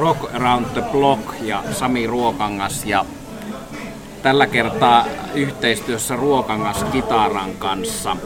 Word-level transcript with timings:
Rock 0.00 0.34
Around 0.34 0.66
the 0.66 0.82
Block 0.92 1.34
ja 1.40 1.62
Sami 1.72 2.06
Ruokangas 2.06 2.84
ja 2.84 3.04
tällä 4.22 4.46
kertaa 4.46 5.06
yhteistyössä 5.34 6.16
Ruokangas 6.16 6.84
Kitaran 6.84 7.54
kanssa 7.58 8.16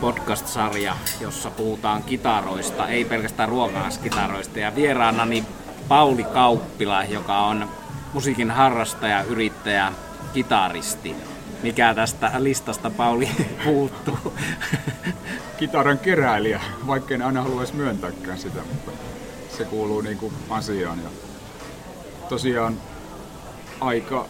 podcast-sarja, 0.00 0.96
jossa 1.20 1.50
puhutaan 1.50 2.02
kitaroista, 2.02 2.88
ei 2.88 3.04
pelkästään 3.04 3.48
Ruokangas 3.48 3.98
kitaroista 3.98 4.58
ja 4.58 4.74
vieraanani 4.74 5.44
Pauli 5.88 6.24
Kauppila, 6.24 7.04
joka 7.04 7.38
on 7.38 7.68
musiikin 8.12 8.50
harrastaja, 8.50 9.22
yrittäjä, 9.22 9.92
kitaristi. 10.34 11.14
Mikä 11.62 11.94
tästä 11.94 12.32
listasta 12.38 12.90
Pauli 12.90 13.28
puuttuu? 13.64 14.34
Kitaran 15.56 15.98
keräilijä, 15.98 16.60
vaikka 16.86 17.14
en 17.14 17.22
aina 17.22 17.42
haluaisi 17.42 17.74
myöntääkään 17.74 18.38
sitä, 18.38 18.60
mutta 18.72 19.05
se 19.56 19.64
kuuluu 19.64 20.00
niin 20.00 20.18
kuin 20.18 20.32
asiaan. 20.50 20.98
Ja 20.98 21.08
tosiaan 22.28 22.76
aika 23.80 24.26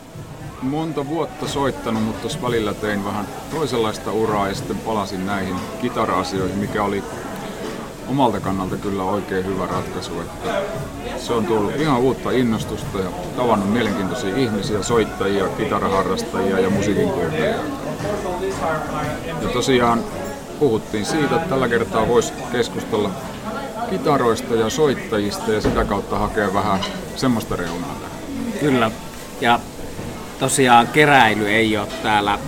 monta 0.62 1.08
vuotta 1.08 1.48
soittanut, 1.48 2.02
mutta 2.02 2.20
tuossa 2.20 2.42
välillä 2.42 2.74
tein 2.74 3.04
vähän 3.04 3.28
toisenlaista 3.50 4.12
uraa 4.12 4.48
ja 4.48 4.54
sitten 4.54 4.78
palasin 4.78 5.26
näihin 5.26 5.56
kitara-asioihin, 5.80 6.58
mikä 6.58 6.82
oli 6.82 7.02
omalta 8.08 8.40
kannalta 8.40 8.76
kyllä 8.76 9.02
oikein 9.02 9.46
hyvä 9.46 9.66
ratkaisu. 9.66 10.20
Että 10.20 10.50
se 11.18 11.32
on 11.32 11.46
tullut 11.46 11.76
ihan 11.76 12.00
uutta 12.00 12.30
innostusta 12.30 12.98
ja 12.98 13.10
tavannut 13.36 13.72
mielenkiintoisia 13.72 14.36
ihmisiä, 14.36 14.82
soittajia, 14.82 15.48
kitaraharrastajia 15.48 16.60
ja 16.60 16.70
musiikin 16.70 17.08
kuuntelijoita. 17.08 17.60
Ja 19.42 19.48
tosiaan 19.52 20.04
puhuttiin 20.58 21.06
siitä, 21.06 21.36
että 21.36 21.48
tällä 21.48 21.68
kertaa 21.68 22.08
voisi 22.08 22.32
keskustella 22.52 23.10
kitaroista 23.90 24.54
ja 24.54 24.70
soittajista 24.70 25.52
ja 25.52 25.60
sitä 25.60 25.84
kautta 25.84 26.18
hakea 26.18 26.54
vähän 26.54 26.80
semmoista 27.16 27.56
reunaa. 27.56 27.96
Kyllä. 28.60 28.90
Ja 29.40 29.60
tosiaan 30.38 30.86
keräily 30.86 31.48
ei 31.48 31.76
ole 31.76 31.86
täällä 32.02 32.38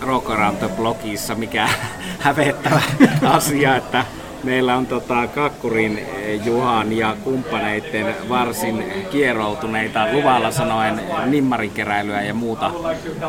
Rock 0.00 0.30
Around 0.30 0.56
the 0.56 0.68
Blogissa 0.68 1.34
mikään 1.34 1.70
hävettävä 2.18 2.82
asia, 3.22 3.76
että 3.76 4.04
meillä 4.44 4.76
on 4.76 4.86
tota 4.86 5.26
Kakkurin 5.26 5.98
eh, 5.98 6.46
Juhan 6.46 6.92
ja 6.92 7.16
kumppaneiden 7.24 8.14
varsin 8.28 8.84
kieroutuneita 9.10 10.12
luvalla 10.12 10.50
sanoen 10.50 11.00
nimmarikeräilyä 11.26 12.22
ja 12.22 12.34
muuta, 12.34 12.72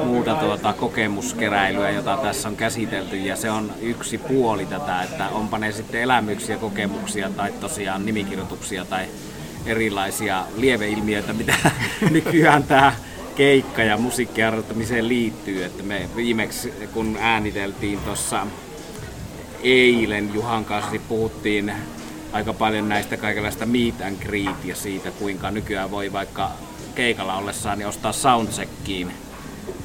muuta 0.06 0.36
tuota 0.36 0.74
kokemuskeräilyä, 0.74 1.90
jota 1.90 2.18
tässä 2.18 2.50
on 2.50 2.56
käsitelty. 2.56 3.18
Ja 3.18 3.36
se 3.36 3.52
on 3.52 3.72
yksi 3.82 4.18
puoli 4.18 4.66
tätä, 4.66 5.04
että 5.04 5.30
onpa 5.30 5.58
ne 5.58 5.72
sitten 5.72 6.02
elämyksiä, 6.02 6.58
kokemuksia 6.58 7.30
tai 7.30 7.52
tosiaan 7.52 8.06
nimikirjoituksia 8.06 8.86
tai 8.86 9.06
erilaisia 9.66 10.44
lieveilmiöitä, 10.58 11.34
mitä 11.34 11.56
nykyään 12.12 12.64
tämä 12.64 12.94
keikka- 13.36 13.84
ja 13.84 13.98
musiikkiharjoittamiseen 13.98 15.08
liittyy. 15.08 15.64
Että 15.64 15.84
me 15.84 16.10
viimeksi, 16.16 16.74
kun 16.94 17.18
ääniteltiin 17.20 18.00
tuossa 18.00 18.48
eilen 19.66 20.34
Juhan 20.34 20.66
kanssa, 20.66 20.92
niin 20.92 21.02
puhuttiin 21.10 21.74
aika 22.34 22.54
paljon 22.54 22.90
näistä 22.90 23.18
kaikenlaista 23.18 23.66
meet 23.66 24.02
and 24.02 24.18
greet 24.20 24.66
ja 24.66 24.76
siitä, 24.76 25.12
kuinka 25.12 25.52
nykyään 25.52 25.92
voi 25.92 26.12
vaikka 26.12 26.52
keikalla 26.96 27.38
ollessaan 27.38 27.78
niin 27.78 27.88
ostaa 27.88 28.12
soundcheckiin 28.12 29.12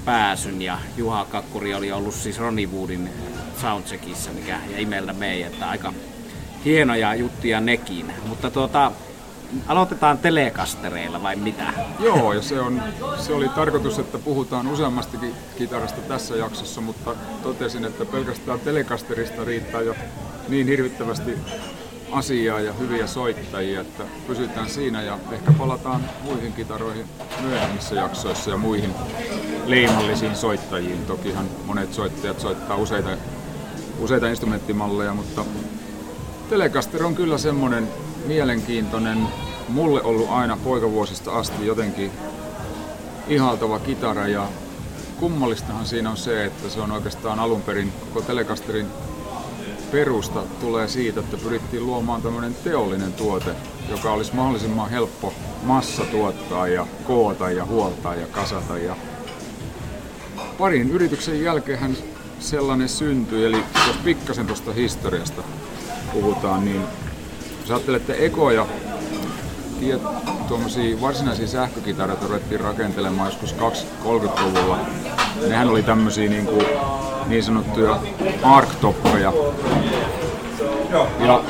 pääsyn. 0.05 0.63
Ja 0.63 0.79
Juha 0.97 1.25
Kakkuri 1.25 1.75
oli 1.75 1.93
ollut 1.93 2.15
siis 2.15 2.39
Ronnie 2.39 2.67
Woodin 2.67 3.11
soundcheckissa, 3.61 4.31
mikä 4.33 4.59
jäi 4.73 4.85
meiltä 4.85 5.13
meidän, 5.13 5.53
että 5.53 5.69
aika 5.69 5.93
hienoja 6.65 7.15
juttuja 7.15 7.61
nekin. 7.61 8.13
Mutta 8.27 8.51
tuota, 8.51 8.93
aloitetaan 9.69 10.19
telekastereilla 10.19 11.23
vai 11.23 11.37
mitä? 11.37 11.73
Joo, 12.01 12.33
ja 12.33 12.43
se, 12.43 12.61
on, 12.61 12.83
se 13.19 13.35
oli 13.35 13.49
tarkoitus, 13.49 13.99
että 13.99 14.19
puhutaan 14.19 14.67
useammastakin 14.69 15.35
kitarasta 15.59 16.01
tässä 16.01 16.37
jaksossa, 16.37 16.81
mutta 16.81 17.15
totesin, 17.43 17.85
että 17.85 18.05
pelkästään 18.05 18.61
telekasterista 18.61 19.45
riittää 19.45 19.81
jo 19.81 19.95
niin 20.49 20.67
hirvittävästi 20.67 21.39
asiaa 22.13 22.61
ja 22.61 22.73
hyviä 22.73 23.07
soittajia, 23.07 23.81
että 23.81 24.05
pysytään 24.27 24.71
siinä 24.71 25.03
ja 25.03 25.19
ehkä 25.33 25.53
palataan 25.53 26.01
muihin 26.23 26.53
kitaroihin 26.53 27.07
myöhemmissä 27.41 27.95
jaksoissa 27.95 28.51
ja 28.51 28.57
muihin 28.57 28.95
leimallisiin 29.67 30.37
soittajiin. 30.37 31.07
Tokihan 31.07 31.47
monet 31.67 31.95
soittajat 31.95 32.41
soittaa 32.41 32.77
useita, 32.77 33.11
useita 33.99 34.29
instrumenttimalleja, 34.29 35.15
mutta 35.15 35.45
Telecaster 36.51 37.05
on 37.05 37.15
kyllä 37.15 37.39
semmoinen 37.39 37.89
mielenkiintoinen, 38.27 39.19
mulle 39.69 40.03
ollut 40.03 40.31
aina 40.31 40.59
poikavuosista 40.65 41.33
asti 41.33 41.67
jotenkin 41.67 42.11
ihaltava 43.29 43.79
kitara 43.79 44.29
ja 44.29 44.49
kummallistahan 45.21 45.87
siinä 45.87 46.11
on 46.11 46.17
se, 46.17 46.45
että 46.45 46.69
se 46.69 46.81
on 46.81 46.93
oikeastaan 46.93 47.39
alun 47.39 47.63
perin 47.63 47.93
koko 48.01 48.23
Telecasterin 48.27 48.87
perusta 49.91 50.43
tulee 50.61 50.89
siitä, 50.89 51.21
että 51.21 51.37
pyrittiin 51.37 51.87
luomaan 51.87 52.23
tämmöinen 52.23 52.55
teollinen 52.65 53.13
tuote, 53.13 53.55
joka 53.91 54.13
olisi 54.13 54.35
mahdollisimman 54.35 54.91
helppo 54.91 55.35
massa 55.63 56.05
tuottaa 56.05 56.69
ja 56.69 56.87
koota 57.07 57.51
ja 57.51 57.65
huoltaa 57.65 58.15
ja 58.15 58.27
kasata. 58.27 58.79
Ja 58.79 58.97
parin 60.59 60.91
yrityksen 60.91 61.43
jälkeen 61.43 61.97
sellainen 62.39 62.89
syntyi, 62.89 63.45
eli 63.45 63.65
jos 63.87 63.97
pikkasen 64.05 64.47
tuosta 64.47 64.73
historiasta 64.73 65.43
puhutaan, 66.13 66.65
niin 66.65 66.83
jos 67.71 67.77
ajattelette 67.77 68.27
ekoja 68.27 68.67
tuommoisia 70.49 71.01
varsinaisia 71.01 71.47
sähkökitaroita 71.47 72.27
ruvettiin 72.27 72.61
rakentelemaan 72.61 73.29
joskus 73.29 73.55
20-30-luvulla. 74.05 74.79
Nehän 75.49 75.69
oli 75.69 75.83
tämmöisiä 75.83 76.31
niin, 76.31 76.47
kuin, 76.47 76.67
niin 77.27 77.43
sanottuja 77.43 78.01
arktoppeja. 78.43 79.33
Ja 81.21 81.43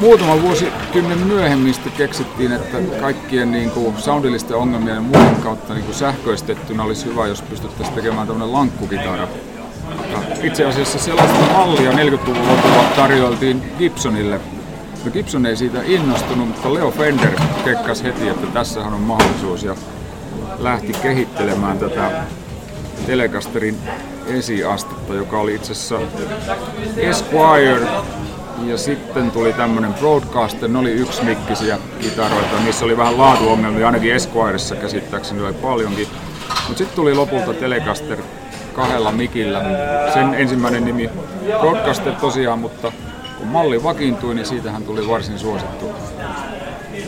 muutama 0.00 0.42
vuosikymmen 0.42 1.18
myöhemmin 1.18 1.74
sitten 1.74 1.92
keksittiin, 1.92 2.52
että 2.52 2.78
kaikkien 3.00 3.52
niin 3.52 3.70
kuin 3.70 3.98
soundillisten 3.98 4.56
ongelmien 4.56 4.94
ja 4.94 5.02
muiden 5.02 5.36
kautta 5.42 5.74
niin 5.74 5.84
kuin 5.84 5.94
sähköistettynä 5.94 6.82
olisi 6.82 7.06
hyvä, 7.06 7.26
jos 7.26 7.42
pystyttäisiin 7.42 7.96
tekemään 7.96 8.26
tämmöinen 8.26 8.52
lankkukitara. 8.52 9.28
Ja 10.12 10.18
itse 10.42 10.64
asiassa 10.64 10.98
sellaista 10.98 11.52
mallia 11.52 11.92
40-luvun 11.92 12.48
lopulla 12.48 12.84
tarjoiltiin 12.96 13.62
Gibsonille 13.78 14.40
No 15.04 15.10
Gibson 15.10 15.46
ei 15.46 15.56
siitä 15.56 15.78
innostunut, 15.84 16.48
mutta 16.48 16.74
Leo 16.74 16.90
Fender 16.90 17.30
kekkas 17.64 18.02
heti, 18.02 18.28
että 18.28 18.46
tässähän 18.46 18.94
on 18.94 19.00
mahdollisuus 19.00 19.64
ja 19.64 19.74
lähti 20.58 20.92
kehittelemään 20.92 21.78
tätä 21.78 22.10
Telecasterin 23.06 23.78
esiastetta, 24.26 25.14
joka 25.14 25.40
oli 25.40 25.54
itse 25.54 25.72
asiassa 25.72 25.98
Esquire 26.96 27.86
ja 28.66 28.78
sitten 28.78 29.30
tuli 29.30 29.52
tämmönen 29.52 29.94
Broadcaster, 29.94 30.68
ne 30.68 30.78
oli 30.78 31.06
mikkisiä 31.22 31.78
kitaroita, 32.00 32.56
missä 32.64 32.84
oli 32.84 32.96
vähän 32.96 33.18
laatuongelmia, 33.18 33.86
ainakin 33.86 34.14
Esquiressa 34.14 34.76
käsittääkseni 34.76 35.42
oli 35.42 35.52
paljonkin. 35.52 36.08
Mutta 36.48 36.78
sitten 36.78 36.96
tuli 36.96 37.14
lopulta 37.14 37.54
Telecaster 37.54 38.18
kahdella 38.74 39.12
mikillä. 39.12 39.62
Sen 40.14 40.34
ensimmäinen 40.34 40.84
nimi 40.84 41.10
Broadcaster 41.60 42.12
tosiaan, 42.12 42.58
mutta 42.58 42.92
kun 43.42 43.50
malli 43.50 43.82
vakiintui, 43.82 44.34
niin 44.34 44.46
siitähän 44.46 44.82
tuli 44.82 45.08
varsin 45.08 45.38
suosittu. 45.38 45.90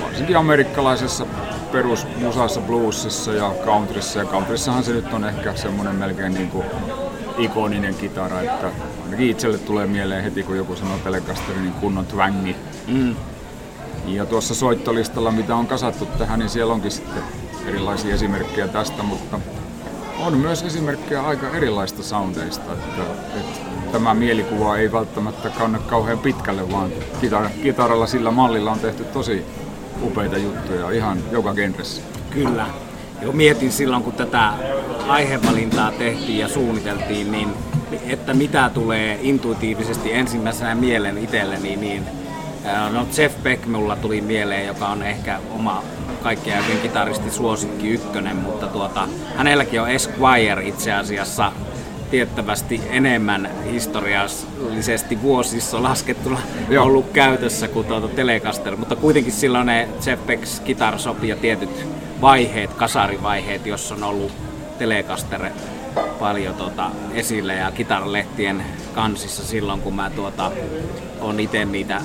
Varsinkin 0.03 0.37
amerikkalaisessa 0.37 1.27
perusmusassa, 1.73 2.61
bluesissa 2.61 3.33
ja 3.33 3.53
countryssa. 3.65 4.19
Ja 4.19 4.25
countryssahan 4.25 4.85
se 4.85 4.93
nyt 4.93 5.13
on 5.13 5.25
ehkä 5.25 5.57
semmoinen 5.57 5.95
melkein 5.95 6.35
niin 6.35 6.51
kuin 6.51 6.67
ikoninen 7.39 7.95
kitara, 7.95 8.41
että 8.41 8.71
ainakin 9.05 9.31
itselle 9.31 9.59
tulee 9.59 9.87
mieleen 9.87 10.25
heti, 10.25 10.43
kun 10.43 10.57
joku 10.57 10.77
sanoo 10.77 10.99
Telecasterin 11.05 11.63
niin 11.63 11.75
kunnon 11.75 12.07
twangi. 12.07 12.57
Mm. 12.87 13.17
Ja 14.07 14.27
tuossa 14.27 14.55
soittolistalla, 14.55 15.31
mitä 15.31 15.57
on 15.57 15.67
kasattu 15.67 16.07
tähän, 16.07 16.39
niin 16.39 16.51
siellä 16.51 16.75
onkin 16.75 16.91
sitten 16.91 17.23
erilaisia 17.67 18.15
esimerkkejä 18.15 18.69
tästä, 18.69 19.03
mutta 19.03 19.41
on 20.27 20.39
myös 20.39 20.63
esimerkkejä 20.63 21.23
aika 21.23 21.51
erilaista 21.51 22.03
soundeista. 22.03 22.73
Että, 22.73 23.03
että 23.37 23.61
tämä 23.93 24.15
mielikuva 24.15 24.77
ei 24.77 24.93
välttämättä 24.93 25.51
kanna 25.51 25.79
kauhean 25.79 26.19
pitkälle, 26.19 26.73
vaan 26.73 26.91
kitar- 27.23 27.63
kitaralla 27.63 28.07
sillä 28.07 28.31
mallilla 28.31 28.73
on 28.73 28.79
tehty 28.79 29.05
tosi 29.05 29.45
upeita 30.03 30.39
juttuja 30.39 30.91
ihan 30.91 31.19
joka 31.31 31.55
genressä. 31.55 32.03
Kyllä. 32.31 32.67
Jo 33.23 33.33
mietin 33.33 33.73
silloin, 33.73 34.03
kun 34.03 34.13
tätä 34.13 34.53
aihevalintaa 35.09 35.93
tehtiin 35.93 36.39
ja 36.39 36.49
suunniteltiin, 36.49 37.33
niin 37.33 37.49
että 38.07 38.35
mitä 38.35 38.71
tulee 38.75 39.19
intuitiivisesti 39.23 40.13
ensimmäisenä 40.13 40.75
mieleen 40.75 41.19
itselleni, 41.19 41.77
niin 41.77 42.07
no 42.93 43.07
Jeff 43.19 43.43
Beck 43.43 43.67
mulla 43.67 43.97
tuli 43.97 44.21
mieleen, 44.21 44.67
joka 44.67 44.89
on 44.89 45.03
ehkä 45.03 45.41
oma 45.51 45.83
kaikkien 46.25 46.57
aikojen 46.57 46.81
kitaristi 46.81 47.31
suosikki 47.31 47.89
ykkönen, 47.89 48.37
mutta 48.37 48.67
tuota, 48.67 49.09
hänelläkin 49.37 49.81
on 49.81 49.91
Esquire 49.91 50.67
itse 50.67 50.93
asiassa 50.93 51.53
tiettävästi 52.11 52.81
enemmän 52.91 53.51
historiallisesti 53.73 55.23
vuosissa 55.23 55.83
laskettuna 55.83 56.39
Joo. 56.69 56.85
ollut 56.85 57.11
käytössä 57.13 57.69
kuin 57.69 57.87
tuota 57.87 58.09
Telecaster, 58.09 58.77
mutta 58.77 58.97
kuitenkin 58.97 59.33
silloin 59.33 59.67
ne 59.67 59.89
Beck's 60.27 60.63
Guitar 60.65 60.99
Shop 60.99 61.25
ja 61.25 61.37
tietyt 61.37 61.87
vaiheet, 62.21 62.75
kasarivaiheet, 62.75 63.67
jossa 63.67 63.95
on 63.95 64.03
ollut 64.03 64.33
Telecaster 64.79 65.51
paljon 66.19 66.55
tuota, 66.55 66.91
esillä 67.15 67.53
ja 67.53 67.71
kitaralehtien 67.71 68.65
kansissa 68.95 69.45
silloin, 69.45 69.81
kun 69.81 69.95
mä 69.95 70.11
tuota, 70.11 70.53
on 71.21 71.41
itse 71.41 71.65
niitä 71.65 72.01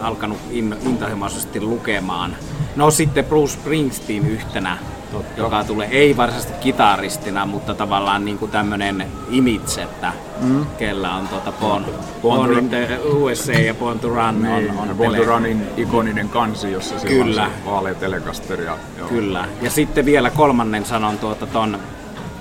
alkanut 0.00 0.38
in, 0.50 0.76
intohimoisesti 0.86 1.60
lukemaan. 1.60 2.36
No 2.76 2.90
sitten 2.90 3.24
Bruce 3.24 3.52
Springsteen 3.52 4.26
yhtenä, 4.26 4.78
Totta. 5.12 5.40
joka 5.40 5.64
tulee 5.64 5.88
ei 5.90 6.16
varsinaisesti 6.16 6.58
kitaristina, 6.60 7.46
mutta 7.46 7.74
tavallaan 7.74 8.24
niin 8.24 8.38
kuin 8.38 8.50
tämmönen 8.50 9.06
image, 9.30 9.82
että 9.82 10.12
mm. 10.40 10.66
kellä 10.78 11.14
on 11.14 11.28
tuota 11.28 11.52
Born, 11.52 11.84
Born 12.22 12.48
Born 12.48 12.58
in 12.58 12.68
the 12.68 12.98
USA 13.04 13.52
ja 13.52 13.74
Born 13.74 13.98
to 13.98 14.08
Run 14.08 14.42
Niin, 14.42 14.70
on, 14.70 14.90
on 14.90 14.96
Born 14.96 15.16
to 15.16 15.24
Runin 15.24 15.62
ikoninen 15.76 16.28
kansi, 16.28 16.72
jossa 16.72 16.98
sillä 16.98 17.24
Kyllä. 17.24 17.44
on 17.44 17.50
se 17.50 17.70
vaalea 17.70 17.94
telekaster. 17.94 18.60
Ja, 18.60 18.78
joo. 18.98 19.08
Kyllä. 19.08 19.44
Ja 19.62 19.70
sitten 19.70 20.04
vielä 20.04 20.30
kolmannen 20.30 20.84
sanon 20.84 21.18
tuota 21.18 21.46
ton 21.46 21.78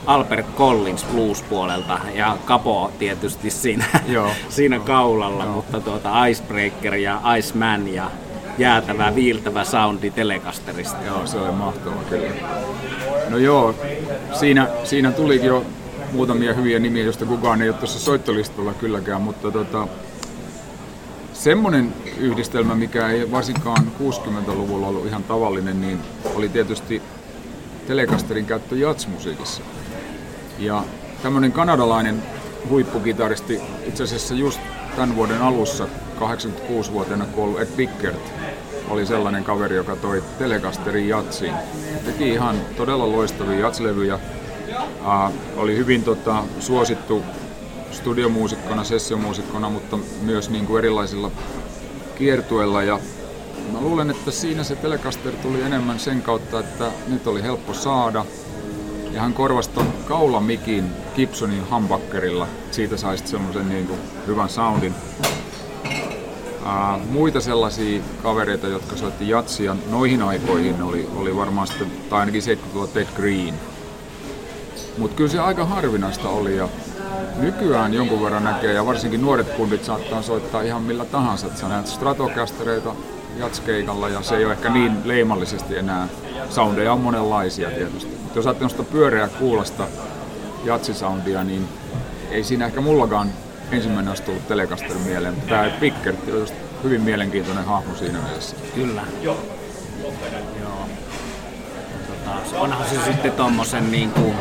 Albert 0.05 0.55
Collins 0.55 1.03
blues-puolelta 1.03 1.99
ja 2.13 2.37
Capo 2.45 2.91
tietysti 2.99 3.49
siinä, 3.49 3.85
Joo. 4.07 4.31
siinä 4.49 4.79
kaulalla, 4.79 5.45
mutta 5.45 5.79
tuota 5.79 6.25
Icebreaker 6.25 6.95
ja 6.95 7.21
Iceman 7.37 7.93
ja 7.93 8.11
jäätävä, 8.57 9.15
viiltävä 9.15 9.63
soundi 9.63 10.11
Telecasterista. 10.11 11.03
Joo, 11.05 11.27
se 11.27 11.37
oli 11.37 11.51
mahtava 11.51 12.03
kyllä. 12.09 12.29
No 13.29 13.37
joo, 13.37 13.75
siinä, 14.39 14.67
siinä 14.83 15.11
tulikin 15.11 15.47
jo 15.47 15.65
muutamia 16.11 16.53
hyviä 16.53 16.79
nimiä, 16.79 17.03
joista 17.03 17.25
kukaan 17.25 17.61
ei 17.61 17.69
ole 17.69 17.77
tuossa 17.77 17.99
soittolistalla 17.99 18.73
kylläkään, 18.73 19.21
mutta 19.21 19.51
tota, 19.51 19.87
semmoinen 21.33 21.93
yhdistelmä, 22.17 22.75
mikä 22.75 23.09
ei 23.09 23.31
varsinkaan 23.31 23.91
60-luvulla 23.99 24.87
ollut 24.87 25.05
ihan 25.05 25.23
tavallinen, 25.23 25.81
niin 25.81 25.99
oli 26.35 26.49
tietysti 26.49 27.01
Telecasterin 27.87 28.45
käyttö 28.45 28.75
jatsmusiikissa. 28.75 29.61
Ja 30.59 30.83
tämmöinen 31.23 31.51
kanadalainen 31.51 32.23
huippukitaristi 32.69 33.61
itse 33.85 34.03
asiassa 34.03 34.33
just 34.33 34.59
tämän 34.95 35.15
vuoden 35.15 35.41
alussa 35.41 35.87
86-vuotiaana 36.19 37.25
kuollut 37.25 37.61
Ed 37.61 37.67
Bickert 37.75 38.33
oli 38.89 39.05
sellainen 39.05 39.43
kaveri, 39.43 39.75
joka 39.75 39.95
toi 39.95 40.23
Telecasterin 40.39 41.07
jatsiin. 41.07 41.53
Teki 42.05 42.29
ihan 42.29 42.55
todella 42.77 43.11
loistavia 43.11 43.59
jatslevyjä. 43.59 44.19
Uh, 44.99 45.33
oli 45.57 45.77
hyvin 45.77 46.03
tota, 46.03 46.43
suosittu 46.59 47.23
studiomuusikkona, 47.91 48.83
sessiomuusikkona, 48.83 49.69
mutta 49.69 49.97
myös 50.21 50.49
niin 50.49 50.65
kuin 50.65 50.79
erilaisilla 50.79 51.31
kiertueilla. 52.17 52.83
Ja 52.83 52.99
mä 53.71 53.81
luulen, 53.81 54.11
että 54.11 54.31
siinä 54.31 54.63
se 54.63 54.75
Telecaster 54.75 55.33
tuli 55.33 55.61
enemmän 55.61 55.99
sen 55.99 56.21
kautta, 56.21 56.59
että 56.59 56.91
nyt 57.07 57.27
oli 57.27 57.43
helppo 57.43 57.73
saada. 57.73 58.25
Ja 59.15 59.21
hän 59.21 59.33
korvasi 59.33 59.69
ton 59.69 59.93
kaulamikin 60.05 60.91
Gibsonin 61.15 61.69
humbuckerilla. 61.71 62.47
Siitä 62.71 62.97
sai 62.97 63.17
sitten 63.17 63.31
semmoisen 63.31 63.69
niin 63.69 63.87
kuin 63.87 63.99
hyvän 64.27 64.49
soundin. 64.49 64.95
Uh, 66.61 67.07
muita 67.09 67.41
sellaisia 67.41 68.01
kavereita, 68.23 68.67
jotka 68.67 68.95
soitti 68.95 69.29
jatsia 69.29 69.75
noihin 69.91 70.21
aikoihin, 70.21 70.81
oli, 70.81 71.09
oli 71.15 71.35
varmaan 71.35 71.67
sitten, 71.67 71.91
tai 72.09 72.19
ainakin 72.19 72.41
70-luvulla 72.41 72.87
Ted 72.87 73.07
Green. 73.15 73.53
Mutta 74.97 75.15
kyllä 75.15 75.29
se 75.29 75.39
aika 75.39 75.65
harvinaista 75.65 76.29
oli 76.29 76.57
ja 76.57 76.69
nykyään 77.37 77.93
jonkun 77.93 78.23
verran 78.23 78.43
näkee 78.43 78.73
ja 78.73 78.85
varsinkin 78.85 79.21
nuoret 79.21 79.49
kundit 79.49 79.83
saattaa 79.83 80.21
soittaa 80.21 80.61
ihan 80.61 80.81
millä 80.81 81.05
tahansa. 81.05 81.47
Sä 81.55 81.67
näet 81.67 81.87
Stratocastereita 81.87 82.95
jatskeikalla 83.37 84.09
ja 84.09 84.21
se 84.21 84.37
ei 84.37 84.45
ole 84.45 84.53
ehkä 84.53 84.69
niin 84.69 84.97
leimallisesti 85.05 85.77
enää. 85.77 86.07
Soundeja 86.49 86.93
on 86.93 86.99
monenlaisia 86.99 87.71
tietysti. 87.71 88.15
Mutta 88.23 88.39
jos 88.39 88.47
ajattelee 88.47 88.69
sitä 88.69 88.83
pyöreää 88.83 89.27
kuulosta 89.27 89.87
jatsisoundia, 90.63 91.43
niin 91.43 91.67
ei 92.31 92.43
siinä 92.43 92.65
ehkä 92.65 92.81
mullakaan 92.81 93.31
ensimmäinen 93.71 94.09
olisi 94.09 94.23
tullut 94.23 94.47
Telecaster 94.47 94.97
mieleen. 95.05 95.33
Mutta 95.33 95.49
tämä 95.49 95.69
Pickert 95.79 96.27
on 96.27 96.39
just 96.39 96.55
hyvin 96.83 97.01
mielenkiintoinen 97.01 97.65
hahmo 97.65 97.95
siinä 97.95 98.19
mielessä. 98.19 98.55
Kyllä. 98.75 99.01
Joo. 99.21 99.37
Tota, 102.07 102.59
onhan 102.59 102.89
se 102.89 102.95
sitten 103.05 103.31
tommosen 103.31 103.91
niinku, 103.91 104.33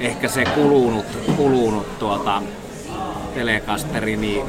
ehkä 0.00 0.28
se 0.28 0.44
kulunut, 0.44 1.06
kulunut 1.36 1.98
tuota, 1.98 2.42
telekasteri, 3.34 4.16
niin 4.16 4.46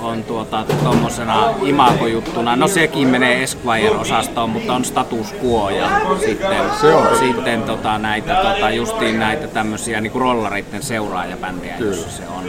on 0.00 0.24
tuota 0.24 0.64
tommosena 0.84 1.48
imagojuttuna. 1.62 2.56
No 2.56 2.68
sekin 2.68 3.08
menee 3.08 3.42
Esquire-osastoon, 3.42 4.50
mutta 4.50 4.72
on 4.74 4.84
status 4.84 5.34
quo 5.44 5.70
ja 5.70 5.86
sitten, 6.26 6.56
Se 6.80 6.94
on 6.94 7.18
sitten 7.18 7.62
tota, 7.62 7.98
näitä, 7.98 8.34
tota, 8.34 8.70
justiin 8.70 9.18
näitä 9.18 9.46
tämmöisiä 9.46 10.00
niinku 10.00 10.18
rollareiden 10.18 10.82
seuraajabändejä, 10.82 11.76
jossa 11.78 12.10
se 12.10 12.22
on, 12.28 12.44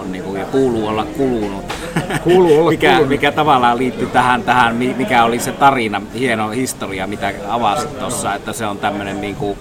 on 0.00 0.12
niinku, 0.12 0.36
ja 0.36 0.44
kuuluu 0.44 0.86
olla 0.88 1.04
kulunut. 1.04 1.64
Kuuluu 2.24 2.58
olla 2.60 2.70
mikä, 2.76 2.88
kulunut. 2.90 3.08
mikä 3.08 3.32
tavallaan 3.32 3.78
liittyy 3.78 4.06
tähän, 4.06 4.42
tähän, 4.42 4.76
mi- 4.76 4.94
mikä 4.98 5.24
oli 5.24 5.38
se 5.40 5.52
tarina, 5.52 6.02
hieno 6.14 6.48
historia, 6.50 7.06
mitä 7.06 7.32
avasit 7.48 7.98
tuossa, 7.98 8.34
että 8.34 8.52
se 8.52 8.66
on 8.66 8.78
tämmöinen 8.78 9.20
niinku, 9.20 9.58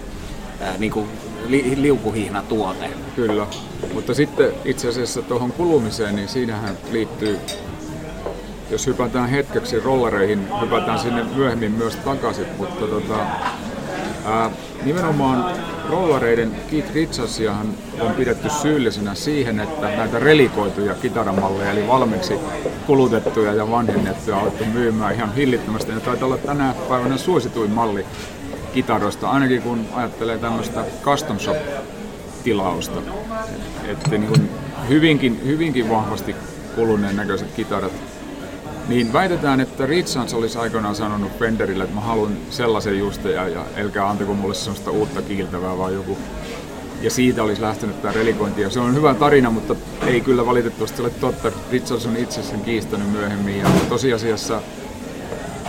äh, 0.61 0.77
niinku 0.79 1.07
li, 1.47 1.73
liukuhihna 1.81 2.41
tuote. 2.41 2.89
Kyllä, 3.15 3.47
mutta 3.93 4.13
sitten 4.13 4.51
itse 4.65 4.87
asiassa 4.87 5.21
tuohon 5.21 5.51
kulumiseen, 5.51 6.15
niin 6.15 6.29
siinähän 6.29 6.77
liittyy, 6.91 7.39
jos 8.69 8.87
hypätään 8.87 9.29
hetkeksi 9.29 9.79
rollareihin, 9.79 10.47
hypätään 10.61 10.99
sinne 10.99 11.23
myöhemmin 11.35 11.71
myös 11.71 11.95
takaisin, 11.95 12.45
mutta 12.57 12.87
tota, 12.87 13.17
ää, 14.25 14.51
nimenomaan 14.85 15.55
rollareiden 15.89 16.51
Keith 16.71 16.93
Richardsiahan 16.93 17.67
on 17.99 18.11
pidetty 18.11 18.49
syyllisenä 18.49 19.15
siihen, 19.15 19.59
että 19.59 19.87
näitä 19.87 20.19
relikoituja 20.19 20.93
kitaramalleja, 20.93 21.71
eli 21.71 21.87
valmiiksi 21.87 22.33
kulutettuja 22.87 23.53
ja 23.53 23.71
vanhennettuja, 23.71 24.37
on 24.37 24.51
myymään 24.73 25.15
ihan 25.15 25.33
hillittömästi. 25.33 25.91
Ne 25.91 25.99
taitaa 25.99 26.25
olla 26.25 26.37
tänä 26.37 26.75
päivänä 26.89 27.17
suosituin 27.17 27.71
malli 27.71 28.05
kitaroista, 28.75 29.29
ainakin 29.29 29.61
kun 29.61 29.85
ajattelee 29.93 30.37
tämmöistä 30.37 30.85
custom 31.03 31.39
shop 31.39 31.57
tilausta. 32.43 33.01
Että 33.87 34.17
niin 34.17 34.49
hyvinkin, 34.89 35.41
hyvinkin 35.45 35.89
vahvasti 35.89 36.35
kuluneen 36.75 37.15
näköiset 37.15 37.51
kitarat. 37.55 37.91
Niin 38.87 39.13
väitetään, 39.13 39.59
että 39.59 39.85
Richards 39.85 40.33
olisi 40.33 40.57
aikoinaan 40.57 40.95
sanonut 40.95 41.31
Fenderille, 41.39 41.83
että 41.83 41.95
mä 41.95 42.01
haluan 42.01 42.37
sellaisen 42.49 42.99
just 42.99 43.23
ja, 43.23 43.47
ja 43.47 43.65
älkää 43.77 44.09
antako 44.09 44.33
mulle 44.33 44.53
sellaista 44.53 44.91
uutta 44.91 45.21
kiiltävää 45.21 45.77
vaan 45.77 45.93
joku. 45.93 46.17
Ja 47.01 47.11
siitä 47.11 47.43
olisi 47.43 47.61
lähtenyt 47.61 48.01
tämä 48.01 48.13
relikointi. 48.13 48.61
Ja 48.61 48.69
se 48.69 48.79
on 48.79 48.95
hyvä 48.95 49.13
tarina, 49.13 49.49
mutta 49.49 49.75
ei 50.07 50.21
kyllä 50.21 50.45
valitettavasti 50.45 51.01
ole 51.01 51.09
totta. 51.09 51.51
Richards 51.71 52.05
on 52.05 52.17
itse 52.17 52.43
sen 52.43 52.61
kiistänyt 52.61 53.11
myöhemmin. 53.11 53.59
Ja 53.59 53.67
tosiasiassa 53.89 54.61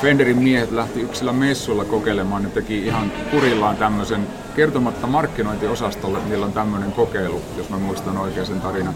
Fenderin 0.03 0.39
miehet 0.43 0.71
lähti 0.71 1.01
yksillä 1.01 1.33
messuilla 1.33 1.85
kokeilemaan, 1.85 2.43
ne 2.43 2.49
teki 2.49 2.87
ihan 2.87 3.13
kurillaan 3.31 3.77
tämmöisen 3.77 4.27
kertomatta 4.57 5.07
markkinointiosastolle, 5.07 6.19
että 6.19 6.31
niillä 6.31 6.47
on 6.47 6.53
tämmöinen 6.53 6.93
kokeilu, 6.93 7.43
jos 7.57 7.69
mä 7.69 7.79
muistan 7.79 8.19
oikein 8.19 8.47
sen 8.47 8.61
tarinan. 8.61 8.95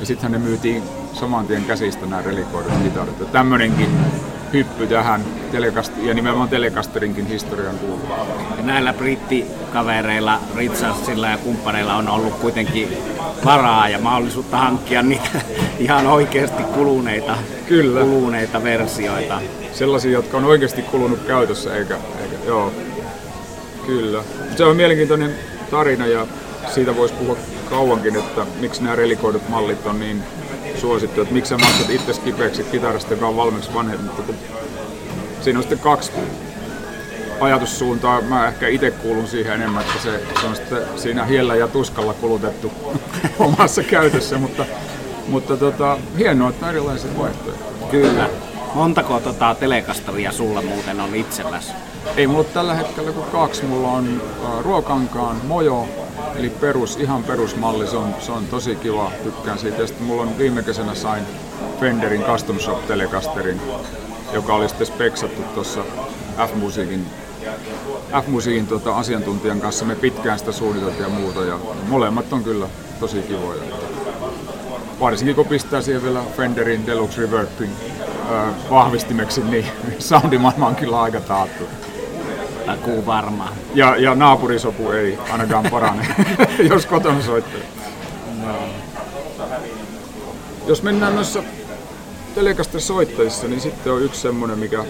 Ja 0.00 0.06
sittenhän 0.06 0.40
ne 0.40 0.48
myytiin 0.48 0.82
saman 1.12 1.46
tien 1.46 1.64
käsistä 1.64 2.06
nämä 2.06 2.22
relikoidut 2.22 2.72
kitarat. 2.84 3.32
Tämmöinenkin 3.32 3.88
hyppy 4.52 4.86
tähän 4.86 5.24
telekast- 5.52 6.02
ja 6.02 6.14
nimenomaan 6.14 6.48
Telecasterinkin 6.48 7.26
historian 7.26 7.78
kuuluu. 7.78 8.08
Ja 8.56 8.62
näillä 8.62 8.92
brittikavereilla, 8.92 10.40
Richardsilla 10.56 11.28
ja 11.28 11.38
kumppaneilla 11.38 11.94
on 11.94 12.08
ollut 12.08 12.34
kuitenkin 12.34 12.88
varaa 13.44 13.88
ja 13.88 13.98
mahdollisuutta 13.98 14.56
hankkia 14.56 15.02
niitä 15.02 15.40
ihan 15.78 16.06
oikeasti 16.06 16.62
kuluneita, 16.62 17.36
Kyllä. 17.68 18.00
kuluneita 18.00 18.62
versioita. 18.62 19.40
Sellaisia, 19.72 20.10
jotka 20.12 20.36
on 20.36 20.44
oikeasti 20.44 20.82
kulunut 20.82 21.20
käytössä, 21.26 21.76
eikä, 21.76 21.98
eikä 22.22 22.36
joo. 22.46 22.72
Kyllä. 23.86 24.24
Se 24.56 24.64
on 24.64 24.76
mielenkiintoinen 24.76 25.34
tarina 25.70 26.06
ja 26.06 26.26
siitä 26.74 26.96
voisi 26.96 27.14
puhua 27.14 27.36
kauankin, 27.70 28.16
että 28.16 28.46
miksi 28.60 28.82
nämä 28.82 28.96
relikoidut 28.96 29.48
mallit 29.48 29.86
on 29.86 30.00
niin 30.00 30.22
suosittu, 30.76 31.20
että 31.20 31.34
miksi 31.34 31.48
sä 31.48 31.58
maksat 31.58 31.90
itse 31.90 32.20
kipeäksi 32.24 32.62
kitarasta, 32.62 33.14
joka 33.14 33.26
on 33.26 33.36
valmiiksi 33.36 33.74
vanhemmutta. 33.74 34.22
kun 34.22 34.34
Siinä 35.40 35.58
on 35.58 35.62
sitten 35.62 35.78
kaksi 35.78 36.12
ajatussuuntaa. 37.40 38.20
Mä 38.20 38.48
ehkä 38.48 38.68
itse 38.68 38.90
kuulun 38.90 39.26
siihen 39.26 39.54
enemmän, 39.54 39.82
että 39.82 40.02
se, 40.02 40.20
se 40.40 40.46
on 40.46 40.56
sitten 40.56 40.82
siinä 40.96 41.24
hiellä 41.24 41.54
ja 41.54 41.68
tuskalla 41.68 42.14
kulutettu 42.14 42.72
omassa 43.38 43.82
käytössä, 43.82 44.38
mutta, 44.38 44.66
mutta 45.28 45.56
tota, 45.56 45.98
hienoa, 46.18 46.50
että 46.50 46.66
on 46.66 46.70
erilaisia 46.70 47.18
vaihtoehtoja. 47.18 47.90
Kyllä. 47.90 48.30
Montako 48.74 49.20
tota, 49.20 49.56
telekastaria 49.60 50.32
sulla 50.32 50.62
muuten 50.62 51.00
on 51.00 51.14
itselläsi? 51.14 51.72
Ei 52.16 52.26
mulla 52.26 52.44
tällä 52.44 52.74
hetkellä 52.74 53.12
kuin 53.12 53.26
kaksi. 53.26 53.64
Mulla 53.64 53.88
on 53.88 54.22
uh, 54.42 54.64
Ruokankaan 54.64 55.36
Mojo, 55.44 55.88
eli 56.36 56.50
perus, 56.50 56.96
ihan 56.96 57.24
perusmalli. 57.24 57.86
Se 57.86 57.96
on, 57.96 58.14
se 58.20 58.32
on 58.32 58.46
tosi 58.46 58.76
kiva, 58.76 59.12
tykkään 59.24 59.58
siitä. 59.58 59.80
Ja 59.80 59.86
sitten 59.86 60.06
mulla 60.06 60.22
on 60.22 60.38
viime 60.38 60.62
kesänä 60.62 60.94
sain 60.94 61.22
Fenderin 61.80 62.22
Custom 62.22 62.58
Shop 62.58 62.86
telekasterin, 62.86 63.60
joka 64.32 64.54
oli 64.54 64.68
sitten 64.68 64.86
speksattu 64.86 65.42
tuossa 65.54 65.84
F-musiikin 66.46 67.06
F-musiikin 68.24 68.66
tota, 68.66 68.96
asiantuntijan 68.96 69.60
kanssa. 69.60 69.84
Me 69.84 69.94
pitkään 69.94 70.38
sitä 70.38 70.52
suunniteltiin 70.52 71.02
ja 71.02 71.08
muuta. 71.08 71.44
Ja 71.44 71.58
molemmat 71.88 72.32
on 72.32 72.44
kyllä 72.44 72.66
tosi 73.00 73.22
kivoja. 73.22 73.62
Varsinkin 75.00 75.36
kun 75.36 75.46
pistää 75.46 75.80
siihen 75.80 76.02
vielä 76.02 76.22
Fenderin 76.36 76.86
Deluxe 76.86 77.20
Revertin 77.20 77.70
äh, 78.32 78.54
vahvistimeksi, 78.70 79.40
niin 79.40 79.64
soundimaailma 79.98 80.66
on 80.66 80.76
kyllä 80.76 81.02
aika 81.02 81.20
taattu. 81.20 81.64
Takuu 82.66 83.06
varmaan. 83.06 83.52
Ja, 83.74 83.96
ja 83.96 84.14
naapurisopu 84.14 84.90
ei 84.90 85.18
ainakaan 85.30 85.66
parane, 85.70 86.06
jos 86.70 86.86
kotona 86.86 87.22
soittaa. 87.22 87.60
No. 88.46 88.54
Jos 90.66 90.82
mennään 90.82 91.14
noissa 91.14 91.42
telekasta 92.34 92.80
soittajissa, 92.80 93.48
niin 93.48 93.60
sitten 93.60 93.92
on 93.92 94.02
yksi 94.02 94.20
semmonen, 94.20 94.58
mikä, 94.58 94.84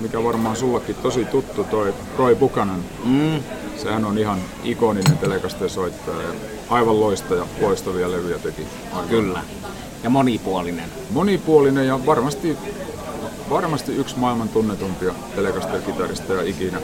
mikä 0.00 0.24
varmaan 0.24 0.56
sullekin 0.56 0.96
tosi 1.02 1.24
tuttu, 1.24 1.64
toi 1.64 1.94
Roy 2.18 2.34
Buchanan. 2.34 2.84
Mm. 3.04 3.40
Sehän 3.76 4.04
on 4.04 4.18
ihan 4.18 4.38
ikoninen 4.64 5.18
telekasten 5.18 5.70
soittaja 5.70 6.22
ja 6.22 6.28
aivan 6.70 7.00
loistaja, 7.00 7.46
loistavia 7.60 8.10
levyjä 8.10 8.38
teki. 8.38 8.62
Aivan. 8.92 9.08
Kyllä. 9.08 9.42
Ja 10.02 10.10
monipuolinen. 10.10 10.88
Monipuolinen 11.10 11.86
ja 11.86 12.06
varmasti, 12.06 12.56
varmasti 13.50 13.96
yksi 13.96 14.18
maailman 14.18 14.48
tunnetumpia 14.48 15.14
telekaster 15.36 16.36
ja 16.36 16.42
ikinä. 16.42 16.78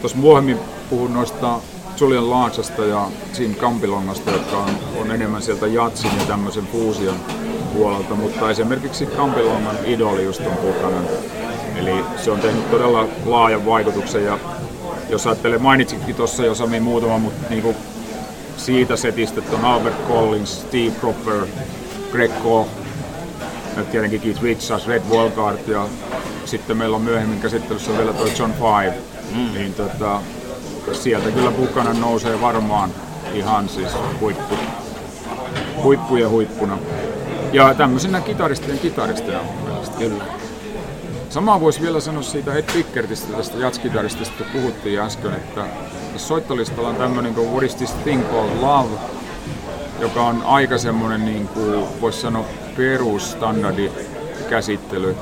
Tuossa 0.00 0.18
myöhemmin 0.18 0.58
puhun 0.90 1.14
noista 1.14 1.60
Julian 2.00 2.30
Laatsasta 2.30 2.84
ja 2.84 3.06
Jim 3.38 3.54
Campilongasta, 3.54 4.30
jotka 4.30 4.56
on, 4.56 4.70
on 5.00 5.10
enemmän 5.10 5.42
sieltä 5.42 5.66
jatsin 5.66 6.10
ja 6.18 6.24
tämmöisen 6.24 6.66
fuusion 6.66 7.16
puolelta, 7.74 8.14
mutta 8.14 8.50
esimerkiksi 8.50 9.06
Campilongan 9.06 9.76
idoli 9.84 10.24
just 10.24 10.40
on 10.46 10.56
Buchanan. 10.56 11.04
Eli 11.76 12.04
se 12.16 12.30
on 12.30 12.40
tehnyt 12.40 12.70
todella 12.70 13.08
laajan 13.26 13.66
vaikutuksen 13.66 14.24
ja 14.24 14.38
jos 15.12 15.26
ajattelee, 15.26 15.58
mainitsitkin 15.58 16.14
tuossa 16.14 16.44
jo 16.46 16.54
Sami 16.54 16.80
muutama, 16.80 17.18
mutta 17.18 17.48
niinku 17.50 17.76
siitä 18.56 18.96
setistä, 18.96 19.40
että 19.40 19.56
on 19.56 19.64
Albert 19.64 20.08
Collins, 20.08 20.60
Steve 20.60 20.92
Cropper, 21.00 21.46
Greg 22.12 22.42
Koch, 22.42 22.70
ja 23.76 23.84
tietenkin 23.84 24.20
Keith 24.20 24.42
Richards, 24.42 24.86
Red 24.86 25.02
Wolgard 25.10 25.68
ja 25.68 25.86
sitten 26.44 26.76
meillä 26.76 26.96
on 26.96 27.02
myöhemmin 27.02 27.40
käsittelyssä 27.40 27.98
vielä 27.98 28.12
tuo 28.12 28.26
John 28.38 28.52
Five, 28.52 28.94
mm. 29.34 29.54
niin 29.54 29.74
tota, 29.74 30.20
sieltä 30.92 31.30
kyllä 31.30 31.50
Buchanan 31.50 32.00
nousee 32.00 32.40
varmaan 32.40 32.90
ihan 33.34 33.68
siis 33.68 33.90
huippu, 34.20 34.54
huippuja 35.82 36.28
huippuna. 36.28 36.78
Ja 37.52 37.74
tämmöisenä 37.74 38.20
kitaristien 38.20 38.78
kitaristina 38.78 39.38
Kyllä. 39.98 40.24
Samaa 41.32 41.60
voisi 41.60 41.80
vielä 41.80 42.00
sanoa 42.00 42.22
siitä 42.22 42.54
Ed 42.54 42.64
Pickertistä, 42.72 43.36
tästä 43.36 43.58
jatskitaristista, 43.58 44.44
kun 44.44 44.46
puhuttiin 44.52 45.00
äsken, 45.00 45.34
että 45.34 45.64
soittolistalla 46.16 46.88
on 46.88 46.96
tämmöinen 46.96 47.34
kuin 47.34 47.50
What 47.50 47.62
is 47.62 47.74
this 47.74 47.92
thing 47.92 48.30
called 48.30 48.60
love, 48.60 48.90
joka 50.00 50.22
on 50.22 50.42
aika 50.42 50.78
semmoinen, 50.78 51.24
niin 51.24 51.48
kuin, 51.48 51.84
voisi 52.00 52.20
sanoa, 52.20 52.44
perusstandardi 52.76 53.90
käsittely. 54.50 55.16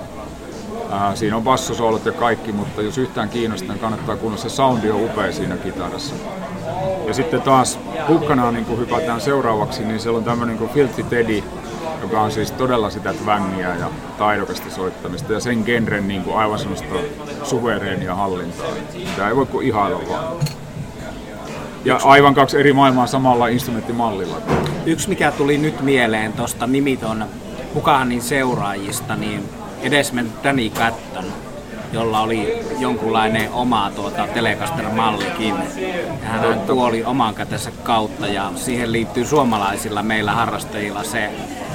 Ää, 0.90 1.16
siinä 1.16 1.36
on 1.36 1.42
bassosoolot 1.42 2.06
ja 2.06 2.12
kaikki, 2.12 2.52
mutta 2.52 2.82
jos 2.82 2.98
yhtään 2.98 3.28
kiinnostaa, 3.28 3.72
niin 3.72 3.80
kannattaa 3.80 4.16
kuunnella. 4.16 4.42
Se 4.42 4.48
soundi 4.48 4.90
on 4.90 5.04
upea 5.04 5.32
siinä 5.32 5.56
kitarassa. 5.56 6.14
Ja 7.06 7.14
sitten 7.14 7.42
taas 7.42 7.78
Hukkanaan 8.08 8.54
niin 8.54 8.66
kun 8.66 8.78
hypätään 8.78 9.20
seuraavaksi, 9.20 9.84
niin 9.84 10.00
siellä 10.00 10.18
on 10.18 10.24
tämmöinen 10.24 10.58
kuin 10.58 10.70
Filthy 10.70 11.02
Teddy, 11.02 11.42
joka 12.02 12.20
on 12.20 12.32
siis 12.32 12.52
todella 12.52 12.90
sitä 12.90 13.12
tvängiä 13.12 13.74
ja 13.74 13.90
taidokasta 14.18 14.70
soittamista 14.70 15.32
ja 15.32 15.40
sen 15.40 15.62
genren 15.66 16.08
niin 16.08 16.22
kuin 16.22 16.36
aivan 16.36 16.58
semmoista 16.58 16.94
suvereenia 17.42 18.14
hallintaa. 18.14 18.66
Tämä 19.16 19.28
ei 19.28 19.36
voi 19.36 19.46
kuin 19.46 19.66
ihailla 19.66 20.00
vaan. 20.08 20.36
Ja 21.84 22.00
aivan 22.04 22.34
kaksi 22.34 22.58
eri 22.58 22.72
maailmaa 22.72 23.06
samalla 23.06 23.48
instrumenttimallilla. 23.48 24.36
Yksi 24.86 25.08
mikä 25.08 25.32
tuli 25.32 25.58
nyt 25.58 25.80
mieleen 25.80 26.32
tuosta 26.32 26.66
nimiton 26.66 27.24
Hukahanin 27.74 28.22
seuraajista, 28.22 29.16
niin 29.16 29.48
edesmennyt 29.82 30.44
Danny 30.44 30.70
Catton, 30.70 31.24
jolla 31.92 32.20
oli 32.20 32.58
jonkunlainen 32.78 33.52
oma 33.52 33.90
tuota 33.96 34.26
Telecaster-mallikin. 34.26 35.54
Hän 36.22 36.60
tuoli 36.60 37.04
oman 37.04 37.34
kätensä 37.34 37.70
kautta 37.82 38.26
ja 38.26 38.52
siihen 38.56 38.92
liittyy 38.92 39.24
suomalaisilla 39.24 40.02
meillä 40.02 40.32
harrastajilla 40.32 41.04
se 41.04 41.30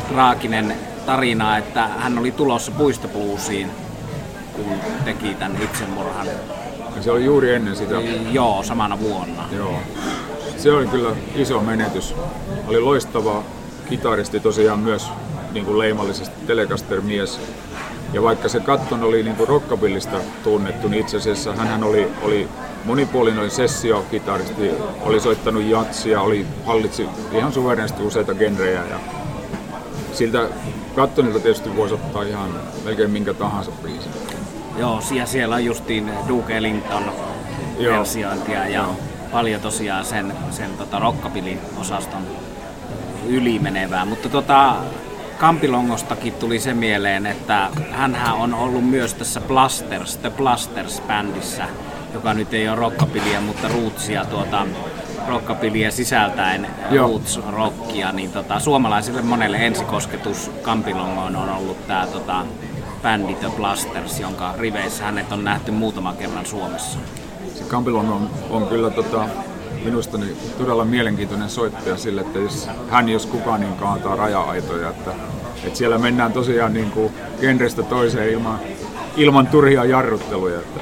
traaginen 0.07 0.75
tarina, 1.05 1.57
että 1.57 1.87
hän 1.87 2.17
oli 2.17 2.31
tulossa 2.31 2.71
puistobluesiin, 2.71 3.69
kun 4.55 4.65
teki 5.05 5.33
tämän 5.35 5.61
itsemurhan. 5.61 6.27
Ja 6.95 7.01
se 7.01 7.11
oli 7.11 7.25
juuri 7.25 7.53
ennen 7.53 7.75
sitä? 7.75 7.95
Joo, 8.31 8.63
samana 8.63 8.99
vuonna. 8.99 9.43
Joo. 9.51 9.79
Se 10.57 10.71
oli 10.73 10.87
kyllä 10.87 11.09
iso 11.35 11.59
menetys. 11.59 12.15
Oli 12.67 12.79
loistava 12.79 13.43
kitaristi 13.89 14.39
tosiaan 14.39 14.79
myös 14.79 15.07
niin 15.51 15.65
kuin 15.65 15.79
leimallisesti 15.79 16.35
Telecaster-mies. 16.47 17.39
Ja 18.13 18.23
vaikka 18.23 18.49
se 18.49 18.59
Katton 18.59 19.03
oli 19.03 19.23
niin 19.23 19.35
kuin 19.35 19.47
rockabillista 19.47 20.17
tunnettu, 20.43 20.87
niin 20.87 21.01
itse 21.01 21.17
asiassa 21.17 21.53
hän 21.53 21.83
oli, 21.83 22.07
oli 22.21 22.47
monipuolinen 22.85 23.39
oli 23.39 23.49
sessio-kitaristi, 23.49 24.71
oli 25.01 25.19
soittanut 25.19 25.63
jatsia, 25.63 26.21
oli, 26.21 26.45
hallitsi 26.65 27.07
ihan 27.31 27.53
suverenisesti 27.53 28.03
useita 28.03 28.33
genrejä 28.33 28.85
ja 28.85 28.99
siltä 30.15 30.47
Kattonilta 30.95 31.39
tietysti 31.39 31.75
voisi 31.75 31.93
ottaa 31.93 32.23
ihan 32.23 32.49
melkein 32.85 33.11
minkä 33.11 33.33
tahansa 33.33 33.71
biisin. 33.83 34.11
Joo, 34.77 34.99
ja 35.11 35.25
siellä 35.25 35.55
on 35.55 35.65
justiin 35.65 36.11
Duke 36.27 36.57
Ellington 36.57 37.11
versiointia 37.79 38.67
ja 38.67 38.81
Joo. 38.81 38.95
paljon 39.31 39.61
tosiaan 39.61 40.05
sen, 40.05 40.33
sen 40.51 40.69
tota 40.77 40.99
rockabilin 40.99 41.59
osaston 41.81 42.21
ylimenevää. 43.27 44.05
Mutta 44.05 44.29
tota, 44.29 44.75
Kampilongostakin 45.37 46.33
tuli 46.33 46.59
se 46.59 46.73
mieleen, 46.73 47.25
että 47.25 47.69
hän 47.91 48.17
on 48.33 48.53
ollut 48.53 48.89
myös 48.89 49.13
tässä 49.13 49.41
Blasters, 49.41 50.17
The 50.17 50.29
Blasters-bändissä, 50.29 51.63
joka 52.13 52.33
nyt 52.33 52.53
ei 52.53 52.67
ole 52.67 52.75
rockabilia, 52.75 53.41
mutta 53.41 53.67
rootsia 53.67 54.25
tuota, 54.25 54.67
rockabilia 55.27 55.91
sisältäen 55.91 56.67
roots 56.91 57.39
rockia, 57.49 58.11
niin 58.11 58.31
tota, 58.31 58.59
suomalaisille 58.59 59.21
monelle 59.21 59.57
ensikosketus 59.57 60.51
Kampilongoon 60.61 61.35
on 61.35 61.49
ollut 61.49 61.87
tämä 61.87 62.07
tota, 62.07 62.45
bändi 63.01 63.33
The 63.33 63.49
Blasters, 63.57 64.19
jonka 64.19 64.53
riveissä 64.57 65.03
hänet 65.03 65.31
on 65.31 65.43
nähty 65.43 65.71
muutaman 65.71 66.17
kerran 66.17 66.45
Suomessa. 66.45 66.99
Se 67.55 67.63
Kampilong 67.63 68.11
on, 68.11 68.29
on 68.49 68.67
kyllä 68.67 68.89
tota, 68.89 69.25
minusta 69.83 70.17
niin 70.17 70.37
todella 70.57 70.85
mielenkiintoinen 70.85 71.49
soittaja 71.49 71.97
sille, 71.97 72.21
että 72.21 72.39
jos 72.39 72.69
hän 72.89 73.09
jos 73.09 73.25
kukaan 73.25 73.61
niin 73.61 73.75
kaataa 73.75 74.15
raja-aitoja, 74.15 74.89
että, 74.89 75.11
että 75.63 75.77
siellä 75.77 75.97
mennään 75.97 76.33
tosiaan 76.33 76.73
niin 76.73 76.91
kuin 76.91 77.13
genrestä 77.41 77.83
toiseen 77.83 78.29
ilman, 78.29 78.59
ilman 79.17 79.47
turhia 79.47 79.85
jarrutteluja. 79.85 80.59
Että. 80.59 80.79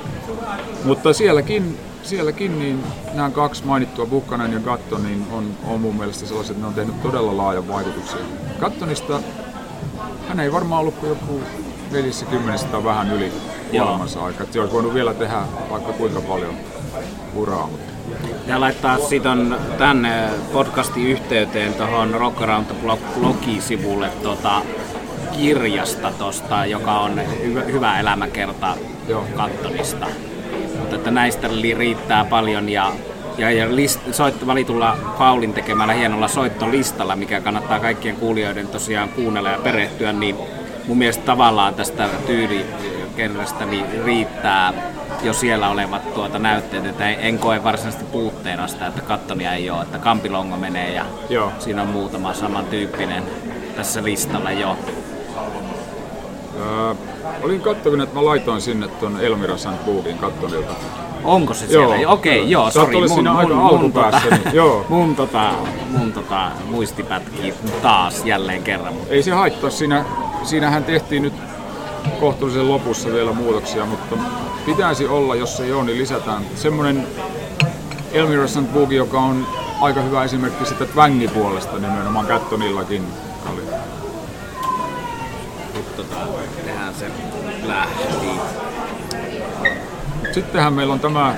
Mutta 0.85 1.13
sielläkin 1.13 1.79
sielläkin 2.03 2.59
niin 2.59 2.83
nämä 3.13 3.29
kaksi 3.29 3.65
mainittua, 3.65 4.05
Bukkanen 4.05 4.53
ja 4.53 4.59
Gatton, 4.59 5.03
niin 5.03 5.25
on, 5.31 5.57
on 5.67 5.81
mun 5.81 5.95
mielestä 5.95 6.25
sellaiset, 6.25 6.51
että 6.51 6.61
ne 6.61 6.67
on 6.67 6.73
tehnyt 6.73 7.01
todella 7.01 7.37
laajan 7.37 7.67
vaikutuksen. 7.67 8.19
Gattonista 8.59 9.19
hän 10.27 10.39
ei 10.39 10.51
varmaan 10.51 10.81
ollut 10.81 10.95
kuin 10.95 11.09
joku 11.09 11.41
40 11.91 12.65
tai 12.71 12.83
vähän 12.83 13.11
yli 13.11 13.31
kuolemansa 13.71 14.25
aika. 14.25 14.45
Se 14.51 14.59
olisi 14.59 14.73
voinut 14.73 14.93
vielä 14.93 15.13
tehdä 15.13 15.41
vaikka 15.69 15.93
kuinka 15.93 16.21
paljon 16.21 16.53
uraa. 17.35 17.69
Ja 18.47 18.59
laittaa 18.59 18.97
sitten 18.97 19.55
tänne 19.77 20.29
podcastin 20.53 21.07
yhteyteen 21.07 21.73
tuohon 21.73 22.11
Rock 22.11 22.41
Around 22.41 22.65
the 22.65 22.75
Block-blogisivulle 22.83 24.09
tota, 24.23 24.61
kirjasta 25.37 26.11
tosta, 26.11 26.65
joka 26.65 26.99
on 26.99 27.21
hyvä, 27.43 27.61
hyvä 27.61 27.99
elämäkerta 27.99 28.77
Joo. 29.07 29.25
Kattonista 29.37 30.05
mutta 30.93 31.09
että 31.09 31.11
näistä 31.11 31.49
riittää 31.77 32.25
paljon 32.25 32.69
ja 32.69 32.91
ja, 33.37 33.51
ja 33.51 33.75
list, 33.75 33.99
soit, 34.11 34.47
valitulla 34.47 34.97
Paulin 35.17 35.53
tekemällä 35.53 35.93
hienolla 35.93 36.27
soittolistalla, 36.27 37.15
mikä 37.15 37.41
kannattaa 37.41 37.79
kaikkien 37.79 38.15
kuulijoiden 38.15 38.67
tosiaan 38.67 39.09
kuunnella 39.09 39.49
ja 39.49 39.57
perehtyä, 39.57 40.13
niin 40.13 40.35
mun 40.87 40.97
mielestä 40.97 41.25
tavallaan 41.25 41.73
tästä 41.73 42.09
tyylikenrestä 42.27 43.65
niin 43.65 43.85
riittää 44.05 44.73
jo 45.23 45.33
siellä 45.33 45.69
olevat 45.69 46.13
tuota 46.13 46.39
näytteet, 46.39 46.85
että 46.85 47.09
en 47.09 47.39
koe 47.39 47.63
varsinaisesti 47.63 48.05
puutteena 48.05 48.67
sitä, 48.67 48.87
että 48.87 49.01
kattonia 49.01 49.53
ei 49.53 49.69
ole, 49.69 49.81
että 49.81 49.97
Kampilongo 49.97 50.57
menee 50.57 50.93
ja 50.93 51.05
Joo. 51.29 51.51
siinä 51.59 51.81
on 51.81 51.87
muutama 51.87 52.33
samantyyppinen 52.33 53.23
tässä 53.75 54.03
listalla 54.03 54.51
jo. 54.51 54.77
Öö, 56.59 56.95
Olin 57.43 57.61
katsonut, 57.61 58.01
että 58.01 58.15
mä 58.15 58.25
laitoin 58.25 58.61
sinne 58.61 58.87
ton 58.87 59.21
Elmira. 59.21 59.55
Boogin 59.85 60.17
kattonilta. 60.17 60.73
Onko 61.23 61.53
se 61.53 61.67
siellä? 61.67 61.95
Joo. 61.95 62.13
Okei, 62.13 62.49
joo, 62.49 62.71
Sä 62.71 62.79
oot 62.79 62.91
sori. 62.91 62.99
Mun, 62.99 63.09
siinä 63.09 63.29
mun, 63.31 63.39
aika 63.39 63.53
mun, 63.53 63.65
alkupäässä, 63.65 64.21
tota, 64.21 64.35
niin 64.35 64.55
joo. 64.55 64.85
mun, 64.89 65.15
tota, 65.15 65.51
mun 65.87 66.13
tota, 66.13 66.51
muistipätki 66.65 67.53
taas 67.81 68.25
jälleen 68.25 68.63
kerran. 68.63 68.93
Ei 69.09 69.23
se 69.23 69.31
haittaa, 69.31 69.69
siinä, 69.69 70.05
siinähän 70.43 70.83
tehtiin 70.83 71.21
nyt 71.21 71.33
kohtuullisen 72.19 72.69
lopussa 72.69 73.13
vielä 73.13 73.31
muutoksia, 73.31 73.85
mutta 73.85 74.15
pitäisi 74.65 75.07
olla, 75.07 75.35
jos 75.35 75.59
ei 75.59 75.73
ole, 75.73 75.83
niin 75.83 75.97
lisätään 75.97 76.43
semmoinen 76.55 77.07
Elmira. 78.11 78.45
Boogie, 78.73 78.97
joka 78.97 79.19
on 79.19 79.47
aika 79.81 80.01
hyvä 80.01 80.23
esimerkki 80.23 80.65
sitä 80.65 80.85
twängipuolesta 80.85 81.79
nimenomaan 81.79 82.25
Cattonillakin. 82.25 83.03
Oli. 83.53 83.61
Nyt 85.73 85.95
tota, 85.95 86.15
se 87.03 87.67
lähti. 87.67 88.27
Sittenhän 90.31 90.73
meillä 90.73 90.93
on 90.93 90.99
tämä, 90.99 91.35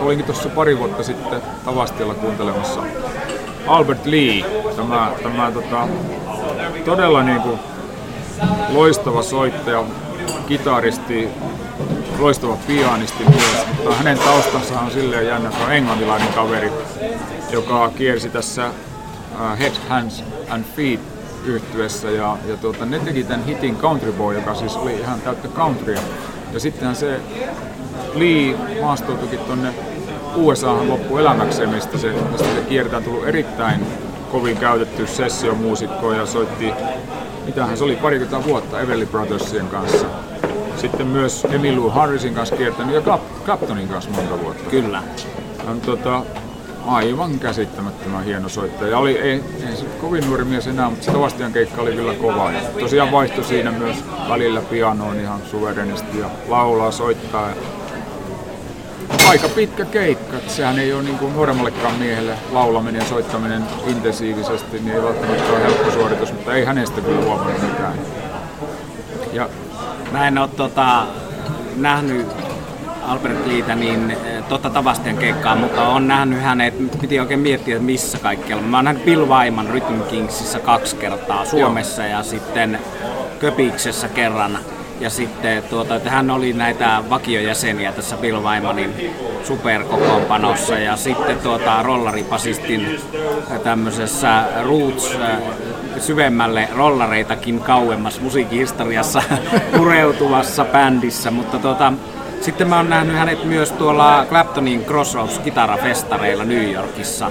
olinkin 0.00 0.26
tuossa 0.26 0.48
pari 0.48 0.78
vuotta 0.78 1.02
sitten 1.02 1.42
Tavastialla 1.64 2.14
kuuntelemassa 2.14 2.80
Albert 3.66 4.06
Lee, 4.06 4.62
tämä, 4.76 5.12
tämä 5.22 5.50
tota, 5.50 5.88
todella 6.84 7.22
niin 7.22 7.40
kuin 7.40 7.58
loistava 8.68 9.22
soittaja, 9.22 9.84
kitaristi, 10.48 11.28
loistava 12.18 12.56
pianisti 12.66 13.24
myös, 13.24 13.66
mutta 13.76 13.94
hänen 13.94 14.18
taustansa 14.18 14.80
on 14.80 14.90
silleen 14.90 15.26
jännä, 15.26 15.48
että 15.48 15.64
on 15.64 15.72
englantilainen 15.72 16.32
kaveri, 16.32 16.72
joka 17.50 17.90
kiersi 17.96 18.30
tässä 18.30 18.66
äh, 18.66 19.58
Head, 19.58 19.72
Hands 19.88 20.24
and 20.48 20.64
Feet 20.76 21.11
yhtyessä 21.46 22.10
ja, 22.10 22.36
ja 22.48 22.56
tuota, 22.56 22.86
ne 22.86 22.98
teki 22.98 23.24
tämän 23.24 23.44
hitin 23.44 23.76
Country 23.76 24.12
Boy, 24.12 24.34
joka 24.34 24.54
siis 24.54 24.76
oli 24.76 24.94
ihan 24.94 25.20
täyttä 25.20 25.48
countrya. 25.48 26.00
Ja 26.52 26.60
sittenhän 26.60 26.96
se 26.96 27.20
Lee 28.14 28.54
maastoutuikin 28.80 29.38
tuonne 29.38 29.74
USAhan 30.36 30.88
loppuelämäkseen, 30.88 31.68
mistä 31.68 31.98
se, 31.98 32.12
mistä 32.32 32.48
se 32.48 32.60
kiertää 32.68 33.00
tullut 33.00 33.28
erittäin 33.28 33.86
kovin 34.32 34.56
käytetty 34.56 35.06
sessiomuusikko 35.06 36.12
ja 36.12 36.26
soitti, 36.26 36.72
mitähän 37.46 37.76
se 37.76 37.84
oli, 37.84 37.96
parikymmentä 37.96 38.48
vuotta 38.48 38.80
Everly 38.80 39.06
Brothersien 39.06 39.68
kanssa. 39.68 40.06
Sitten 40.76 41.06
myös 41.06 41.46
Emmylou 41.50 41.90
Harrisin 41.90 42.34
kanssa 42.34 42.56
kiertänyt 42.56 42.94
ja 42.94 43.00
Clap- 43.00 43.44
Claptonin 43.44 43.88
kanssa 43.88 44.10
monta 44.10 44.40
vuotta. 44.40 44.70
Kyllä. 44.70 45.02
On 45.70 45.80
tota, 45.80 46.22
aivan 46.86 47.38
käsittämättömän 47.38 48.24
hieno 48.24 48.48
soittaja. 48.48 48.90
Ja 48.90 48.98
oli, 48.98 49.18
ei, 49.18 49.42
ei 49.68 49.76
se 49.76 49.84
kovin 50.00 50.26
nuori 50.26 50.44
mies 50.44 50.66
enää, 50.66 50.90
mutta 50.90 51.04
se 51.04 51.10
Tavastian 51.10 51.52
keikka 51.52 51.82
oli 51.82 51.92
kyllä 51.92 52.14
kova. 52.14 52.52
Ja 52.52 52.60
tosiaan 52.80 53.12
vaihtoi 53.12 53.44
siinä 53.44 53.70
myös 53.72 53.96
välillä 54.28 54.60
pianoon 54.60 55.20
ihan 55.20 55.40
suverenisti 55.50 56.18
ja 56.18 56.30
laulaa, 56.48 56.90
soittaa. 56.90 57.48
Ja 57.48 57.54
aika 59.28 59.48
pitkä 59.48 59.84
keikka. 59.84 60.36
Sehän 60.46 60.78
ei 60.78 60.92
ole 60.92 61.02
niin 61.02 61.18
kuin 61.18 61.32
nuoremmallekaan 61.32 61.94
miehelle 61.94 62.34
laulaminen 62.52 62.98
ja 62.98 63.08
soittaminen 63.08 63.62
intensiivisesti, 63.86 64.78
niin 64.78 64.96
ei 64.96 65.02
välttämättä 65.02 65.52
ole 65.52 65.62
helppo 65.62 65.90
suoritus, 65.90 66.32
mutta 66.32 66.54
ei 66.54 66.64
hänestä 66.64 67.00
kyllä 67.00 67.24
huomannut 67.24 67.62
mitään. 67.62 67.94
Ja 69.32 69.48
Mä 70.12 70.28
en 70.28 70.38
oo 70.38 70.46
tota, 70.46 71.06
nähnyt 71.76 72.26
Albert 73.02 73.46
Liitä 73.46 73.74
niin 73.74 74.10
eh, 74.10 74.44
totta 74.48 74.70
Tavastian 74.70 75.16
keikkaa, 75.16 75.56
mutta 75.56 75.88
on 75.88 76.08
nähnyt 76.08 76.42
hänet, 76.42 77.00
piti 77.00 77.20
oikein 77.20 77.40
miettiä, 77.40 77.76
että 77.76 77.86
missä 77.86 78.18
kaikkialla. 78.18 78.62
Mä 78.62 78.76
oon 78.78 78.84
nähnyt 78.84 79.04
Bill 79.04 79.28
Wyman 79.28 79.66
Rhythm 79.66 80.00
Kingsissä 80.10 80.58
kaksi 80.58 80.96
kertaa 80.96 81.44
Suomessa 81.44 82.06
ja 82.06 82.22
sitten 82.22 82.78
Köpiksessä 83.38 84.08
kerran. 84.08 84.58
Ja 85.00 85.10
sitten 85.10 85.62
tuota, 85.62 85.94
että 85.96 86.10
hän 86.10 86.30
oli 86.30 86.52
näitä 86.52 87.02
vakiojäseniä 87.10 87.92
tässä 87.92 88.16
Bill 88.16 88.42
Wymanin 88.42 88.94
superkokoonpanossa 89.44 90.78
ja 90.78 90.96
sitten 90.96 91.38
tuota, 91.38 91.82
rollaripasistin 91.82 93.00
tämmöisessä 93.64 94.44
Roots 94.64 95.16
äh, 95.20 95.38
syvemmälle 95.98 96.68
rollareitakin 96.74 97.60
kauemmas 97.60 98.20
musiikkihistoriassa 98.20 99.22
pureutuvassa 99.76 100.64
bändissä, 100.64 101.30
mutta 101.30 101.58
tuota, 101.58 101.92
sitten 102.42 102.68
mä 102.68 102.76
oon 102.76 102.90
nähnyt 102.90 103.16
hänet 103.16 103.44
myös 103.44 103.72
tuolla 103.72 104.26
Claptonin 104.28 104.84
Crossroads 104.84 105.38
kitarafestareilla 105.38 106.44
New 106.44 106.72
Yorkissa. 106.72 107.30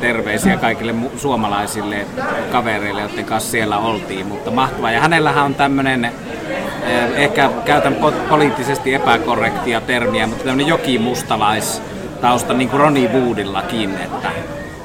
Terveisiä 0.00 0.56
kaikille 0.56 0.92
mu- 0.92 1.18
suomalaisille 1.18 2.06
kavereille, 2.52 3.00
joiden 3.00 3.24
kanssa 3.24 3.50
siellä 3.50 3.78
oltiin, 3.78 4.26
mutta 4.26 4.50
mahtavaa. 4.50 4.90
Ja 4.90 5.00
hänellähän 5.00 5.44
on 5.44 5.54
tämmönen, 5.54 6.04
eh, 6.04 6.12
ehkä 7.14 7.50
käytän 7.64 7.96
po- 8.00 8.28
poliittisesti 8.28 8.94
epäkorrektia 8.94 9.80
termiä, 9.80 10.26
mutta 10.26 10.44
tämmönen 10.44 10.66
jokimustalais-tausta 10.66 12.54
niin 12.54 12.68
kuin 12.68 12.80
Ronnie 12.80 13.08
Woodillakin, 13.08 13.94
että 13.94 14.28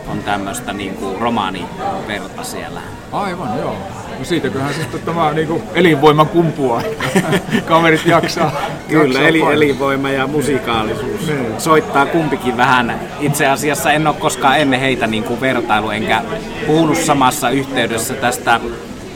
on 0.07 0.23
tämmöistä 0.23 0.73
niin 0.73 0.93
kuin 0.93 1.21
romaaniverta 1.21 2.43
siellä. 2.43 2.81
Aivan, 3.11 3.59
joo. 3.59 3.75
No 4.19 4.25
siitäköhän 4.25 4.73
sitten 4.73 5.01
tämä 5.01 5.33
niinku 5.33 5.63
elinvoima 5.73 6.25
kumpuaa. 6.25 6.81
Kaverit 7.67 8.05
jaksaa. 8.05 8.51
Kyllä, 8.87 9.03
jaksaa 9.03 9.27
eli 9.27 9.39
painaa. 9.39 9.53
elinvoima 9.53 10.09
ja 10.09 10.27
musikaalisuus 10.27 11.31
soittaa 11.57 12.05
kumpikin 12.05 12.57
vähän. 12.57 12.99
Itse 13.19 13.47
asiassa 13.47 13.91
en 13.91 14.07
ole 14.07 14.15
koskaan 14.15 14.59
ennen 14.59 14.79
heitä 14.79 15.07
niin 15.07 15.23
kuin 15.23 15.41
vertailu, 15.41 15.89
enkä 15.89 16.21
puhunut 16.67 16.97
samassa 16.97 17.49
yhteydessä 17.49 18.13
tästä 18.13 18.59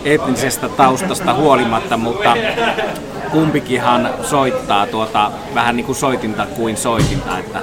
etnisestä 0.05 0.69
taustasta 0.69 1.33
huolimatta, 1.33 1.97
mutta 1.97 2.37
kumpikinhan 3.31 4.09
soittaa 4.21 4.87
tuota 4.87 5.31
vähän 5.55 5.75
niin 5.75 5.85
kuin 5.85 5.95
soitinta 5.95 6.45
kuin 6.45 6.77
soitinta, 6.77 7.37
että 7.37 7.59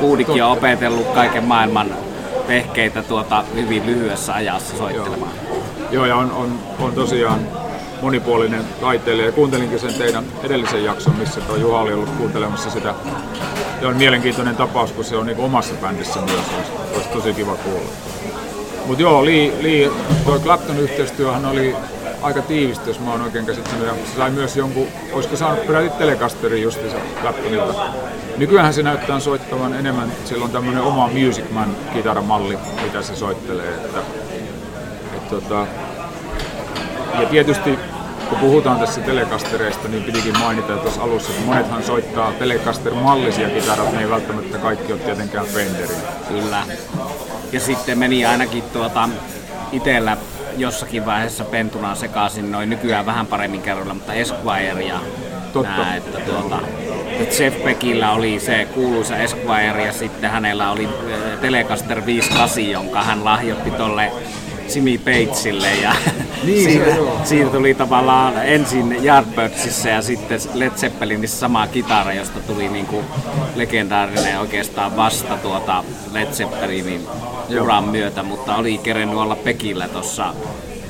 Uudikin 0.00 0.44
on 0.44 0.52
opetellut 0.52 1.06
kaiken 1.06 1.44
maailman 1.44 1.90
vehkeitä 2.50 3.02
tuota 3.02 3.44
hyvin 3.54 3.86
lyhyessä 3.86 4.34
ajassa 4.34 4.76
soittelemaan. 4.76 5.32
Joo, 5.90 6.06
ja 6.06 6.16
on, 6.16 6.32
on, 6.32 6.58
on 6.80 6.92
tosiaan 6.92 7.40
monipuolinen 8.02 8.64
taiteilija. 8.80 9.26
Ja 9.26 9.32
kuuntelinkin 9.32 9.78
sen 9.78 9.94
teidän 9.94 10.24
edellisen 10.42 10.84
jakson, 10.84 11.16
missä 11.16 11.40
tuo 11.40 11.56
Juha 11.56 11.80
oli 11.80 11.92
ollut 11.92 12.10
kuuntelemassa 12.10 12.70
sitä. 12.70 12.94
Ja 13.80 13.88
on 13.88 13.96
mielenkiintoinen 13.96 14.56
tapaus, 14.56 14.92
kun 14.92 15.04
se 15.04 15.16
on 15.16 15.26
niin 15.26 15.38
omassa 15.38 15.74
bändissä 15.74 16.20
myös. 16.20 16.46
Olisi, 16.56 16.72
olisi 16.94 17.08
tosi 17.08 17.34
kiva 17.34 17.54
kuulla. 17.54 17.88
Mutta 18.86 19.02
joo, 19.02 19.24
Lee, 19.24 19.52
Lee, 19.62 19.90
tuo 20.24 20.38
Clapton 20.38 20.78
yhteistyöhän 20.78 21.46
oli 21.46 21.76
aika 22.22 22.42
tiivistä, 22.42 22.90
jos 22.90 23.00
mä 23.00 23.10
oon 23.10 23.22
oikein 23.22 23.46
käsittänyt. 23.46 23.86
Ja 23.86 23.94
se 23.94 24.16
sai 24.16 24.30
myös 24.30 24.56
jonkun, 24.56 24.88
olisiko 25.12 25.36
saanut 25.36 25.66
peräti 25.66 25.90
Telecasterin 25.90 26.62
justiinsa 26.62 26.96
Claptonilta. 27.20 27.74
Nykyään 28.36 28.74
se 28.74 28.82
näyttää 28.82 29.20
soittavan 29.20 29.74
enemmän, 29.74 30.12
sillä 30.24 30.44
on 30.44 30.50
tämmöinen 30.50 30.82
oma 30.82 31.08
Music 31.08 31.50
Man 31.50 31.76
kitaramalli, 31.92 32.58
mitä 32.82 33.02
se 33.02 33.16
soittelee. 33.16 33.74
Että, 33.74 33.98
et 35.16 35.28
tota, 35.30 35.66
ja 37.20 37.26
tietysti 37.30 37.78
kun 38.28 38.38
puhutaan 38.38 38.80
tässä 38.80 39.00
Telecastereista, 39.00 39.88
niin 39.88 40.02
pidikin 40.02 40.38
mainita 40.38 40.76
tuossa 40.76 41.02
alussa, 41.02 41.32
että 41.32 41.46
monethan 41.46 41.82
soittaa 41.82 42.32
Telecaster-mallisia 42.32 43.50
kitarat, 43.50 43.92
ne 43.92 44.00
ei 44.00 44.10
välttämättä 44.10 44.58
kaikki 44.58 44.92
ole 44.92 45.00
tietenkään 45.00 45.46
Fenderin. 45.46 45.96
Kyllä. 46.28 46.62
Ja 47.52 47.60
sitten 47.60 47.98
meni 47.98 48.26
ainakin 48.26 48.62
tuota 48.62 49.08
itellä 49.72 50.16
jossakin 50.60 51.06
vaiheessa 51.06 51.44
pentunaan 51.44 51.96
sekaisin 51.96 52.52
noin 52.52 52.70
nykyään 52.70 53.06
vähän 53.06 53.26
paremmin 53.26 53.62
kerroilla, 53.62 53.94
mutta 53.94 54.12
Esquire 54.12 54.82
ja 54.82 55.00
Totta. 55.52 55.70
nää, 55.76 55.96
että 55.96 56.18
tuota, 56.20 56.58
että 57.20 57.42
Jeff 57.42 57.64
Beckillä 57.64 58.12
oli 58.12 58.40
se 58.40 58.68
kuuluisa 58.74 59.16
Esquire 59.16 59.86
ja 59.86 59.92
sitten 59.92 60.30
hänellä 60.30 60.70
oli 60.70 60.84
äh, 60.84 61.38
Telecaster 61.40 62.06
58, 62.06 62.70
jonka 62.70 63.02
hän 63.02 63.24
lahjoitti 63.24 63.70
tolle 63.70 64.12
Jimmy 64.74 64.98
Patesille 64.98 65.74
ja 65.74 65.92
Niin, 66.44 66.86
joo. 66.96 67.20
siitä 67.24 67.50
tuli 67.50 67.74
tavallaan 67.74 68.46
ensin 68.46 69.04
Yardbirdsissa 69.04 69.88
ja 69.88 70.02
sitten 70.02 70.40
Led 70.54 70.70
Zeppelinissä 70.70 71.38
sama 71.38 71.66
kitara, 71.66 72.12
josta 72.12 72.40
tuli 72.40 72.68
niinku 72.68 73.04
legendaarinen 73.54 74.40
oikeastaan 74.40 74.96
vasta 74.96 75.36
tuota 75.36 75.84
Led 76.12 76.32
Zeppelinin 76.32 77.06
Joo. 77.48 77.64
uran 77.64 77.84
myötä, 77.84 78.22
mutta 78.22 78.56
oli 78.56 78.78
kerennyt 78.78 79.18
olla 79.18 79.36
Pekillä 79.36 79.88
tuossa 79.88 80.34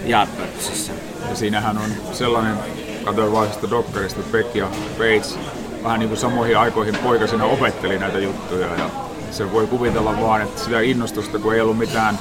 Yardbirdsissa. 0.08 0.92
Ja 1.30 1.36
siinähän 1.36 1.78
on 1.78 1.90
sellainen, 2.12 2.56
katsoin 3.04 3.32
vaan 3.32 3.52
sitä 3.52 3.70
dokkarista, 3.70 4.20
Beck 4.32 4.54
ja 4.54 4.68
Bates 4.98 5.38
vähän 5.84 5.98
niin 5.98 6.08
kuin 6.08 6.18
samoihin 6.18 6.58
aikoihin 6.58 6.96
poikasina 6.96 7.44
opetteli 7.44 7.98
näitä 7.98 8.18
juttuja 8.18 8.66
ja 8.66 8.90
se 9.30 9.52
voi 9.52 9.66
kuvitella 9.66 10.20
vaan, 10.20 10.42
että 10.42 10.60
sitä 10.60 10.80
innostusta, 10.80 11.38
kun 11.38 11.54
ei 11.54 11.60
ollut 11.60 11.78
mitään 11.78 12.18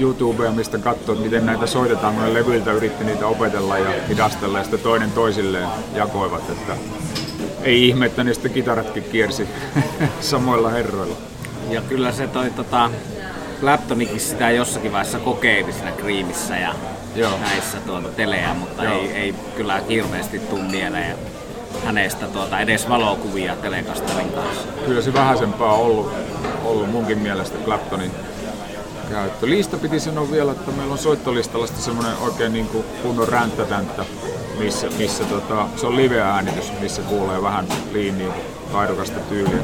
YouTubea, 0.00 0.52
mistä 0.52 0.78
katsoa, 0.78 1.12
että 1.12 1.24
miten 1.24 1.46
näitä 1.46 1.66
soitetaan, 1.66 2.14
kun 2.14 2.24
ne 2.24 2.34
levyiltä 2.34 2.72
yritti 2.72 3.04
niitä 3.04 3.26
opetella 3.26 3.78
ja 3.78 3.90
hidastella 4.08 4.58
ja 4.58 4.64
sitten 4.64 4.80
toinen 4.80 5.12
toisilleen 5.12 5.68
jakoivat, 5.94 6.50
että 6.50 6.72
ei 7.62 7.88
ihme, 7.88 8.06
että 8.06 8.24
niistä 8.24 8.48
kitaratkin 8.48 9.04
kiersi 9.04 9.48
samoilla 10.20 10.70
herroilla. 10.70 11.16
Ja 11.70 11.80
kyllä 11.80 12.12
se 12.12 12.26
toi 12.26 12.50
tota, 12.50 12.90
Claptonikin 13.60 14.20
sitä 14.20 14.50
jossakin 14.50 14.92
vaiheessa 14.92 15.18
kokeili 15.18 15.72
siinä 15.72 15.92
Creamissä 15.92 16.56
ja 16.56 16.74
Joo. 17.14 17.38
näissä 17.38 17.78
tuota 17.86 18.08
telejä, 18.08 18.54
mutta 18.54 18.90
ei, 18.90 19.12
ei 19.12 19.34
kyllä 19.56 19.82
hirveästi 19.88 20.38
tuu 20.38 20.62
mieleen 20.62 21.16
hänestä 21.84 22.26
tuota, 22.26 22.60
edes 22.60 22.88
valokuvia 22.88 23.56
telekastelin 23.56 24.30
kanssa. 24.30 24.68
Kyllä 24.86 25.02
se 25.02 25.14
vähäisempää 25.14 25.66
on 25.66 25.80
ollut, 25.80 26.12
ollut 26.64 26.90
munkin 26.90 27.18
mielestä 27.18 27.58
Claptonin 27.64 28.10
käyttö. 29.10 29.48
Liista 29.48 29.76
piti 29.76 30.00
sanoa 30.00 30.30
vielä, 30.30 30.52
että 30.52 30.70
meillä 30.70 30.92
on 30.92 30.98
soittolistalla 30.98 31.66
semmoinen 31.66 32.16
oikein 32.16 32.52
niin 32.52 32.66
kuin 32.66 32.84
kunnon 33.02 33.28
ränttätänttä, 33.28 34.04
missä, 34.58 34.86
missä 34.98 35.24
tota, 35.24 35.66
se 35.76 35.86
on 35.86 35.96
live-äänitys, 35.96 36.72
missä 36.80 37.02
kuulee 37.02 37.42
vähän 37.42 37.66
liiniä 37.92 38.32
taidokasta 38.72 39.20
tyyliä. 39.20 39.62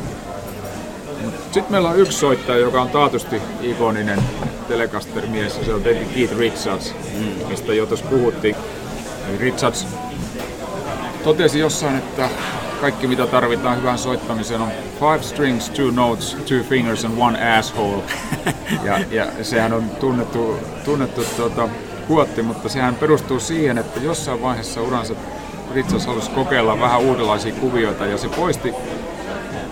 Sitten 1.42 1.70
meillä 1.72 1.88
on 1.88 1.98
yksi 1.98 2.18
soittaja, 2.18 2.59
joka 2.59 2.83
on 2.83 2.90
taatusti 2.90 3.42
ikoninen 3.62 4.22
Telecaster-mies, 4.68 5.59
ja 5.59 5.64
se 5.64 5.74
on 5.74 5.83
tietenkin 5.83 6.14
Keith 6.14 6.38
Richards, 6.38 6.94
mm. 7.18 7.46
mistä 7.48 7.74
jo 7.74 7.87
tuossa 7.87 8.07
puhuttiin. 8.07 8.57
Richards 9.38 9.87
totesi 11.24 11.59
jossain, 11.59 11.96
että 11.96 12.28
kaikki 12.83 13.07
mitä 13.07 13.27
tarvitaan 13.27 13.77
hyvään 13.77 13.99
soittamiseen 13.99 14.61
on 14.61 14.68
five 15.01 15.23
strings, 15.23 15.71
two 15.71 15.90
notes, 15.90 16.35
two 16.35 16.62
fingers 16.68 17.05
and 17.05 17.14
one 17.18 17.59
asshole. 17.59 18.03
ja, 18.85 18.99
ja 19.11 19.27
sehän 19.42 19.73
on 19.73 19.90
tunnettu, 20.01 20.59
tunnettu 20.85 21.25
tuota, 21.37 21.68
kuotti, 22.09 22.42
mutta 22.42 22.68
sehän 22.68 22.95
perustuu 22.95 23.40
siihen, 23.40 23.79
että 23.79 24.01
jossain 24.01 24.42
vaiheessa 24.42 24.83
uransa 24.83 25.14
Richards 25.75 26.07
halusi 26.07 26.31
kokeilla 26.31 26.81
vähän 26.81 27.01
uudenlaisia 27.01 27.55
kuvioita 27.55 28.07
ja 28.07 28.18
se 28.18 28.29
poisti, 28.29 28.75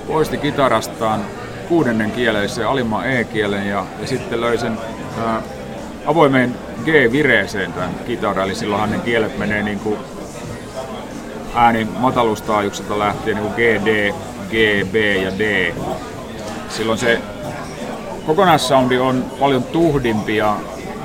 poisti 0.06 0.38
kitarastaan 0.38 1.24
kuudennen 1.68 2.10
kieleisen 2.10 2.66
alimman 2.66 3.10
E-kielen 3.10 3.68
ja, 3.68 3.86
ja 4.00 4.06
sitten 4.06 4.40
löi 4.40 4.58
sen 4.58 4.78
ää, 5.18 5.42
avoimeen 6.06 6.54
G-vireeseen 6.84 7.72
tämän 7.72 7.94
kitaran, 8.06 8.44
eli 8.44 8.54
silloinhan 8.54 8.90
ne 8.90 8.98
kielet 8.98 9.38
menee 9.38 9.62
niin 9.62 9.78
kuin 9.78 9.98
äänin 11.54 11.88
matalustaajuukselta 11.98 12.98
lähtien 12.98 13.36
niin 13.36 13.46
kuin 13.46 13.54
G, 13.54 13.86
D, 13.86 14.12
G, 14.50 14.86
B 14.92 14.94
ja 14.94 15.38
D. 15.38 15.74
Silloin 16.68 16.98
se 16.98 17.20
kokonaissoundi 18.26 18.98
on 18.98 19.24
paljon 19.40 19.62
tuhdimpi 19.62 20.36
ja 20.36 20.56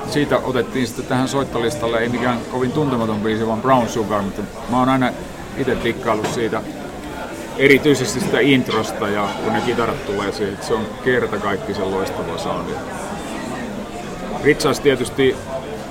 siitä 0.09 0.37
otettiin 0.37 0.87
sitten 0.87 1.05
tähän 1.05 1.27
soittolistalle, 1.27 1.99
ei 1.99 2.09
mikään 2.09 2.39
kovin 2.51 2.71
tuntematon 2.71 3.19
biisi, 3.19 3.47
vaan 3.47 3.61
Brown 3.61 3.87
Sugar, 3.87 4.21
mutta 4.21 4.41
mä 4.69 4.79
oon 4.79 4.89
aina 4.89 5.11
itse 5.57 5.77
dikkaillut 5.83 6.27
siitä 6.27 6.61
erityisesti 7.57 8.19
sitä 8.19 8.39
introsta 8.39 9.07
ja 9.07 9.29
kun 9.43 9.53
ne 9.53 9.61
kitarat 9.61 10.05
tulee 10.05 10.31
siihen, 10.31 10.57
se 10.61 10.73
on 10.73 10.85
kerta 11.03 11.37
kaikki 11.37 11.73
sen 11.73 11.91
loistava 11.91 12.37
soundi. 12.37 12.71
Richards 14.43 14.79
tietysti 14.79 15.35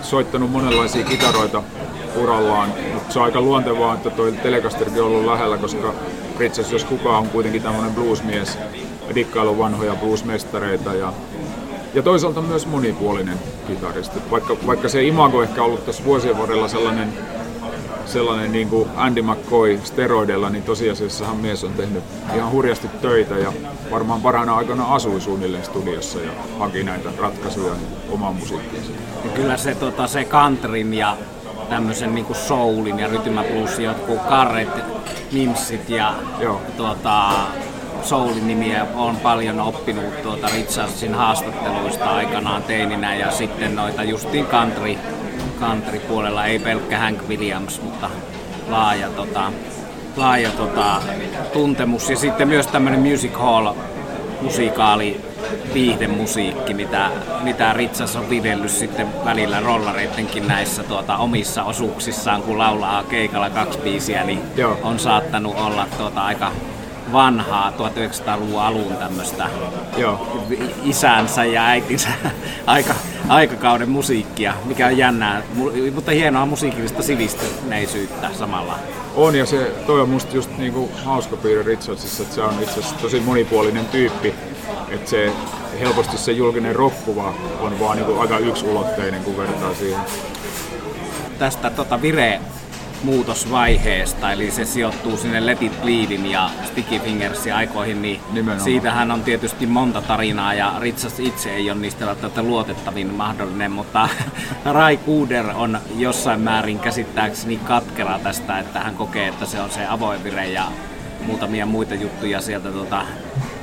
soittanut 0.03 0.51
monenlaisia 0.51 1.05
kitaroita 1.05 1.63
urallaan, 2.17 2.73
se 3.15 3.19
on 3.19 3.25
aika 3.25 3.41
luontevaa, 3.41 3.95
että 3.95 4.11
toi 4.11 4.33
Telecasterkin 4.33 5.03
on 5.03 5.09
ollut 5.09 5.25
lähellä, 5.25 5.59
koska 5.59 5.95
Richards, 6.39 6.73
jos 6.73 6.85
kukaan, 6.85 7.19
on 7.19 7.29
kuitenkin 7.29 7.63
tämmöinen 7.63 7.95
bluesmies 7.95 8.59
dikkailu 9.15 9.59
vanhoja 9.59 9.95
bluesmestareita 9.95 10.95
ja, 10.95 11.13
ja 11.95 12.03
toisaalta 12.03 12.43
myös 12.43 12.67
monipuolinen 12.67 13.39
kitaristi. 13.67 14.21
Vaikka, 14.31 14.57
vaikka 14.67 14.89
se 14.89 15.03
imago 15.03 15.43
ehkä 15.43 15.63
ollut 15.63 15.87
tässä 15.87 16.05
vuosien 16.05 16.39
varrella 16.39 16.69
sellainen 16.69 17.13
sellainen 18.07 18.53
niin 18.53 18.69
kuin 18.69 18.89
Andy 18.97 19.23
McCoy 19.23 19.81
steroidella, 19.85 20.51
niin 20.51 20.65
tosiasiassahan 20.65 21.37
mies 21.37 21.65
on 21.65 21.73
tehnyt 21.73 22.05
ihan 22.37 22.51
hurjasti 22.51 22.89
töitä 22.89 23.39
ja 23.39 23.53
varmaan 23.91 24.23
parhaana 24.23 24.57
aikana 24.57 24.85
asui 24.85 25.21
suunnilleen 25.21 25.65
studiossa 25.65 26.19
ja 26.19 26.31
haki 26.59 26.83
näitä 26.83 27.09
ratkaisuja 27.19 27.73
omaan 28.11 28.37
musiikkiinsa. 28.37 28.93
Ja 29.25 29.31
kyllä 29.31 29.57
se, 29.57 29.75
tota, 29.75 30.07
se 30.07 30.25
countryn 30.25 30.95
ja 30.95 31.17
tämmöisen 31.69 32.15
niin 32.15 32.25
kuin 32.25 32.37
soulin 32.37 32.99
ja 32.99 33.09
rytmäbluesin 33.09 33.85
jotkut 33.85 34.19
karret, 34.19 34.69
nimsit 35.33 35.89
ja 35.89 36.15
Joo. 36.41 36.61
tuota, 36.77 37.31
soulin 38.03 38.47
nimiä 38.47 38.87
on 38.95 39.17
paljon 39.17 39.61
oppinut 39.61 40.23
tuota 40.23 40.49
Richardsin 40.55 41.15
haastatteluista 41.15 42.05
aikanaan 42.05 42.63
teininä 42.63 43.15
ja 43.17 43.31
sitten 43.31 43.77
noita 43.77 44.03
justiin 44.03 44.47
country 44.47 44.97
country-puolella, 45.61 46.47
ei 46.47 46.59
pelkkä 46.59 46.99
Hank 46.99 47.29
Williams, 47.29 47.83
mutta 47.83 48.11
laaja, 48.69 49.09
tota, 49.09 49.53
laaja 50.17 50.51
tota, 50.51 51.03
tuntemus. 51.53 52.11
Ja 52.11 52.17
sitten 52.17 52.49
myös 52.49 52.67
tämmöinen 52.67 53.01
music 53.01 53.33
hall 53.35 53.69
musikaali 54.41 55.21
viihdemusiikki, 55.75 56.75
mitä, 56.75 57.11
mitä 57.43 57.73
Ritsas 57.73 58.17
on 58.17 58.31
videllyt 58.31 58.71
sitten 58.71 59.25
välillä 59.25 59.61
rollareittenkin 59.61 60.49
näissä 60.49 60.83
tuota, 60.83 61.17
omissa 61.17 61.65
osuuksissaan, 61.65 62.43
kun 62.43 62.59
laulaa 62.59 63.03
keikalla 63.03 63.51
kaksi 63.51 63.79
biisiä, 63.79 64.25
niin 64.25 64.41
Joo. 64.57 64.79
on 64.83 64.99
saattanut 64.99 65.57
olla 65.57 65.87
tuota, 65.99 66.21
aika 66.21 66.53
vanhaa 67.13 67.71
1900-luvun 67.71 68.61
alun 68.61 68.97
tämmöistä 68.97 69.49
isänsä 70.85 71.45
ja 71.45 71.67
äitinsä 71.67 72.09
aika, 72.67 72.95
aikakauden 73.29 73.89
musiikkia, 73.89 74.55
mikä 74.65 74.87
on 74.87 74.99
jännää, 74.99 75.43
mutta 75.95 76.11
hienoa 76.11 76.47
musiikillista 76.47 77.03
sivistyneisyyttä 77.03 78.31
samalla. 78.39 78.79
On 79.17 79.35
ja 79.35 79.47
se, 79.47 79.73
toi 79.87 80.01
on 80.01 80.09
musta 80.09 80.37
just 80.37 80.51
niinku 80.59 80.91
hauska 81.05 81.37
piirre 81.37 81.63
Richardsissa, 81.63 82.23
että 82.23 82.35
se 82.35 82.43
on 82.43 82.55
itse 82.55 82.81
asiassa 82.81 82.97
tosi 82.97 83.21
monipuolinen 83.21 83.87
tyyppi, 83.87 84.35
että 84.89 85.11
se 85.11 85.33
helposti 85.81 86.19
se 86.19 86.33
julkinen 86.33 86.77
rokkuva 86.77 87.35
on 87.61 87.81
vaan 87.81 87.97
niinku 87.97 88.19
aika 88.19 88.39
yksulotteinen, 88.39 89.25
kun 89.25 89.37
vertaa 89.37 89.75
siihen. 89.75 90.01
Tästä 91.39 91.71
tota, 91.71 92.03
Vire 92.03 92.41
muutosvaiheesta, 93.03 94.33
eli 94.33 94.51
se 94.51 94.65
sijoittuu 94.65 95.17
sinne 95.17 95.47
Let 95.47 95.63
It 95.63 95.83
Bleedin 95.83 96.31
ja 96.31 96.51
Sticky 96.65 96.99
Fingersin 96.99 97.55
aikoihin, 97.55 98.03
niin 98.03 98.21
Nimenomaan. 98.33 98.65
siitähän 98.65 99.11
on 99.11 99.23
tietysti 99.23 99.67
monta 99.67 100.03
tarinaa 100.03 100.55
ja 100.55 100.73
Ritsas 100.81 101.21
itse 101.21 101.51
ei 101.51 101.71
ole 101.71 101.81
niistä 101.81 102.07
välttämättä 102.07 102.43
luotettavin 102.43 103.15
mahdollinen, 103.15 103.71
mutta 103.71 104.09
Rai 104.65 104.97
Kuder 104.97 105.47
on 105.55 105.79
jossain 105.97 106.41
määrin 106.41 106.79
käsittääkseni 106.79 107.57
katkera 107.57 108.19
tästä, 108.19 108.59
että 108.59 108.81
hän 108.81 108.95
kokee, 108.97 109.29
että 109.29 109.47
se 109.47 109.61
on 109.61 109.71
se 109.71 109.87
avoinvire 109.87 110.49
ja 110.49 110.65
muutamia 111.27 111.67
muita 111.67 111.95
juttuja 111.95 112.41
sieltä 112.41 112.71
tuota, 112.71 113.03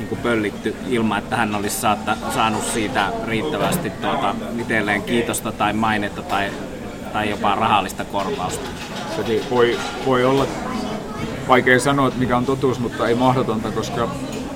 niin 0.02 0.10
kuin 0.10 0.22
pöllitty 0.22 0.76
ilman, 0.88 1.20
että 1.20 1.36
hän 1.36 1.56
olisi 1.56 1.76
saatta, 1.76 2.18
saanut 2.34 2.64
siitä 2.64 3.08
riittävästi 3.28 3.90
tuota, 3.90 4.36
itselleen 4.60 5.04
kiitosta 5.04 5.52
tai 5.52 5.74
mainetta 5.74 6.22
tai, 6.22 6.52
tai 7.14 7.30
jopa 7.30 7.56
rahallista 7.56 8.06
korvausta 8.06 8.70
sekin 9.16 9.42
voi, 9.50 9.78
voi 10.06 10.26
olla 10.26 10.46
vaikea 11.48 11.80
sanoa, 11.80 12.08
että 12.08 12.20
mikä 12.20 12.38
on 12.38 12.46
totuus, 12.46 12.80
mutta 12.80 13.08
ei 13.08 13.16
mahdotonta, 13.16 13.72
koska 13.72 14.10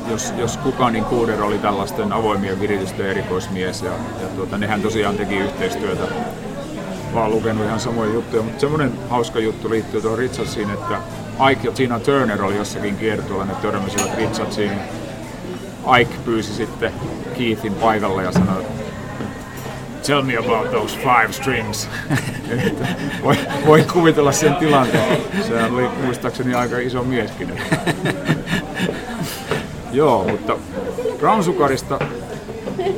jos, 0.09 0.33
jos 0.37 0.57
kukaan, 0.57 0.93
niin 0.93 1.05
Kuuder 1.05 1.43
oli 1.43 1.57
tällaisten 1.57 2.13
avoimien 2.13 2.59
viritysten 2.59 3.05
erikoismies 3.05 3.81
ja, 3.81 3.91
ja 4.21 4.27
tuota, 4.35 4.57
nehän 4.57 4.81
tosiaan 4.81 5.17
teki 5.17 5.35
yhteistyötä. 5.35 6.03
Vaan 7.13 7.31
lukenut 7.31 7.65
ihan 7.65 7.79
samoja 7.79 8.13
juttuja, 8.13 8.43
mutta 8.43 8.59
semmoinen 8.59 8.91
hauska 9.09 9.39
juttu 9.39 9.69
liittyy 9.69 10.01
tuohon 10.01 10.19
Richardsiin, 10.19 10.69
että 10.69 10.97
Ike 11.51 11.67
ja 11.67 11.71
Tina 11.71 11.99
Turner 11.99 12.43
oli 12.43 12.57
jossakin 12.57 12.97
kiertueella, 12.97 13.45
ne 13.45 13.53
törmäsivät 13.61 14.17
Richardsiin. 14.17 14.71
Ike 15.99 16.15
pyysi 16.25 16.53
sitten 16.53 16.91
Keithin 17.37 17.73
paikalle 17.73 18.23
ja 18.23 18.31
sanoi, 18.31 18.63
tell 20.07 20.21
me 20.21 20.37
about 20.37 20.71
those 20.71 20.97
five 20.97 21.31
strings. 21.31 21.89
voi, 23.23 23.35
voi 23.65 23.85
kuvitella 23.93 24.31
sen 24.31 24.55
tilanteen. 24.55 25.17
Sehän 25.47 25.73
oli 25.73 25.87
muistaakseni 26.03 26.53
aika 26.53 26.77
iso 26.77 27.03
mieskin. 27.03 27.51
Joo, 29.91 30.27
mutta 30.31 30.57
Brown 31.17 31.43
Sugarista 31.43 31.99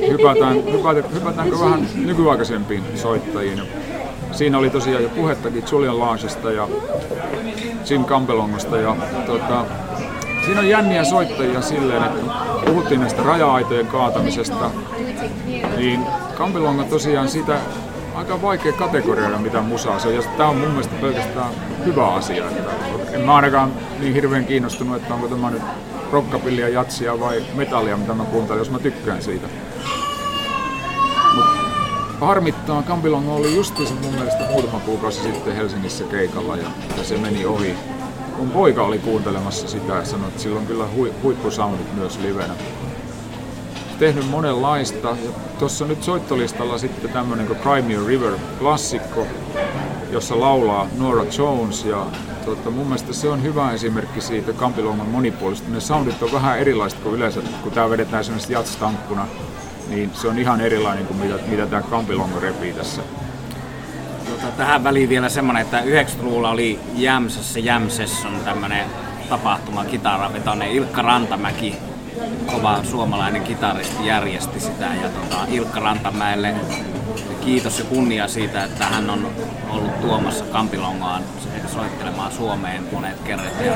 hypätään, 0.08 0.64
hypätään, 0.72 1.14
hypätäänkö 1.14 1.60
vähän 1.60 1.88
nykyaikaisempiin 1.94 2.84
soittajiin. 2.94 3.62
Siinä 4.32 4.58
oli 4.58 4.70
tosiaan 4.70 5.02
jo 5.02 5.08
puhettakin 5.08 5.64
Julian 5.72 6.00
Langsista 6.00 6.52
ja 6.52 6.68
Jim 7.90 8.04
Campbellongosta. 8.04 8.76
Ja, 8.76 8.96
tota, 9.26 9.64
siinä 10.44 10.60
on 10.60 10.68
jänniä 10.68 11.04
soittajia 11.04 11.62
silleen, 11.62 12.04
että 12.04 12.47
puhuttiin 12.66 13.00
näistä 13.00 13.22
raja-aitojen 13.22 13.86
kaatamisesta, 13.86 14.70
niin 15.76 16.00
Kampelong 16.38 16.80
on 16.80 16.86
tosiaan 16.86 17.28
sitä 17.28 17.60
aika 18.14 18.42
vaikea 18.42 18.72
kategorioida 18.72 19.38
mitä 19.38 19.60
musaa 19.60 19.98
se 19.98 20.08
on, 20.08 20.14
ja 20.14 20.22
tämä 20.36 20.48
on 20.48 20.56
mun 20.56 20.70
mielestä 20.70 20.94
pelkästään 21.00 21.52
hyvä 21.84 22.14
asia. 22.14 22.44
Että 22.50 22.72
en 23.12 23.20
mä 23.20 23.36
ainakaan 23.36 23.72
niin 24.00 24.14
hirveän 24.14 24.44
kiinnostunut, 24.44 24.96
että 24.96 25.14
onko 25.14 25.28
tämä 25.28 25.50
nyt 25.50 25.62
rockapillia, 26.12 26.68
jatsia 26.68 27.20
vai 27.20 27.44
metallia, 27.54 27.96
mitä 27.96 28.14
mä 28.14 28.24
kuuntelen, 28.24 28.58
jos 28.58 28.70
mä 28.70 28.78
tykkään 28.78 29.22
siitä. 29.22 29.48
Harmittaa, 32.20 32.82
Kampilong 32.82 33.28
oli 33.28 33.54
justiinsa 33.54 33.94
mun 33.94 34.14
mielestä 34.14 34.44
muutama 34.50 34.80
kuukausi 34.80 35.22
sitten 35.22 35.56
Helsingissä 35.56 36.04
keikalla 36.04 36.56
ja, 36.56 36.68
ja 36.96 37.04
se 37.04 37.18
meni 37.18 37.46
ohi. 37.46 37.74
Mun 38.38 38.50
poika 38.50 38.82
oli 38.82 38.98
kuuntelemassa 38.98 39.68
sitä 39.68 39.92
ja 39.92 40.04
sanoi, 40.04 40.28
että 40.28 40.42
sillä 40.42 40.60
on 40.60 40.66
kyllä 40.66 40.86
hui, 40.96 41.12
huippusoundit 41.22 41.94
myös 41.94 42.18
livenä. 42.18 42.54
tehnyt 43.98 44.30
monenlaista. 44.30 45.16
Tuossa 45.58 45.86
nyt 45.86 46.02
soittolistalla 46.02 46.78
sitten 46.78 47.10
tämmöinen 47.10 47.46
kuin 47.46 47.58
Cry 47.58 47.82
Me 47.82 48.06
River 48.06 48.32
klassikko, 48.58 49.26
jossa 50.10 50.40
laulaa 50.40 50.86
Nora 50.98 51.24
Jones 51.38 51.84
ja 51.84 52.06
tuota, 52.44 52.70
mun 52.70 52.86
mielestä 52.86 53.12
se 53.12 53.28
on 53.28 53.42
hyvä 53.42 53.72
esimerkki 53.72 54.20
siitä 54.20 54.52
Kampilongan 54.52 55.06
monipuolista. 55.06 55.70
Ne 55.70 55.80
soundit 55.80 56.22
on 56.22 56.32
vähän 56.32 56.58
erilaiset 56.58 57.00
kuin 57.00 57.14
yleensä, 57.14 57.40
kun 57.62 57.72
tää 57.72 57.90
vedetään 57.90 58.24
semmoisesti 58.24 58.52
jatstankkuna, 58.52 59.26
niin 59.88 60.10
se 60.14 60.28
on 60.28 60.38
ihan 60.38 60.60
erilainen 60.60 61.06
kuin 61.06 61.18
mitä, 61.18 61.34
mitä 61.46 61.66
tämä 61.66 61.82
Kampilonga 61.82 62.40
repii 62.40 62.72
tässä. 62.72 63.02
Tuota, 64.40 64.56
tähän 64.56 64.84
väliin 64.84 65.08
vielä 65.08 65.28
semmonen, 65.28 65.62
että 65.62 65.80
90-luvulla 65.80 66.50
oli 66.50 66.80
Jämsässä 66.94 67.60
Jämsessä 67.60 68.28
on 68.28 68.40
tämmönen 68.44 68.86
tapahtuma 69.28 69.84
kitaravetoinen 69.84 70.70
Ilkka 70.70 71.02
Rantamäki 71.02 71.76
kova 72.46 72.84
suomalainen 72.84 73.42
kitaristi 73.42 74.06
järjesti 74.06 74.60
sitä 74.60 74.86
ja 75.02 75.08
tota, 75.08 75.36
Ilkka 75.48 75.80
Rantamäelle 75.80 76.54
kiitos 77.44 77.78
ja 77.78 77.84
kunnia 77.84 78.28
siitä, 78.28 78.64
että 78.64 78.84
hän 78.84 79.10
on 79.10 79.30
ollut 79.70 80.00
tuomassa 80.00 80.44
Kampilongaan 80.44 81.22
soittelemaan 81.66 82.32
Suomeen 82.32 82.88
monet 82.92 83.20
kerrat. 83.24 83.52
Ja 83.66 83.72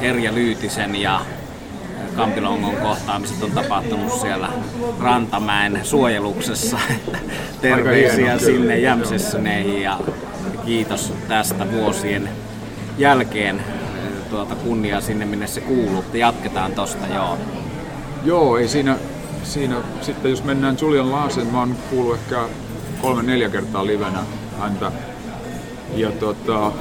Erja 0.00 0.34
Lyytisen 0.34 0.96
ja 0.96 1.20
Kampilongon 2.16 2.76
kohtaamiset 2.76 3.42
on 3.42 3.50
tapahtunut 3.50 4.12
siellä 4.12 4.48
Rantamäen 5.00 5.80
suojeluksessa. 5.82 6.78
Terveisiä 7.60 8.38
sinne 8.38 8.78
Jämsessöneihin 8.78 9.82
ja 9.82 9.98
kiitos 10.64 11.12
tästä 11.28 11.72
vuosien 11.72 12.28
jälkeen 12.98 13.60
tuota 14.30 14.54
kunnia 14.54 15.00
sinne, 15.00 15.24
minne 15.24 15.46
se 15.46 15.60
kuuluu. 15.60 16.04
Jatketaan 16.12 16.72
tosta, 16.72 17.06
joo. 17.14 17.38
Joo, 18.24 18.58
ei 18.58 18.68
siinä, 18.68 18.96
siinä 19.42 19.76
sitten 20.00 20.30
jos 20.30 20.44
mennään 20.44 20.76
Julian 20.80 21.12
Laasen, 21.12 21.46
mä 21.46 21.58
oon 21.58 21.76
kuullut 21.90 22.14
ehkä 22.14 22.48
kolme-neljä 23.02 23.48
kertaa 23.48 23.86
livenä 23.86 24.18
häntä. 24.58 24.92
Ja 25.94 26.10
tota, 26.12 26.72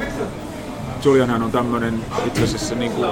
Julianhan 1.03 1.43
on 1.43 1.51
tämmöinen 1.51 2.05
itse 2.25 2.43
asiassa 2.43 2.75
niin 2.75 2.91
kuin, 2.91 3.09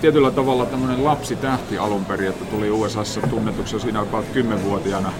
tietyllä 0.00 0.30
tavalla 0.30 0.66
tämmöinen 0.66 1.04
lapsitähti 1.04 1.78
alun 1.78 2.04
perin, 2.04 2.28
että 2.28 2.44
tuli 2.44 2.70
USAssa 2.70 3.20
tunnetuksi 3.20 3.80
siinä 3.80 4.00
about 4.00 4.24
10-vuotiaana. 4.34 5.12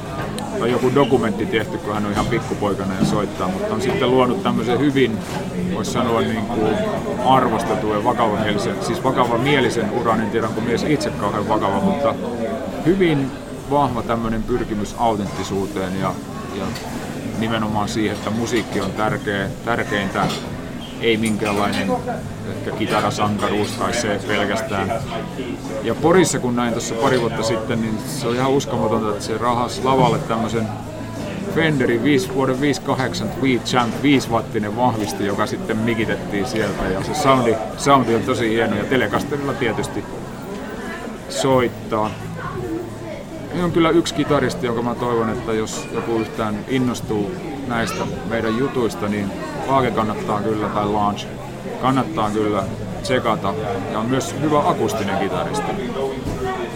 Tai 0.59 0.71
joku 0.71 0.95
dokumentti 0.95 1.47
tehty, 1.47 1.79
kun 1.79 1.95
hän 1.95 2.07
on 2.07 2.13
ihan 2.13 2.27
pikkupoikana 2.27 2.95
ja 2.95 3.05
soittaa, 3.05 3.49
mutta 3.49 3.75
on 3.75 3.83
sitten 3.83 4.11
luonut 4.11 4.43
tämmöisen 4.43 4.79
hyvin, 4.79 5.19
voisi 5.75 5.91
sanoa 5.91 6.21
niin 6.21 6.47
kuin 6.47 6.77
arvostetun 7.27 7.91
ja 7.91 8.05
vakavamielisen, 8.05 8.77
siis 8.81 9.05
vakavamielisen 9.05 9.91
uran, 9.91 10.21
en 10.21 10.31
tiedä 10.31 10.49
onko 10.49 10.61
mies 10.61 10.83
itse 10.83 11.11
kauhean 11.11 11.49
vakava, 11.49 11.81
mutta 11.81 12.15
hyvin 12.87 13.31
vahva 13.71 14.03
tämmöinen 14.03 14.43
pyrkimys 14.43 14.95
autenttisuuteen 14.99 16.01
ja, 16.01 16.15
ja 16.59 16.65
nimenomaan 17.39 17.89
siihen, 17.89 18.17
että 18.17 18.31
musiikki 18.31 18.81
on 18.81 18.93
tärkeä, 18.93 19.49
tärkeintä, 19.65 20.27
ei 21.05 21.17
minkäänlainen 21.17 21.91
ehkä 22.57 22.71
kitarasankaruus 22.71 23.71
tai 23.71 23.95
se 23.95 24.21
pelkästään. 24.29 24.93
Ja 25.83 25.95
Porissa 25.95 26.39
kun 26.39 26.57
näin 26.57 26.73
tuossa 26.73 26.95
pari 26.95 27.21
vuotta 27.21 27.43
sitten, 27.43 27.81
niin 27.81 27.99
se 28.07 28.27
oli 28.27 28.37
ihan 28.37 28.51
uskomatonta, 28.51 29.11
että 29.11 29.25
se 29.25 29.39
rahas 29.39 29.85
lavalle 29.85 30.19
tämmöisen 30.19 30.69
Fenderin 31.55 32.03
5, 32.03 32.35
vuoden 32.35 32.61
58 32.61 33.29
Tweed 33.29 33.61
Champ 33.61 34.03
5 34.03 34.31
wattinen 34.31 34.77
vahvisti, 34.77 35.27
joka 35.27 35.47
sitten 35.47 35.77
mikitettiin 35.77 36.47
sieltä 36.47 36.85
ja 36.85 37.03
se 37.05 37.15
soundi, 37.15 37.55
soundi 37.77 38.15
on 38.15 38.23
tosi 38.23 38.49
hieno 38.49 38.77
ja 38.77 38.85
Telecasterilla 38.85 39.53
tietysti 39.53 40.05
soittaa. 41.29 42.11
on 43.65 43.73
kyllä 43.73 43.91
yksi 43.91 44.15
kitaristi, 44.15 44.67
jonka 44.67 44.83
mä 44.83 44.95
toivon, 44.95 45.31
että 45.31 45.53
jos 45.53 45.89
joku 45.93 46.19
yhtään 46.19 46.59
innostuu 46.69 47.31
näistä 47.69 48.07
meidän 48.29 48.59
jutuista, 48.59 49.09
niin 49.09 49.31
Laage 49.69 49.91
kannattaa 49.91 50.41
kyllä, 50.41 50.69
tai 50.69 50.87
Launch 50.87 51.27
kannattaa 51.83 52.31
kyllä 52.31 52.63
tsekata. 53.03 53.55
Ja 53.93 53.99
on 53.99 54.07
myös 54.07 54.35
hyvä 54.41 54.69
akustinen 54.69 55.19
kitaristi. 55.19 55.73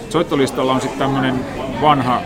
Soittolistalla 0.09 0.73
on 0.73 0.81
sitten 0.81 0.99
tämmönen 0.99 1.45
vanha 1.83 2.21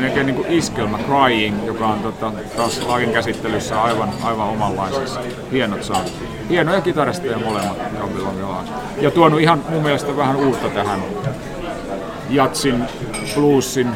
melkein 0.00 0.26
niin 0.26 0.46
iskelmä 0.48 0.98
Crying, 0.98 1.66
joka 1.66 1.86
on 1.86 2.00
tota, 2.00 2.32
taas 2.56 2.86
Laagen 2.86 3.12
käsittelyssä 3.12 3.82
aivan, 3.82 4.08
aivan 4.22 4.48
omanlaisessa. 4.48 5.20
Hienot 5.52 5.82
saa. 5.82 6.00
Hienoja 6.48 6.80
kitaristeja 6.80 7.38
molemmat 7.38 7.76
Ja 9.00 9.10
tuonut 9.10 9.40
ihan 9.40 9.64
mun 9.68 9.82
mielestä 9.82 10.16
vähän 10.16 10.36
uutta 10.36 10.68
tähän 10.68 11.00
jatsin, 12.30 12.84
bluesin, 13.34 13.88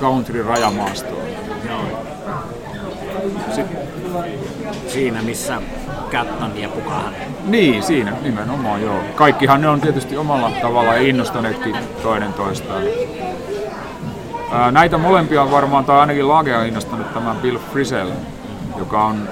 country 0.00 0.42
rajamaastoon. 0.42 1.22
Sitten 3.54 3.78
siinä, 4.92 5.22
missä 5.22 5.62
Catton 6.10 6.58
ja 6.58 6.68
Pukahan. 6.68 7.14
Niin, 7.44 7.82
siinä 7.82 8.12
nimenomaan 8.22 8.82
joo. 8.82 9.00
Kaikkihan 9.14 9.60
ne 9.60 9.68
on 9.68 9.80
tietysti 9.80 10.16
omalla 10.16 10.50
tavalla 10.62 10.94
innostaneetkin 10.94 11.76
toinen 12.02 12.32
toistaan. 12.32 12.82
Ää, 14.52 14.70
näitä 14.70 14.98
molempia 14.98 15.42
on 15.42 15.50
varmaan, 15.50 15.84
tai 15.84 15.98
ainakin 15.98 16.28
Lagea 16.28 16.64
innostanut 16.64 17.14
tämä 17.14 17.36
Bill 17.42 17.58
Frisell, 17.72 18.10
joka 18.78 19.04
on, 19.04 19.28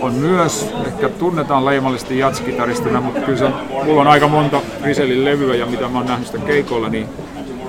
on 0.00 0.12
myös, 0.12 0.74
ehkä 0.86 1.08
tunnetaan 1.08 1.64
leimallisesti 1.64 2.18
jatskitaristina, 2.18 3.00
mutta 3.00 3.20
kyllä 3.20 3.38
se 3.38 3.48
mulla 3.84 4.00
on 4.00 4.06
aika 4.06 4.28
monta 4.28 4.60
Frisellin 4.80 5.24
levyä 5.24 5.54
ja 5.54 5.66
mitä 5.66 5.88
mä 5.88 5.98
oon 5.98 6.06
nähnyt 6.06 6.26
sitä 6.26 6.38
keikoilla, 6.38 6.88
niin 6.88 7.08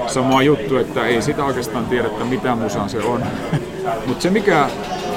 sama 0.08 0.42
juttu, 0.42 0.78
että 0.78 1.06
ei 1.06 1.22
sitä 1.22 1.44
oikeastaan 1.44 1.86
tiedä, 1.86 2.08
että 2.08 2.26
mitä 2.26 2.56
musaa 2.56 2.88
se 2.88 3.00
on. 3.00 3.24
mutta 4.08 4.22
se 4.22 4.30
mikä 4.30 4.70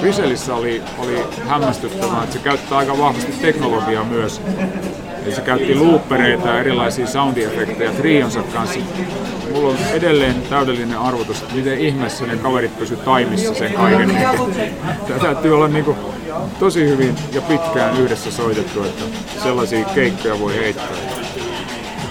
Visualissa 0.02 0.54
oli, 0.54 0.82
oli 0.98 1.26
hämmästyttävää, 1.48 2.22
että 2.22 2.32
se 2.32 2.38
käyttää 2.38 2.78
aika 2.78 2.98
vahvasti 2.98 3.32
teknologiaa 3.32 4.04
myös. 4.04 4.40
Eli 5.24 5.34
se 5.34 5.40
käytti 5.40 5.74
loopereita 5.74 6.48
ja 6.48 6.61
erilaisia 6.61 7.06
soundiefektejä 7.06 7.92
trionsa 7.92 8.42
kanssa. 8.42 8.80
Mulla 9.52 9.68
on 9.68 9.76
edelleen 9.92 10.42
täydellinen 10.50 10.98
arvotus, 10.98 11.42
että 11.42 11.54
miten 11.54 11.78
ihmeessä 11.78 12.26
ne 12.26 12.37
kaverit 12.37 12.78
pysy 12.78 12.96
taimissa 12.96 13.54
sen 13.54 13.72
kaiken. 13.72 14.16
Tämä 15.08 15.20
täytyy 15.20 15.54
olla 15.54 15.68
kuin 15.84 15.96
tosi 16.58 16.88
hyvin 16.88 17.14
ja 17.32 17.40
pitkään 17.40 18.00
yhdessä 18.00 18.30
soitettu, 18.30 18.84
että 18.84 19.04
sellaisia 19.42 19.84
keikkoja 19.84 20.40
voi 20.40 20.56
heittää. 20.56 21.17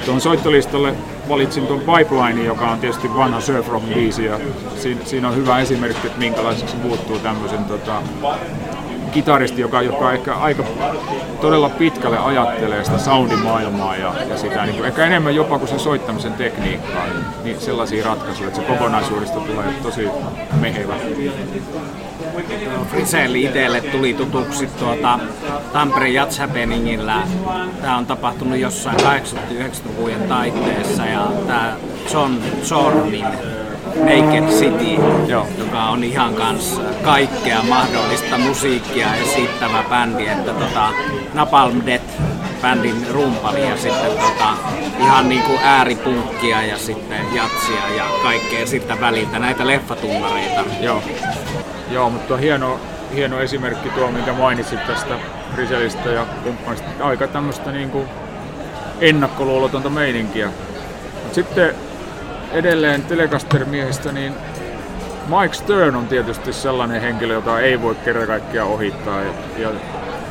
Tuon 0.08 0.22
soittolistalle 0.22 0.94
valitsin 1.30 1.68
tuon 1.68 1.80
Pipeline, 1.80 2.44
joka 2.44 2.72
on 2.72 2.80
tietysti 2.80 3.14
vanha 3.16 3.42
surf 3.42 3.68
rock 3.68 3.86
biisi 3.94 4.26
ja 4.26 4.40
siinä, 4.78 5.02
siinä 5.06 5.28
on 5.28 5.36
hyvä 5.36 5.60
esimerkki, 5.60 6.08
että 6.08 6.20
minkälaiseksi 6.20 6.76
muuttuu 6.76 7.20
tämmöisen 7.20 7.66
tota, 7.66 8.02
kitaristi, 9.18 9.62
joka, 9.62 9.82
joka 9.82 10.14
ehkä 10.14 10.36
aika 10.36 10.64
todella 11.42 11.70
pitkälle 11.70 12.18
ajattelee 12.18 12.84
sitä 12.84 12.98
soundimaailmaa 12.98 13.96
ja, 13.96 14.14
ja 14.30 14.38
sitä 14.38 14.66
niin 14.66 14.76
kuin, 14.76 14.88
ehkä 14.88 15.06
enemmän 15.06 15.36
jopa 15.36 15.60
kuin 15.60 15.70
sen 15.70 15.80
soittamisen 15.80 16.34
tekniikkaa, 16.34 17.06
niin, 17.06 17.26
niin 17.44 17.62
sellaisia 17.62 18.06
ratkaisuja, 18.06 18.48
että 18.48 18.62
se 18.62 18.68
kokonaisuudesta 18.68 19.40
tulee 19.40 19.66
tosi 19.84 20.08
mehevä. 20.62 20.94
Friselli 22.90 23.44
itselle 23.44 23.82
tuli 23.82 24.14
tutuksi 24.14 24.68
tuota 24.68 25.20
Tampereen 25.74 26.14
Jazz 26.14 26.40
Happeningillä. 26.40 27.22
Tämä 27.82 27.98
on 27.98 28.06
tapahtunut 28.06 28.60
jossain 28.60 28.98
80-90-luvujen 29.00 30.22
taitteessa 30.22 31.06
ja 31.06 31.28
tämä 31.48 31.76
John 32.14 32.34
Zornin 32.64 33.26
Naked 34.00 34.50
City, 34.50 35.02
Joo. 35.28 35.48
joka 35.58 35.84
on 35.84 36.04
ihan 36.04 36.34
kanssa 36.34 36.82
kaikkea 37.04 37.64
mahdollista 37.64 38.38
musiikkia 38.38 39.16
esittävä 39.16 39.84
bändi, 39.90 40.28
että 40.28 40.54
tota, 40.54 40.90
Napalm 41.34 41.82
Death 41.86 42.22
bändin 42.62 43.08
rumpali 43.12 43.70
ja 43.70 43.78
sitten 43.78 44.12
tota, 44.12 44.54
ihan 45.00 45.30
niin 45.30 45.44
kuin 45.44 45.60
ääripunkkia 45.64 46.62
ja 46.62 46.78
sitten 46.78 47.26
jatsia 47.34 47.90
ja 47.98 48.04
kaikkea 48.24 48.68
sitten 48.68 49.02
väliltä, 49.02 49.40
näitä 49.40 49.68
leffatunnareita. 49.68 50.64
Joo. 50.82 51.04
Joo, 51.92 52.10
mutta 52.10 52.38
hieno, 52.38 52.80
hieno 53.16 53.40
esimerkki 53.40 53.90
tuo, 53.90 54.12
minkä 54.12 54.34
mainitsit 54.34 54.88
tästä 54.88 55.16
Griselistä 55.56 56.10
ja 56.10 56.26
kumppanista. 56.44 56.88
Aika 57.00 57.28
tämmöistä 57.28 57.72
niin 57.72 57.90
kuin 57.90 58.08
ennakkoluulotonta 59.02 59.90
meininkiä. 59.90 60.50
Sitten 61.32 61.76
edelleen 62.52 63.02
Telecaster-miehistä, 63.02 64.12
niin 64.12 64.34
Mike 65.28 65.54
Stern 65.54 65.96
on 65.96 66.08
tietysti 66.08 66.54
sellainen 66.54 67.02
henkilö, 67.02 67.34
jota 67.34 67.60
ei 67.60 67.82
voi 67.82 67.96
kerta 67.96 68.28
kaikkiaan 68.28 68.70
ohittaa. 68.70 69.22
Ja, 69.22 69.32
ja 69.58 69.70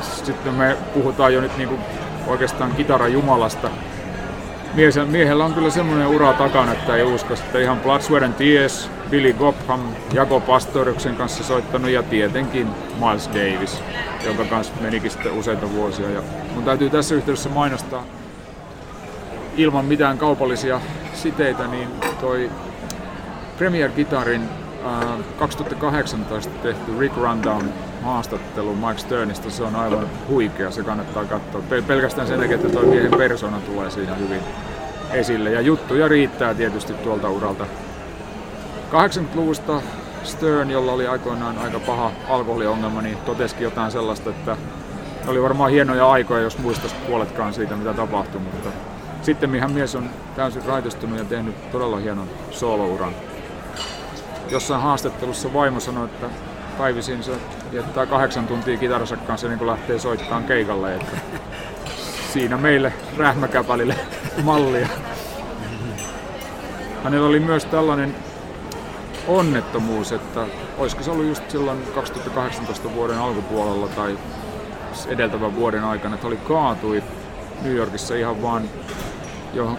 sitten 0.00 0.54
me 0.54 0.76
puhutaan 0.94 1.34
jo 1.34 1.40
nyt 1.40 1.56
niin 1.56 1.68
kuin 1.68 1.80
oikeastaan 2.26 2.72
kitaran 2.72 3.12
jumalasta. 3.12 3.70
miehellä 5.06 5.44
on 5.44 5.54
kyllä 5.54 5.70
semmoinen 5.70 6.06
ura 6.06 6.32
takana, 6.32 6.72
että 6.72 6.96
ei 6.96 7.02
usko, 7.02 7.34
että 7.34 7.58
ihan 7.58 7.80
and 8.24 8.34
Tears, 8.34 8.90
Billy 9.10 9.32
Gopham, 9.32 9.80
Jako 10.12 10.40
Pastoryksen 10.40 11.16
kanssa 11.16 11.44
soittanut 11.44 11.90
ja 11.90 12.02
tietenkin 12.02 12.66
Miles 13.00 13.28
Davis, 13.28 13.82
jonka 14.24 14.44
kanssa 14.44 14.72
menikin 14.80 15.10
sitten 15.10 15.32
useita 15.32 15.72
vuosia. 15.72 16.10
Ja 16.10 16.20
mun 16.54 16.64
täytyy 16.64 16.90
tässä 16.90 17.14
yhteydessä 17.14 17.48
mainostaa 17.48 18.04
ilman 19.56 19.84
mitään 19.84 20.18
kaupallisia 20.18 20.80
siteitä, 21.16 21.66
niin 21.66 21.88
toi 22.20 22.50
Premier 23.58 23.90
Gitarin 23.90 24.48
2018 25.38 26.52
tehty 26.62 26.98
Rick 26.98 27.16
Rundown 27.16 27.68
haastattelu 28.02 28.74
Mike 28.74 28.98
Sternista, 28.98 29.50
se 29.50 29.62
on 29.62 29.76
aivan 29.76 30.08
huikea, 30.28 30.70
se 30.70 30.82
kannattaa 30.82 31.24
katsoa. 31.24 31.62
Pelkästään 31.86 32.26
sen 32.26 32.40
takia, 32.40 32.54
että 32.54 32.68
tuo 32.68 32.82
miehen 32.82 33.10
persona 33.10 33.60
tulee 33.60 33.90
siinä 33.90 34.14
hyvin 34.14 34.40
esille. 35.10 35.50
Ja 35.50 35.60
juttuja 35.60 36.08
riittää 36.08 36.54
tietysti 36.54 36.92
tuolta 36.92 37.30
uralta. 37.30 37.66
80-luvusta 38.92 39.80
Stern, 40.22 40.70
jolla 40.70 40.92
oli 40.92 41.06
aikoinaan 41.06 41.58
aika 41.58 41.80
paha 41.80 42.10
alkoholiongelma, 42.28 43.02
niin 43.02 43.16
totesikin 43.16 43.64
jotain 43.64 43.90
sellaista, 43.90 44.30
että 44.30 44.56
oli 45.26 45.42
varmaan 45.42 45.70
hienoja 45.70 46.10
aikoja, 46.10 46.42
jos 46.42 46.58
muistaisi 46.58 46.96
puoletkaan 47.06 47.54
siitä, 47.54 47.76
mitä 47.76 47.94
tapahtui, 47.94 48.40
mutta 48.40 48.68
sitten 49.26 49.50
mihän 49.50 49.72
mies 49.72 49.94
on 49.94 50.10
täysin 50.36 50.64
raitistunut 50.64 51.18
ja 51.18 51.24
tehnyt 51.24 51.70
todella 51.72 51.96
hienon 51.96 52.28
soolouran. 52.50 53.12
Jossain 54.50 54.82
haastattelussa 54.82 55.52
vaimo 55.52 55.80
sanoi, 55.80 56.04
että 56.04 56.26
päivisin 56.78 57.22
se 57.22 57.32
viettää 57.72 58.06
kahdeksan 58.06 58.46
tuntia 58.46 58.76
kitarassa 58.78 59.16
kanssa 59.16 59.48
niin 59.48 59.58
kun 59.58 59.66
lähtee 59.66 59.98
soittamaan 59.98 60.44
keikalle. 60.44 60.94
Että 60.94 61.16
siinä 62.32 62.56
meille 62.56 62.92
rähmäkäpälille 63.16 63.96
mallia. 64.42 64.88
Hänellä 67.04 67.28
oli 67.28 67.40
myös 67.40 67.64
tällainen 67.64 68.14
onnettomuus, 69.28 70.12
että 70.12 70.46
olisiko 70.78 71.02
se 71.02 71.10
ollut 71.10 71.26
just 71.26 71.50
silloin 71.50 71.78
2018 71.94 72.94
vuoden 72.94 73.18
alkupuolella 73.18 73.88
tai 73.88 74.18
edeltävän 75.08 75.56
vuoden 75.56 75.84
aikana, 75.84 76.14
että 76.14 76.26
oli 76.26 76.36
kaatui 76.36 77.02
New 77.62 77.74
Yorkissa 77.74 78.14
ihan 78.14 78.42
vaan 78.42 78.62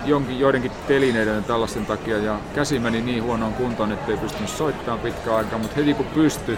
jonkin, 0.06 0.40
joidenkin 0.40 0.72
telineiden 0.88 1.44
tällaisten 1.44 1.86
takia 1.86 2.18
ja 2.18 2.40
käsi 2.56 2.80
meni 2.80 3.02
niin 3.02 3.24
huonoon 3.24 3.54
kuntoon, 3.54 3.92
että 3.92 4.12
ei 4.12 4.18
pystynyt 4.18 4.50
soittamaan 4.50 5.00
pitkään 5.00 5.38
aikaa, 5.38 5.60
mutta 5.60 5.76
heti 5.76 5.94
kun 5.94 6.06
pystyi, 6.06 6.58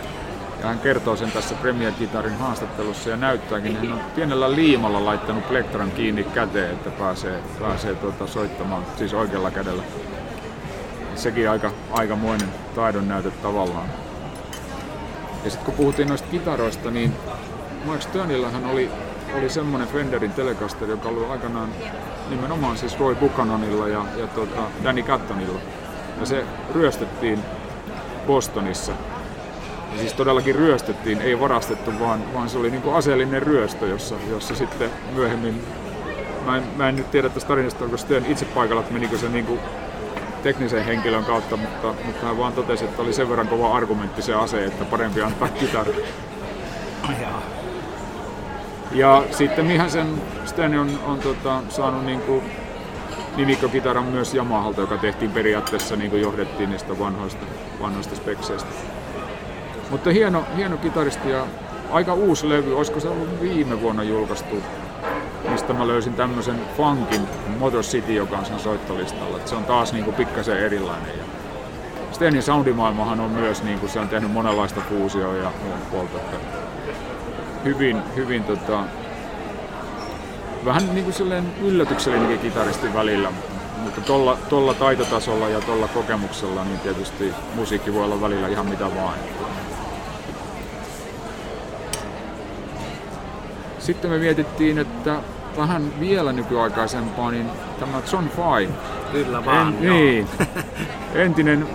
ja 0.59 0.67
hän 0.67 0.79
kertoo 0.79 1.15
sen 1.15 1.31
tässä 1.31 1.55
Premier 1.55 1.93
haastattelussa 2.39 3.09
ja 3.09 3.17
näyttääkin, 3.17 3.73
niin 3.73 3.89
hän 3.89 3.99
on 3.99 4.11
pienellä 4.15 4.51
liimalla 4.51 5.05
laittanut 5.05 5.47
plektran 5.47 5.91
kiinni 5.91 6.23
käteen, 6.23 6.71
että 6.71 6.89
pääsee, 6.89 7.39
pääsee 7.59 7.95
tuota, 7.95 8.27
soittamaan, 8.27 8.83
siis 8.97 9.13
oikealla 9.13 9.51
kädellä. 9.51 9.83
Sekin 11.15 11.49
aika, 11.49 11.71
aikamoinen 11.91 12.49
taidon 12.75 13.07
näyte 13.07 13.31
tavallaan. 13.31 13.87
Ja 15.43 15.49
sitten 15.49 15.65
kun 15.65 15.73
puhuttiin 15.73 16.07
noista 16.07 16.27
kitaroista, 16.31 16.91
niin 16.91 17.13
Mike 17.85 18.01
Sternillähän 18.01 18.65
oli, 18.65 18.91
oli 19.37 19.49
semmoinen 19.49 19.87
Fenderin 19.87 20.31
Telecaster, 20.31 20.89
joka 20.89 21.09
oli 21.09 21.25
aikanaan 21.25 21.69
nimenomaan 22.29 22.77
siis 22.77 22.99
Roy 22.99 23.15
Buchananilla 23.15 23.87
ja, 23.87 24.05
ja 24.17 24.27
tota 24.27 24.61
Danny 24.83 25.03
Cattonilla. 25.03 25.59
Ja 26.19 26.25
se 26.25 26.45
ryöstettiin 26.75 27.39
Bostonissa. 28.27 28.91
Ja 29.91 29.99
siis 29.99 30.13
todellakin 30.13 30.55
ryöstettiin, 30.55 31.21
ei 31.21 31.39
varastettu, 31.39 31.91
vaan, 31.99 32.33
vaan 32.33 32.49
se 32.49 32.57
oli 32.57 32.71
niin 32.71 32.93
aseellinen 32.93 33.43
ryöstö, 33.43 33.87
jossa, 33.87 34.15
jossa 34.29 34.55
sitten 34.55 34.89
myöhemmin, 35.15 35.63
mä 36.45 36.57
en, 36.57 36.63
mä 36.75 36.89
en 36.89 36.95
nyt 36.95 37.11
tiedä 37.11 37.29
tästä 37.29 37.47
tarinasta, 37.47 37.83
onko 37.85 37.97
Stern 37.97 38.25
itse 38.25 38.45
paikalla, 38.45 38.81
että 38.81 38.93
menikö 38.93 39.17
se 39.17 39.29
niin 39.29 39.45
kuin 39.45 39.59
teknisen 40.43 40.85
henkilön 40.85 41.25
kautta, 41.25 41.57
mutta, 41.57 41.93
mutta 42.05 42.25
hän 42.25 42.37
vaan 42.37 42.53
totesi, 42.53 42.85
että 42.85 43.01
oli 43.01 43.13
sen 43.13 43.29
verran 43.29 43.47
kova 43.47 43.75
argumentti 43.77 44.21
se 44.21 44.33
ase, 44.33 44.65
että 44.65 44.85
parempi 44.85 45.21
antaa 45.21 45.47
kitara. 45.47 45.91
Ja 48.91 49.23
sitten 49.31 49.65
mihän 49.65 49.91
sen 49.91 50.07
Steni 50.45 50.77
on, 50.77 50.99
on 51.05 51.19
tota, 51.19 51.61
saanut 51.69 52.05
niin 52.05 52.21
kuin 52.21 52.43
nimikkokitaran 53.35 54.03
myös 54.03 54.35
Yamahalta, 54.35 54.81
joka 54.81 54.97
tehtiin 54.97 55.31
periaatteessa 55.31 55.95
niin 55.95 56.09
kuin 56.09 56.21
johdettiin 56.21 56.69
niistä 56.69 56.99
vanhoista, 56.99 57.45
vanhoista 57.81 58.15
spekseistä. 58.15 58.69
Mutta 59.89 60.09
hieno, 60.09 60.43
hieno 60.57 60.77
kitaristi 60.77 61.29
ja 61.29 61.45
aika 61.91 62.13
uusi 62.13 62.49
levy, 62.49 62.77
olisiko 62.77 62.99
se 62.99 63.09
ollut 63.09 63.41
viime 63.41 63.81
vuonna 63.81 64.03
julkaistu, 64.03 64.63
mistä 65.49 65.73
mä 65.73 65.87
löysin 65.87 66.13
tämmöisen 66.13 66.59
funkin 66.77 67.21
Motor 67.59 67.83
City, 67.83 68.13
joka 68.13 68.37
on 68.37 68.45
sen 68.45 68.59
soittolistalla. 68.59 69.37
Et 69.37 69.47
se 69.47 69.55
on 69.55 69.65
taas 69.65 69.93
niin 69.93 70.05
kuin 70.05 70.15
pikkasen 70.15 70.59
erilainen. 70.59 71.17
Ja 71.17 71.23
Stenin 72.11 72.43
soundimaailmahan 72.43 73.19
on 73.19 73.31
myös, 73.31 73.63
niin 73.63 73.79
kuin 73.79 73.89
se 73.89 73.99
on 73.99 74.09
tehnyt 74.09 74.31
monenlaista 74.31 74.81
fuusioa 74.89 75.35
ja 75.35 75.51
muun 75.63 75.79
puolta. 75.91 76.17
Hyvin, 77.63 78.01
hyvin 78.15 78.43
tota, 78.43 78.83
vähän 80.65 80.93
niin 80.93 81.03
kuin 81.03 81.13
silleen 81.13 81.45
yllätyksellinenkin 81.63 82.39
kitaristi 82.39 82.93
välillä, 82.93 83.31
mutta 83.83 84.01
tuolla, 84.01 84.37
tuolla 84.49 84.73
taitotasolla 84.73 85.49
ja 85.49 85.61
tuolla 85.61 85.87
kokemuksella 85.87 86.63
niin 86.63 86.79
tietysti 86.79 87.33
musiikki 87.55 87.93
voi 87.93 88.03
olla 88.03 88.21
välillä 88.21 88.47
ihan 88.47 88.65
mitä 88.65 88.95
vaan. 88.95 89.19
Sitten 93.79 94.11
me 94.11 94.17
mietittiin, 94.17 94.77
että 94.77 95.15
vähän 95.57 95.99
vielä 95.99 96.33
nykyaikaisempaa, 96.33 97.31
niin 97.31 97.49
tämä 97.79 98.01
John 98.13 98.29
Fay. 98.29 98.67
Kyllä 99.11 99.45
vaan, 99.45 99.67
en, 99.67 99.89
Niin, 99.89 100.27
entinen, 101.15 101.67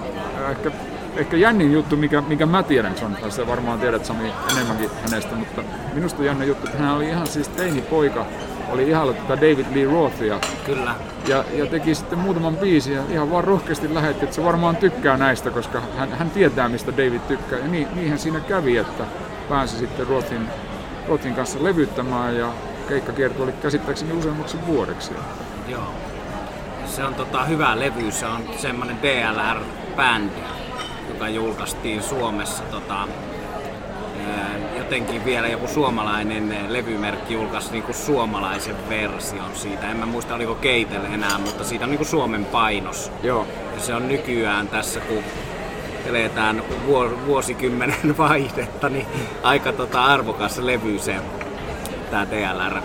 ehkä 0.51 0.71
ehkä 1.17 1.37
jännin 1.37 1.73
juttu, 1.73 1.97
mikä, 1.97 2.21
mikä 2.21 2.47
mä 2.47 2.63
tiedän 2.63 2.95
John 3.01 3.15
Faysta, 3.15 3.47
varmaan 3.47 3.81
tiedät 3.81 4.05
Sami 4.05 4.33
enemmänkin 4.53 4.91
hänestä, 5.03 5.35
mutta 5.35 5.63
minusta 5.95 6.23
jännä 6.23 6.45
juttu, 6.45 6.67
että 6.67 6.79
hän 6.79 6.95
oli 6.97 7.09
ihan 7.09 7.27
siis 7.27 7.49
teini-poika, 7.49 8.27
oli 8.69 8.89
ihan 8.89 9.15
tätä 9.15 9.37
David 9.37 9.67
Lee 9.75 9.85
Rothia. 9.85 10.41
Kyllä. 10.67 10.95
Ja, 11.29 11.45
ja 11.53 11.67
teki 11.67 11.95
sitten 11.95 12.19
muutaman 12.19 12.57
biisin 12.57 12.95
ja 12.95 13.03
ihan 13.11 13.31
vaan 13.31 13.45
rohkeasti 13.45 13.95
lähetti, 13.95 14.25
että 14.25 14.37
se 14.37 14.45
varmaan 14.45 14.77
tykkää 14.77 15.17
näistä, 15.17 15.51
koska 15.51 15.83
hän, 15.99 16.13
hän 16.13 16.31
tietää, 16.31 16.69
mistä 16.69 16.93
David 16.93 17.21
tykkää. 17.29 17.59
Ja 17.59 17.69
niin, 17.69 17.89
niinhän 17.95 18.19
siinä 18.19 18.41
kävi, 18.41 18.77
että 18.77 19.05
pääsi 19.49 19.79
sitten 19.79 20.07
Rothin, 20.07 20.49
Rothin 21.09 21.35
kanssa 21.35 21.65
levyttämään 21.65 22.37
ja 22.37 22.53
keikkakierto 22.89 23.43
oli 23.43 23.53
käsittääkseni 23.53 24.13
useammaksi 24.13 24.57
vuodeksi. 24.67 25.13
Joo. 25.69 25.95
Se 26.87 27.05
on 27.05 27.15
tota, 27.15 27.45
hyvä 27.45 27.81
levy, 27.81 28.11
se 28.11 28.27
on 28.27 28.41
semmoinen 28.57 28.97
DLR-bändi, 29.03 30.64
joka 31.15 31.29
julkaistiin 31.29 32.03
Suomessa 32.03 32.63
tota, 32.63 33.09
jotenkin 34.79 35.25
vielä 35.25 35.49
joku 35.49 35.67
suomalainen 35.69 36.57
levymerkki 36.69 37.35
julkaisi 37.35 37.73
niinku 37.73 37.93
suomalaisen 37.93 38.77
version 38.89 39.51
siitä. 39.55 39.91
En 39.91 39.97
mä 39.97 40.07
muista 40.07 40.35
oliko 40.35 40.55
Keitel 40.55 41.05
enää, 41.05 41.39
mutta 41.39 41.65
siitä 41.65 41.85
on 41.85 41.91
niinku 41.91 42.05
Suomen 42.05 42.45
painos. 42.45 43.13
Joo. 43.23 43.47
Ja 43.75 43.81
se 43.81 43.95
on 43.95 44.09
nykyään 44.09 44.69
tässä, 44.69 45.01
kun 45.01 45.23
eletään 46.07 46.63
vuosikymmenen 47.27 48.19
vaihdetta, 48.19 48.89
niin 48.89 49.07
aika 49.43 49.73
tota 49.73 50.05
arvokas 50.05 50.59
levy 50.59 50.99
se, 50.99 51.17
tää 52.11 52.27
DLR. 52.31 52.81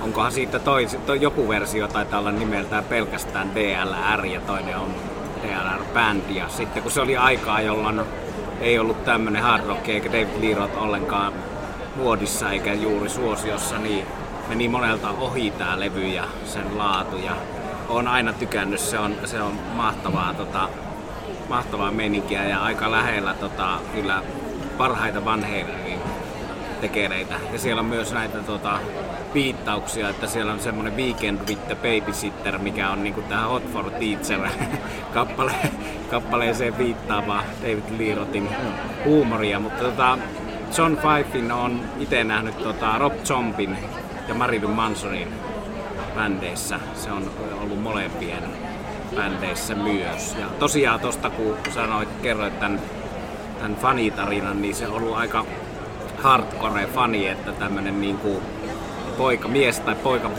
Onkohan 0.00 0.32
siitä 0.32 0.58
toi, 0.58 0.86
toi 1.06 1.20
joku 1.20 1.48
versio 1.48 1.88
taitaa 1.88 2.20
olla 2.20 2.32
nimeltään 2.32 2.84
pelkästään 2.84 3.54
DLR 3.54 4.26
ja 4.26 4.40
toinen 4.40 4.76
on 4.76 5.11
DLR-bändi. 5.42 6.36
Ja 6.36 6.48
sitten 6.48 6.82
kun 6.82 6.92
se 6.92 7.00
oli 7.00 7.16
aikaa, 7.16 7.60
jolloin 7.60 8.00
ei 8.60 8.78
ollut 8.78 9.04
tämmönen 9.04 9.42
hard 9.42 9.66
rock 9.66 9.88
eikä 9.88 10.12
David 10.12 10.40
Lee 10.40 10.54
Roth 10.54 10.82
ollenkaan 10.82 11.32
muodissa 11.96 12.50
eikä 12.50 12.74
juuri 12.74 13.08
suosiossa, 13.08 13.78
niin 13.78 14.06
meni 14.48 14.68
monelta 14.68 15.10
ohi 15.10 15.50
tää 15.50 15.80
levy 15.80 16.06
ja 16.06 16.24
sen 16.44 16.78
laatu. 16.78 17.16
Ja 17.16 17.36
on 17.88 18.08
aina 18.08 18.32
tykännyt, 18.32 18.80
se 18.80 18.98
on, 18.98 19.14
se 19.24 19.42
on 19.42 19.52
mahtavaa, 19.74 20.34
tota, 20.34 20.68
mahtavaa 21.48 21.90
meininkiä 21.90 22.44
ja 22.44 22.62
aika 22.62 22.90
lähellä 22.90 23.34
tota, 23.34 23.78
kyllä 23.94 24.22
parhaita 24.78 25.24
vanheiden 26.82 26.90
tekeleitä. 26.90 27.34
Ja 27.52 27.58
siellä 27.58 27.80
on 27.80 27.86
myös 27.86 28.12
näitä 28.12 28.38
tota, 28.38 28.78
viittauksia, 29.34 30.08
että 30.08 30.26
siellä 30.26 30.52
on 30.52 30.60
semmoinen 30.60 30.96
Weekend 30.96 31.48
with 31.48 31.66
the 31.66 31.74
Babysitter, 31.74 32.58
mikä 32.58 32.90
on 32.90 33.02
niinku 33.02 33.22
tähän 33.22 33.48
Hot 33.48 33.72
for 33.72 33.90
Teacher 33.90 34.48
kappale, 35.14 35.52
kappaleeseen 36.10 36.78
viittaava 36.78 37.42
David 37.62 37.98
Lee 37.98 38.14
Rothin 38.14 38.48
huumoria, 39.04 39.60
mutta 39.60 39.84
tota, 39.84 40.18
John 40.78 40.96
Fifin 40.96 41.52
on 41.52 41.80
itse 41.98 42.24
nähnyt 42.24 42.58
tota 42.58 42.98
Rob 42.98 43.14
Zombin 43.24 43.76
ja 44.28 44.34
Marilyn 44.34 44.70
Mansonin 44.70 45.28
bändeissä. 46.14 46.80
Se 46.94 47.12
on 47.12 47.30
ollut 47.60 47.82
molempien 47.82 48.42
bändeissä 49.16 49.74
myös. 49.74 50.36
Ja 50.40 50.46
tosiaan 50.58 51.00
tosta 51.00 51.30
kun 51.30 51.56
sanoit, 51.74 52.08
kerroit 52.22 52.60
tämän, 52.60 52.80
tämän 53.58 53.76
fanitarinan, 53.76 54.62
niin 54.62 54.74
se 54.74 54.88
on 54.88 54.94
ollut 54.94 55.16
aika 55.16 55.44
hardcore 56.22 56.86
fani, 56.86 57.28
että 57.28 57.52
tämmönen 57.52 58.00
niinku 58.00 58.42
poika, 59.18 59.48
mies 59.48 59.80
tai 59.80 59.94
poika 59.94 60.30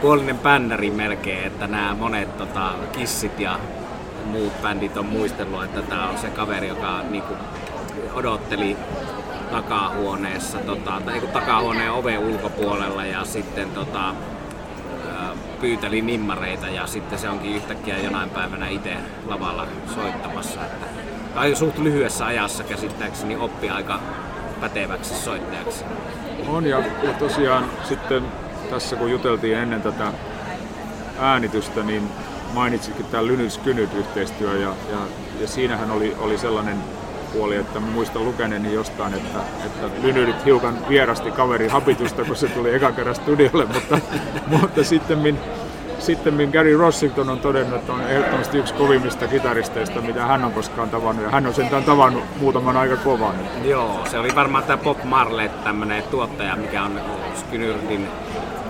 puolinen 0.00 0.38
bännäri 0.38 0.90
melkein, 0.90 1.46
että 1.46 1.66
nämä 1.66 1.96
monet 1.98 2.38
tota, 2.38 2.72
kissit 2.92 3.40
ja 3.40 3.58
muut 4.24 4.62
bändit 4.62 4.96
on 4.96 5.06
muistellut, 5.06 5.64
että 5.64 5.82
tämä 5.82 6.08
on 6.08 6.18
se 6.18 6.28
kaveri, 6.28 6.68
joka 6.68 7.02
niinku, 7.10 7.34
odotteli 8.14 8.76
takahuoneessa, 9.50 10.58
tota, 10.58 11.02
tai 11.04 11.20
takahuoneen 11.20 11.92
oven 11.92 12.18
ulkopuolella 12.18 13.04
ja 13.04 13.24
sitten 13.24 13.70
tota, 13.70 14.14
pyyteli 15.60 16.02
nimmareita 16.02 16.68
ja 16.68 16.86
sitten 16.86 17.18
se 17.18 17.28
onkin 17.28 17.56
yhtäkkiä 17.56 17.98
jonain 17.98 18.30
päivänä 18.30 18.68
itse 18.68 18.96
lavalla 19.26 19.66
soittamassa. 19.94 20.60
Että 20.60 20.86
ai 21.34 21.54
suht 21.54 21.78
lyhyessä 21.78 22.26
ajassa 22.26 22.64
käsittääkseni 22.64 23.36
oppi 23.36 23.70
aika 23.70 24.00
päteväksi 24.60 25.14
soittajaksi. 25.14 25.84
On 26.48 26.66
ja, 26.66 26.78
ja 27.02 27.12
tosiaan 27.12 27.64
sitten 27.88 28.24
tässä 28.70 28.96
kun 28.96 29.10
juteltiin 29.10 29.58
ennen 29.58 29.82
tätä 29.82 30.12
äänitystä, 31.18 31.82
niin 31.82 32.08
mainitsikin 32.54 33.06
tämä 33.06 33.26
Lynyrd 33.26 33.50
Skynyrd 33.50 33.92
yhteistyö 33.96 34.58
ja, 34.58 34.74
ja, 34.90 34.98
ja 35.40 35.48
siinähän 35.48 35.90
oli, 35.90 36.16
oli 36.18 36.38
sellainen 36.38 36.76
puoli, 37.32 37.56
että 37.56 37.80
muistan 37.80 38.24
lukeneeni 38.24 38.74
jostain, 38.74 39.14
että, 39.14 39.38
että 39.66 40.02
Lynyrit 40.02 40.44
hiukan 40.44 40.88
vierasti 40.88 41.30
kaveri 41.30 41.68
hapitusta, 41.68 42.24
kun 42.24 42.36
se 42.36 42.48
tuli 42.48 42.74
ekan 42.74 42.94
kerran 42.94 43.14
studiolle, 43.14 43.64
mutta, 43.74 43.98
mutta 44.46 44.84
sitten 44.84 45.18
sitten 46.00 46.50
Gary 46.52 46.76
Rossington 46.76 47.30
on 47.30 47.40
todennut, 47.40 47.78
että 47.78 47.92
on 47.92 48.00
ehdottomasti 48.00 48.58
yksi 48.58 48.74
kovimmista 48.74 49.28
kitaristeista, 49.28 50.00
mitä 50.00 50.26
hän 50.26 50.44
on 50.44 50.52
koskaan 50.52 50.90
tavannut. 50.90 51.24
Ja 51.24 51.30
hän 51.30 51.46
on 51.46 51.54
sentään 51.54 51.84
tavannut 51.84 52.24
muutaman 52.40 52.76
aika 52.76 52.96
kovan. 52.96 53.34
Joo, 53.64 54.06
se 54.10 54.18
oli 54.18 54.28
varmaan 54.34 54.64
tämä 54.64 54.82
Bob 54.82 55.04
Marley, 55.04 55.48
tämmöinen 55.48 56.02
tuottaja, 56.02 56.56
mikä 56.56 56.82
on 56.82 57.00
Skynyrdin 57.34 58.08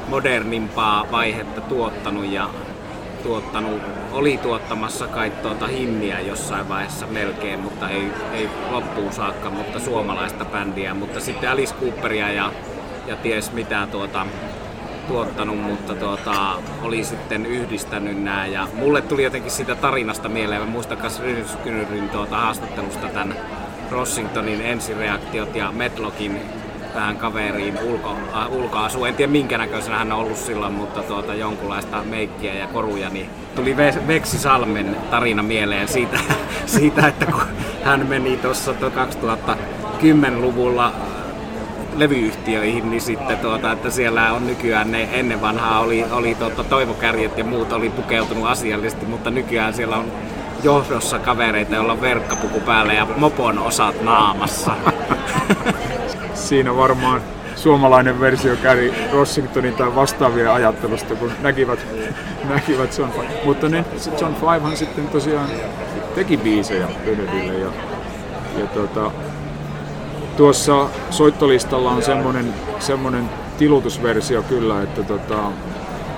modernimpaa 0.08 1.06
vaihetta 1.10 1.60
tuottanut 1.60 2.24
ja 2.24 2.50
tuottanut, 3.22 3.82
oli 4.12 4.38
tuottamassa 4.38 5.06
kai 5.06 5.30
tuota 5.30 5.66
himmiä 5.66 6.20
jossain 6.20 6.68
vaiheessa 6.68 7.06
melkein, 7.06 7.60
mutta 7.60 7.88
ei, 7.88 8.12
ei 8.32 8.48
loppuun 8.70 9.12
saakka, 9.12 9.50
mutta 9.50 9.80
suomalaista 9.80 10.44
bändiä, 10.44 10.94
mutta 10.94 11.20
sitten 11.20 11.50
Alice 11.50 11.74
Cooperia 11.74 12.32
ja, 12.32 12.52
ja 13.06 13.16
ties 13.16 13.52
mitä 13.52 13.88
tuota, 13.90 14.26
tuottanut, 15.10 15.58
mutta 15.58 15.94
tuota, 15.94 16.34
oli 16.82 17.04
sitten 17.04 17.46
yhdistänyt 17.46 18.22
nämä 18.22 18.46
ja 18.46 18.68
mulle 18.74 19.02
tuli 19.02 19.24
jotenkin 19.24 19.50
siitä 19.50 19.74
tarinasta 19.74 20.28
mieleen, 20.28 20.68
muistan 20.68 20.98
myös 20.98 21.20
tuota 22.12 22.36
haastattelusta 22.36 23.08
tämän 23.08 23.36
Rossingtonin 23.90 24.60
ensireaktiot 24.60 25.56
ja 25.56 25.72
Medlockin 25.72 26.40
tähän 26.94 27.16
kaveriin 27.16 27.78
ulko, 27.82 28.16
äh, 28.34 28.52
ulkoasu. 28.52 29.04
En 29.04 29.14
tiedä 29.14 29.32
minkä 29.32 29.58
näköisenä 29.58 29.98
hän 29.98 30.12
on 30.12 30.18
ollut 30.18 30.36
silloin, 30.36 30.72
mutta 30.72 31.02
tuota, 31.02 31.34
jonkunlaista 31.34 32.02
meikkiä 32.02 32.54
ja 32.54 32.66
koruja, 32.66 33.10
niin 33.10 33.30
tuli 33.54 33.76
Veksi 34.06 34.38
Salmen 34.38 34.96
tarina 35.10 35.42
mieleen 35.42 35.88
siitä, 35.88 36.20
siitä 36.66 37.08
että 37.08 37.26
kun 37.26 37.42
hän 37.84 38.06
meni 38.06 38.36
tuossa 38.36 38.72
2010-luvulla 38.72 40.92
levyyhtiöihin, 41.96 42.90
niin 42.90 43.00
sitten 43.00 43.38
tuota, 43.38 43.72
että 43.72 43.90
siellä 43.90 44.32
on 44.32 44.46
nykyään 44.46 44.90
ne 44.92 45.08
ennen 45.12 45.40
vanhaa 45.40 45.80
oli, 45.80 46.04
oli 46.10 46.34
tuota, 46.34 46.64
toivokärjet 46.64 47.38
ja 47.38 47.44
muut 47.44 47.72
oli 47.72 47.90
pukeutunut 47.90 48.46
asiallisesti, 48.46 49.06
mutta 49.06 49.30
nykyään 49.30 49.74
siellä 49.74 49.96
on 49.96 50.12
johdossa 50.62 51.18
kavereita, 51.18 51.74
joilla 51.74 51.92
on 51.92 52.00
verkkapuku 52.00 52.60
päällä 52.60 52.92
ja 52.92 53.06
mopon 53.16 53.58
osat 53.58 54.02
naamassa. 54.02 54.72
siinä 56.34 56.76
varmaan 56.76 57.22
suomalainen 57.56 58.20
versio 58.20 58.56
kävi 58.56 58.94
Rossingtonin 59.12 59.74
tai 59.74 59.94
vastaavien 59.94 60.50
ajattelusta, 60.50 61.14
kun 61.14 61.32
näkivät, 61.40 61.86
näkivät 62.54 62.98
John 62.98 63.12
Five. 63.12 63.44
Mutta 63.44 63.68
ne, 63.68 63.84
John 64.20 64.34
Fivehan 64.34 64.76
sitten 64.76 65.08
tosiaan 65.08 65.48
teki 66.14 66.36
biisejä 66.36 66.88
Benedille 67.04 67.52
ja, 67.52 67.72
ja 68.58 68.66
tota, 68.66 69.10
tuossa 70.40 70.88
soittolistalla 71.10 71.90
on 71.90 72.02
semmoinen, 72.02 72.54
semmoinen 72.78 73.30
tilutusversio 73.58 74.42
kyllä, 74.42 74.82
että 74.82 75.02
tota, 75.02 75.36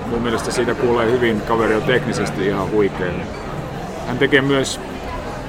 mun 0.09 0.21
mielestä 0.21 0.51
siitä 0.51 0.73
kuulee 0.75 1.11
hyvin, 1.11 1.41
kaveri 1.41 1.75
on 1.75 1.81
teknisesti 1.81 2.47
ihan 2.47 2.71
huikea. 2.71 3.11
Hän 4.07 4.17
tekee 4.17 4.41
myös 4.41 4.79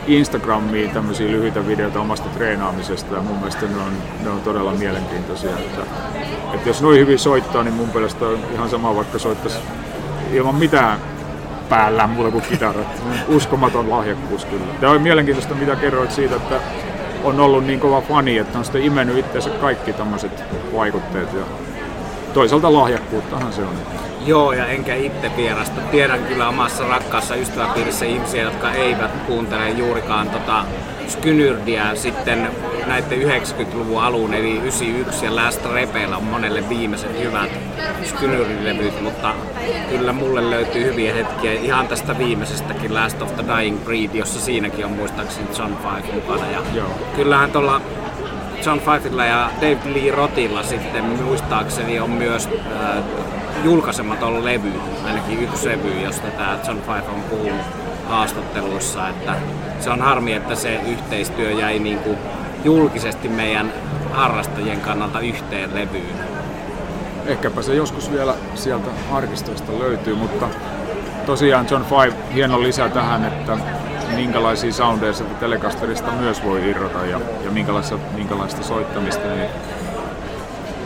Instagramiin 0.07 0.91
tämmöisiä 0.91 1.31
lyhyitä 1.31 1.67
videoita 1.67 2.01
omasta 2.01 2.29
treenaamisesta 2.29 3.15
ja 3.15 3.23
mun 3.23 3.37
mielestä 3.37 3.67
ne 3.67 3.77
on, 3.77 3.93
ne 4.25 4.31
on 4.31 4.41
todella 4.41 4.73
mielenkiintoisia. 4.73 5.51
Että, 5.51 5.83
että 6.55 6.69
jos 6.69 6.83
noin 6.83 7.01
hyvin 7.01 7.19
soittaa, 7.19 7.63
niin 7.63 7.75
mun 7.75 7.91
mielestä 7.95 8.25
on 8.25 8.39
ihan 8.55 8.71
sama 8.71 8.97
vaikka 8.97 9.19
soittaisi 9.19 9.59
ilman 10.33 10.55
mitään 10.55 10.99
päällä 11.69 12.07
muuta 12.07 12.31
kuin 12.31 12.45
kitarat. 12.45 13.03
Uskomaton 13.29 13.91
lahjakkuus 13.91 14.45
kyllä. 14.45 14.67
Tämä 14.81 14.93
on 14.93 15.03
mielenkiintoista, 15.03 15.55
mitä 15.55 15.77
kerroit 15.77 16.13
siitä, 16.13 16.37
että 16.37 16.61
on 17.25 17.41
ollut 17.41 17.67
niin 17.67 17.81
kova 17.81 18.01
fani, 18.01 18.39
että 18.39 18.59
on 18.59 18.65
sitten 18.65 18.83
imennyt 18.83 19.19
itseensä 19.19 19.51
kaikki 19.51 19.93
tämmöiset 19.93 20.45
vaikutteet. 20.75 21.33
Ja 21.33 21.45
toisaalta 22.35 22.73
lahjakkuuttahan 22.73 23.53
se 23.53 23.63
on. 23.63 23.75
Joo, 24.27 24.53
ja 24.53 24.67
enkä 24.67 24.95
itse 24.95 25.31
vierasta. 25.37 25.81
Tiedän 25.81 26.25
kyllä 26.25 26.49
omassa 26.49 26.85
rakkaassa 26.89 27.35
ystäväpiirissä 27.35 28.05
ihmisiä, 28.05 28.43
jotka 28.43 28.73
eivät 28.73 29.11
kuuntele 29.27 29.71
juurikaan 29.71 30.31
tota 30.31 30.65
Skynyrdiä 31.09 31.95
sitten 31.95 32.51
näiden 32.87 33.23
90-luvun 33.23 34.03
alun, 34.03 34.35
eli 34.35 34.57
91 34.57 35.25
ja 35.25 35.37
Last 35.37 35.67
Repeillä 35.73 36.17
on 36.17 36.25
monelle 36.25 36.69
viimeiset 36.69 37.21
hyvät 37.21 37.51
Skynyrdilevyt, 38.05 39.03
mutta 39.03 39.35
kyllä 39.91 40.13
mulle 40.13 40.51
löytyy 40.51 40.85
hyviä 40.85 41.15
hetkiä 41.15 41.53
ihan 41.53 41.89
tästä 41.89 42.19
viimeisestäkin 42.19 42.95
Last 42.95 43.23
of 43.23 43.35
the 43.37 43.45
Dying 43.57 43.85
Breed, 43.85 44.11
jossa 44.15 44.41
siinäkin 44.41 44.85
on 44.85 44.93
muistaakseni 44.93 45.47
John 45.59 45.77
Five 45.77 46.15
mukana. 46.15 46.51
Ja 46.51 46.63
Joo. 46.75 46.89
kyllähän 47.17 47.53
tuolla 47.53 47.81
John 48.67 48.81
Fifella 48.81 49.25
ja 49.25 49.51
Dave 49.61 49.95
Lee 49.95 50.11
Rotilla 50.11 50.63
sitten 50.63 51.05
muistaakseni 51.05 52.01
on 52.01 52.11
myös 52.11 52.47
äh, 52.47 53.05
julkaisematon 53.65 54.45
levy, 54.45 54.73
ainakin 55.07 55.43
yksi 55.43 55.69
levy, 55.69 56.01
josta 56.01 56.27
tämä 56.27 56.59
John 56.67 56.81
Five 56.81 57.09
on 57.15 57.23
puhunut 57.31 57.67
haastatteluissa, 58.09 59.09
että 59.09 59.35
se 59.81 59.91
on 59.91 60.01
harmi, 60.01 60.33
että 60.33 60.55
se 60.55 60.81
yhteistyö 60.87 61.51
jäi 61.51 61.79
niin 61.79 61.99
kuin 61.99 62.19
julkisesti 62.65 63.29
meidän 63.29 63.73
harrastajien 64.13 64.81
kannalta 64.81 65.21
yhteen 65.21 65.75
levyyn. 65.75 66.34
Ehkäpä 67.27 67.63
se 67.63 67.75
joskus 67.75 68.13
vielä 68.13 68.35
sieltä 68.55 68.91
arkistoista 69.13 69.79
löytyy, 69.79 70.15
mutta 70.15 70.49
tosiaan 71.27 71.67
John 71.71 71.85
Five 71.85 72.15
hieno 72.35 72.63
lisä 72.63 72.89
tähän, 72.89 73.25
että 73.25 73.59
minkälaisia 74.15 74.73
soundeja 74.73 75.13
sieltä 75.13 75.35
Telecasterista 75.35 76.13
myös 76.13 76.45
voi 76.45 76.71
irrota 76.71 77.07
ja, 77.07 77.21
ja 77.45 77.51
minkälaista, 77.51 77.99
minkälaista 78.15 78.63
soittamista. 78.63 79.29
Niin 79.29 79.51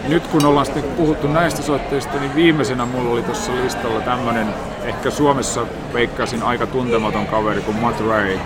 nyt 0.08 0.26
kun 0.26 0.46
ollaan 0.46 0.66
sitten 0.66 0.84
puhuttu 0.84 1.28
näistä 1.28 1.62
soitteista, 1.62 2.20
niin 2.20 2.34
viimeisenä 2.34 2.86
mulla 2.86 3.10
oli 3.10 3.22
tuossa 3.22 3.52
listalla 3.64 4.00
tämmönen, 4.00 4.46
ehkä 4.84 5.10
Suomessa 5.10 5.66
veikkaisin 5.92 6.42
aika 6.42 6.66
tuntematon 6.66 7.26
kaveri 7.26 7.60
kuin 7.60 7.76
Matt 7.76 8.00
Ray. 8.00 8.38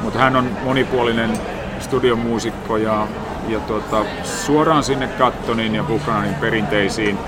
Mutta 0.00 0.18
hän 0.18 0.36
on 0.36 0.50
monipuolinen 0.64 1.30
studiomuusikko 1.78 2.76
ja, 2.76 3.06
ja 3.52 3.60
tuota, 3.60 4.04
suoraan 4.24 4.82
sinne 4.82 5.08
Kattonin 5.08 5.74
ja 5.74 5.82
Buchananin 5.82 6.34
perinteisiin 6.34 7.18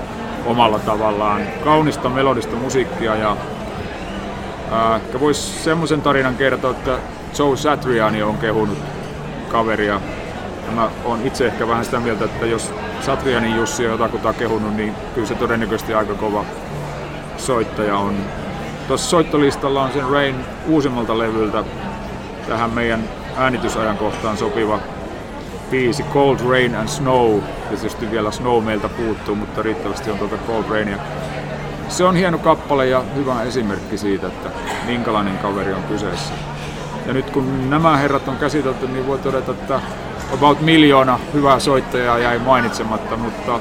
omalla 0.45 0.79
tavallaan. 0.79 1.41
Kaunista 1.63 2.09
melodista 2.09 2.55
musiikkia 2.55 3.15
ja 3.15 3.37
ehkä 4.95 5.19
voisi 5.19 5.63
semmoisen 5.63 6.01
tarinan 6.01 6.35
kertoa, 6.35 6.71
että 6.71 6.97
Joe 7.39 7.57
Satriani 7.57 8.23
on 8.23 8.37
kehunut 8.37 8.77
kaveria. 9.51 10.01
Ja 10.65 10.71
mä 10.71 10.89
oon 11.05 11.21
itse 11.27 11.45
ehkä 11.45 11.67
vähän 11.67 11.85
sitä 11.85 11.99
mieltä, 11.99 12.25
että 12.25 12.45
jos 12.45 12.73
Satrianin 13.01 13.55
Jussi 13.55 13.85
on 13.85 13.91
jotakuta 13.91 14.33
kehunut, 14.33 14.75
niin 14.75 14.95
kyllä 15.15 15.27
se 15.27 15.35
todennäköisesti 15.35 15.93
aika 15.93 16.13
kova 16.13 16.45
soittaja 17.37 17.97
on. 17.97 18.15
Tuossa 18.87 19.09
soittolistalla 19.09 19.83
on 19.83 19.91
sen 19.91 20.09
Rain 20.09 20.35
uusimmalta 20.67 21.19
levyltä 21.19 21.63
tähän 22.47 22.69
meidän 22.69 23.03
äänitysajankohtaan 23.37 24.37
sopiva 24.37 24.79
biisi 25.73 26.03
Cold 26.03 26.39
Rain 26.49 26.75
and 26.75 26.87
Snow. 26.87 27.41
Tietysti 27.69 28.11
vielä 28.11 28.31
Snow 28.31 28.63
meiltä 28.63 28.89
puuttuu, 28.89 29.35
mutta 29.35 29.61
riittävästi 29.61 30.11
on 30.11 30.17
tuota 30.17 30.37
Cold 30.47 30.63
Rainia. 30.69 30.97
Se 31.87 32.03
on 32.03 32.15
hieno 32.15 32.37
kappale 32.37 32.87
ja 32.87 33.03
hyvä 33.15 33.43
esimerkki 33.43 33.97
siitä, 33.97 34.27
että 34.27 34.49
minkälainen 34.85 35.37
kaveri 35.37 35.73
on 35.73 35.83
kyseessä. 35.83 36.33
Ja 37.07 37.13
nyt 37.13 37.29
kun 37.29 37.69
nämä 37.69 37.97
herrat 37.97 38.27
on 38.27 38.37
käsitelty, 38.37 38.87
niin 38.87 39.07
voi 39.07 39.17
todeta, 39.17 39.51
että 39.51 39.81
about 40.33 40.61
miljoona 40.61 41.19
hyvää 41.33 41.59
soittajaa 41.59 42.19
jäi 42.19 42.39
mainitsematta, 42.39 43.17
mutta 43.17 43.59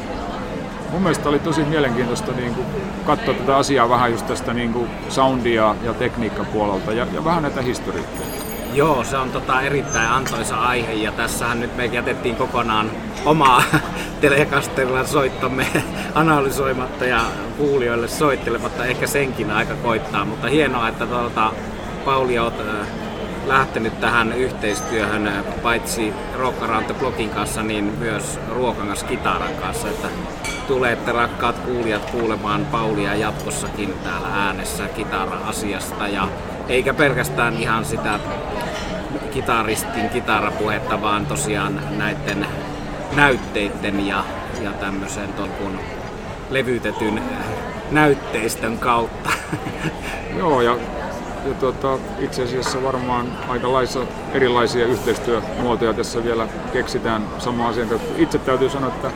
mun 0.91 1.03
mielestä 1.03 1.29
oli 1.29 1.39
tosi 1.39 1.65
mielenkiintoista 1.65 2.33
niin 2.33 2.55
kuin 2.55 2.67
katsoa 3.07 3.35
tätä 3.35 3.57
asiaa 3.57 3.89
vähän 3.89 4.11
just 4.11 4.27
tästä 4.27 4.55
niin 4.55 4.73
kuin 4.73 4.91
soundia 5.09 5.75
ja 5.83 5.95
tekniikkapuolelta 5.95 6.93
ja, 6.93 7.07
ja 7.15 7.25
vähän 7.25 7.43
näitä 7.43 7.63
historiikkoja. 7.63 8.29
Joo, 8.73 9.05
se 9.05 9.16
on 9.16 9.31
tota 9.31 9.62
erittäin 9.62 10.09
antoisa 10.09 10.57
aihe 10.57 10.93
ja 10.93 11.12
tässähän 11.12 11.61
nyt 11.61 11.77
me 11.77 11.87
jätettiin 11.87 12.37
kokonaan 12.37 12.91
omaa 13.25 13.62
telekastellan 14.20 15.07
soittomme 15.07 15.66
analysoimatta 16.14 17.05
ja 17.05 17.20
kuulijoille 17.57 18.09
soittelematta. 18.09 18.85
Ehkä 18.85 19.07
senkin 19.07 19.51
aika 19.51 19.75
koittaa, 19.75 20.25
mutta 20.25 20.49
hienoa, 20.49 20.89
että 20.89 21.07
tuota, 21.07 21.53
Pauli 22.05 22.39
olet 22.39 22.55
lähtenyt 23.47 24.01
tähän 24.01 24.33
yhteistyöhön 24.33 25.33
paitsi 25.62 26.12
Rock 26.39 26.57
Blogin 26.99 27.31
kanssa, 27.31 27.62
niin 27.62 27.85
myös 27.85 28.41
Ruokangas 28.49 29.05
Kitaran 29.05 29.55
kanssa. 29.55 29.89
Että 29.89 30.09
tulette 30.68 31.12
rakkaat 31.12 31.59
kuulijat 31.59 32.11
kuulemaan 32.11 32.66
Paulia 32.66 33.14
jatkossakin 33.14 33.95
täällä 34.05 34.29
äänessä 34.29 34.89
kitara-asiasta. 34.89 36.09
Ja 36.09 36.29
eikä 36.68 36.95
pelkästään 36.95 37.57
ihan 37.57 37.85
sitä 37.85 38.18
kitaristin 39.35 40.09
kitarapuhetta, 40.09 41.03
vaan 41.03 41.26
tosiaan 41.26 41.80
näiden 41.99 42.47
näytteiden 43.16 44.07
ja, 44.07 44.24
ja 44.62 44.72
tämmöisen 44.72 45.33
ton 45.33 45.49
kun 45.49 45.78
levytetyn 46.51 47.22
näytteistön 47.91 48.78
kautta. 48.78 49.30
Joo, 50.39 50.61
ja, 50.61 50.76
ja 51.47 51.55
tuota, 51.55 51.99
itse 52.18 52.43
asiassa 52.43 52.83
varmaan 52.83 53.26
aikalaisia 53.49 54.03
erilaisia 54.33 54.87
yhteistyömuotoja 54.87 55.95
tässä 55.95 56.24
vielä 56.24 56.49
keksitään 56.72 57.22
sama 57.39 57.68
asian 57.68 57.89
Itse 58.16 58.39
täytyy 58.39 58.70
sanoa, 58.70 58.89
että 58.89 59.11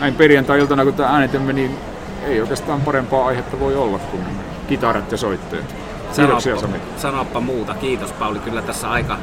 näin 0.00 0.14
perjantai-iltana 0.14 0.84
kun 0.84 0.94
tämä 0.94 1.08
äänitemme, 1.08 1.52
niin 1.52 1.78
ei 2.24 2.40
oikeastaan 2.40 2.80
parempaa 2.80 3.26
aihetta 3.26 3.60
voi 3.60 3.76
olla 3.76 3.98
kuin 3.98 4.22
kitarat 4.68 5.12
ja 5.12 5.18
soitteet. 5.18 5.85
Kiitoksia 6.16 6.56
Sami. 6.56 6.76
Sanoppa 6.96 7.40
muuta. 7.40 7.74
Kiitos 7.74 8.12
Pauli. 8.12 8.38
Kyllä 8.38 8.62
tässä 8.62 8.90
aika, 8.90 9.18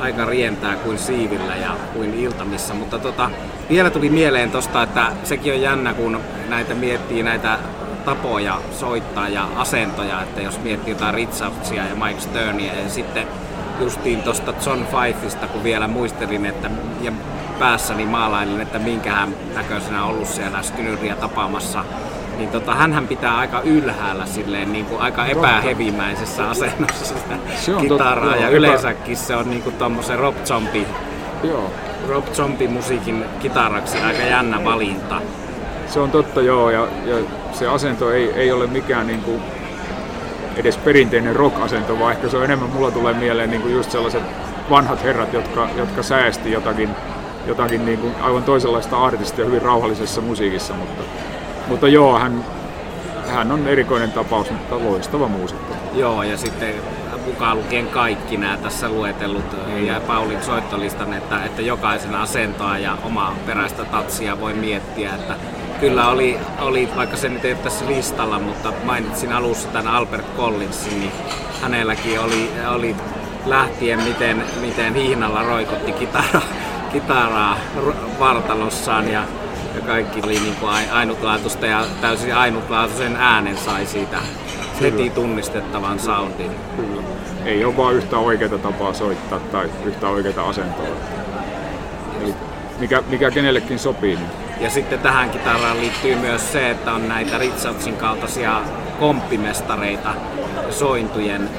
aika 0.00 0.24
rientää 0.24 0.76
kuin 0.76 0.98
siivillä 0.98 1.56
ja 1.56 1.76
kuin 1.94 2.14
iltamissa. 2.14 2.74
Mutta 2.74 2.98
tota, 2.98 3.30
vielä 3.70 3.90
tuli 3.90 4.10
mieleen 4.10 4.50
tosta, 4.50 4.82
että 4.82 5.12
sekin 5.24 5.52
on 5.52 5.60
jännä, 5.60 5.94
kun 5.94 6.20
näitä 6.48 6.74
miettii 6.74 7.22
näitä 7.22 7.58
tapoja 8.04 8.60
soittaa 8.72 9.28
ja 9.28 9.48
asentoja, 9.56 10.22
että 10.22 10.40
jos 10.40 10.60
miettii 10.60 10.92
jotain 10.92 11.14
Richardsia 11.14 11.84
ja 11.84 11.94
Mike 11.94 12.20
Sternia 12.20 12.74
ja 12.74 12.88
sitten 12.88 13.26
justiin 13.80 14.22
tuosta 14.22 14.54
John 14.66 14.84
Fifeista, 14.84 15.46
kun 15.46 15.64
vielä 15.64 15.88
muistelin, 15.88 16.46
että 16.46 16.70
ja 17.00 17.12
päässäni 17.58 18.06
maalailin, 18.06 18.60
että 18.60 18.78
minkähän 18.78 19.34
näköisenä 19.54 20.04
ollut 20.04 20.28
siellä 20.28 20.62
Skynyriä 20.62 21.16
tapaamassa 21.16 21.84
niin 22.38 22.50
tota, 22.50 22.74
hänhän 22.74 23.08
pitää 23.08 23.38
aika 23.38 23.60
ylhäällä 23.60 24.26
silleen, 24.26 24.72
niin 24.72 24.84
kuin 24.84 25.00
aika 25.00 25.26
epähevimäisessä 25.26 26.50
asennossa 26.50 27.04
sitä 27.04 27.36
se 27.56 27.74
on 27.74 27.82
kitaraa 27.82 28.32
tot, 28.32 28.40
ja 28.40 28.46
joo, 28.46 28.56
yleensäkin 28.56 29.12
epä... 29.12 29.22
se 29.22 29.36
on 29.36 29.50
niin 29.50 29.62
kuin 29.62 29.74
tommosen 29.76 30.18
Rob 30.18 30.36
Zombie, 30.44 30.86
joo. 31.42 31.70
Rob 32.08 32.26
Zombie 32.26 32.68
musiikin 32.68 33.24
kitaraksi 33.40 33.98
aika 33.98 34.22
jännä 34.22 34.64
valinta. 34.64 35.20
Se 35.86 36.00
on 36.00 36.10
totta 36.10 36.40
joo 36.40 36.70
ja, 36.70 36.88
ja 37.06 37.16
se 37.52 37.68
asento 37.68 38.10
ei, 38.12 38.32
ei 38.32 38.52
ole 38.52 38.66
mikään 38.66 39.06
niin 39.06 39.22
kuin 39.22 39.42
edes 40.56 40.76
perinteinen 40.76 41.36
rock-asento, 41.36 41.98
vaan 41.98 42.12
ehkä 42.12 42.28
se 42.28 42.36
on 42.36 42.44
enemmän, 42.44 42.70
mulla 42.70 42.90
tulee 42.90 43.14
mieleen 43.14 43.50
niin 43.50 43.62
kuin 43.62 43.74
just 43.74 43.90
sellaiset 43.90 44.22
vanhat 44.70 45.04
herrat, 45.04 45.32
jotka, 45.32 45.68
jotka 45.76 46.02
säästi 46.02 46.52
jotakin, 46.52 46.90
jotakin 47.46 47.86
niin 47.86 47.98
kuin 47.98 48.14
aivan 48.20 48.42
toisenlaista 48.42 49.04
artistia 49.04 49.44
hyvin 49.44 49.62
rauhallisessa 49.62 50.20
musiikissa, 50.20 50.74
mutta 50.74 51.02
mutta 51.68 51.88
joo, 51.88 52.18
hän, 52.18 52.44
hän 53.28 53.52
on 53.52 53.68
erikoinen 53.68 54.12
tapaus, 54.12 54.50
mutta 54.50 54.78
loistava 54.78 55.28
muusikko. 55.28 55.74
Joo, 55.94 56.22
ja 56.22 56.36
sitten 56.36 56.74
mukaan 57.26 57.56
lukien 57.56 57.86
kaikki 57.86 58.36
nämä 58.36 58.56
tässä 58.56 58.88
luetellut 58.88 59.56
ja 59.86 60.00
Paulin 60.00 60.42
soittolistan, 60.42 61.12
että, 61.14 61.44
että 61.44 61.62
jokaisen 61.62 62.14
asentoa 62.14 62.78
ja 62.78 62.98
omaa 63.02 63.34
peräistä 63.46 63.84
tatsia 63.84 64.40
voi 64.40 64.54
miettiä, 64.54 65.14
että 65.14 65.34
kyllä 65.80 66.08
oli, 66.08 66.38
oli, 66.60 66.88
vaikka 66.96 67.16
se 67.16 67.28
nyt 67.28 67.44
ei 67.44 67.52
ole 67.52 67.60
tässä 67.62 67.86
listalla, 67.86 68.38
mutta 68.38 68.72
mainitsin 68.84 69.32
alussa 69.32 69.68
tämän 69.68 69.94
Albert 69.94 70.36
Collinsin, 70.36 71.00
niin 71.00 71.12
hänelläkin 71.62 72.20
oli, 72.20 72.50
oli 72.68 72.96
lähtien 73.46 74.02
miten, 74.02 74.44
miten 74.60 74.94
hihnalla 74.94 75.42
roikotti 75.42 75.92
kitara, 75.92 76.40
kitaraa 76.92 77.56
vartalossaan 78.18 79.08
ja 79.12 79.22
ja 79.74 79.80
kaikki 79.80 80.20
oli 80.24 80.40
niin 80.40 80.56
kuin 80.56 80.72
ainutlaatuista 80.92 81.66
ja 81.66 81.86
täysin 82.00 82.34
ainutlaatuisen 82.34 83.16
äänen 83.16 83.56
sai 83.56 83.86
siitä 83.86 84.16
Kyllä. 84.16 84.80
heti 84.80 85.10
tunnistettavan 85.10 86.00
soundin. 86.00 86.50
Kyllä. 86.76 87.02
Ei 87.44 87.64
ole 87.64 87.76
vain 87.76 87.96
yhtä 87.96 88.18
oikeaa 88.18 88.58
tapaa 88.58 88.94
soittaa 88.94 89.40
tai 89.40 89.70
yhtä 89.84 90.08
oikeaa 90.08 90.48
asentoa. 90.48 90.86
Eli 92.22 92.34
mikä, 92.78 93.02
mikä 93.08 93.30
kenellekin 93.30 93.78
sopii. 93.78 94.16
Niin. 94.16 94.28
Ja 94.60 94.70
sitten 94.70 94.98
tähän 94.98 95.30
kitaraan 95.30 95.80
liittyy 95.80 96.14
myös 96.16 96.52
se, 96.52 96.70
että 96.70 96.92
on 96.92 97.08
näitä 97.08 97.38
Richardsin 97.38 97.96
kaltaisia 97.96 98.60
komppimestareita 99.00 100.14
sointujen 100.70 101.50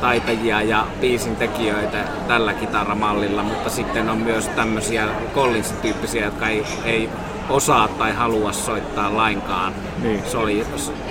taitajia 0.00 0.62
ja 0.62 0.86
biisin 1.00 1.36
tekijöitä 1.36 2.04
tällä 2.28 2.54
kitaramallilla, 2.54 3.42
mutta 3.42 3.70
sitten 3.70 4.10
on 4.10 4.18
myös 4.18 4.48
tämmöisiä 4.48 5.08
Collins-tyyppisiä, 5.34 6.24
jotka 6.24 6.48
ei, 6.48 6.64
ei 6.84 7.08
osaa 7.48 7.88
tai 7.88 8.12
halua 8.12 8.52
soittaa 8.52 9.16
lainkaan 9.16 9.72
niin. 10.02 10.22
soi, 10.26 10.66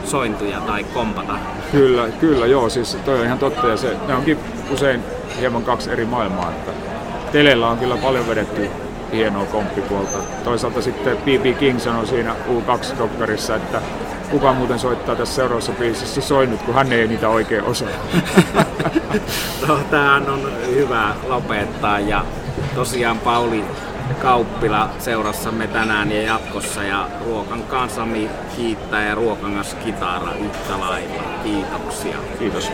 sointuja 0.06 0.62
tai 0.62 0.84
kompata. 0.84 1.34
Kyllä, 1.72 2.08
kyllä 2.20 2.46
joo, 2.46 2.70
siis 2.70 2.98
toi 3.06 3.20
on 3.20 3.26
ihan 3.26 3.40
totta 3.40 3.68
ja 3.68 3.78
se, 3.78 3.98
ne 4.08 4.16
onkin 4.16 4.40
usein 4.72 5.02
hieman 5.40 5.64
kaksi 5.64 5.92
eri 5.92 6.06
maailmaa, 6.06 6.50
että 6.50 6.72
Telellä 7.34 7.68
on 7.68 7.78
kyllä 7.78 7.98
paljon 7.98 8.28
vedetty 8.28 8.70
hienoa 9.12 9.46
komppipuolta. 9.46 10.18
Toisaalta 10.44 10.82
sitten 10.82 11.18
B.B. 11.18 11.58
King 11.60 11.80
sanoi 11.80 12.08
siinä 12.08 12.36
U2-dokkarissa, 12.50 13.56
että 13.56 13.82
kuka 14.32 14.54
muuten 14.54 14.80
soittaa 14.80 15.16
tässä 15.16 15.36
seuraavassa 15.36 15.72
biisissä 15.72 16.22
soinut, 16.22 16.62
kun 16.62 16.74
hän 16.74 16.94
ei 16.94 17.08
niitä 17.08 17.30
oikein 17.30 17.64
osaa. 17.64 17.90
no, 19.68 19.80
tämähän 19.92 20.30
on 20.30 20.52
hyvä 20.76 21.16
lopettaa 21.28 22.00
ja 22.00 22.26
tosiaan 22.76 23.20
Pauli 23.20 23.66
Kauppila 24.22 24.90
seurassamme 25.00 25.68
tänään 25.68 26.12
ja 26.12 26.22
jatkossa 26.22 26.84
ja 26.84 27.10
Ruokan 27.26 27.64
kansami 27.64 28.30
kiittää 28.56 29.08
ja 29.08 29.16
Ruokangas 29.16 29.74
kitara 29.74 30.34
yhtä 30.34 30.80
lailla. 30.80 31.24
Kiitoksia. 31.44 32.18
Kiitos. 32.40 32.72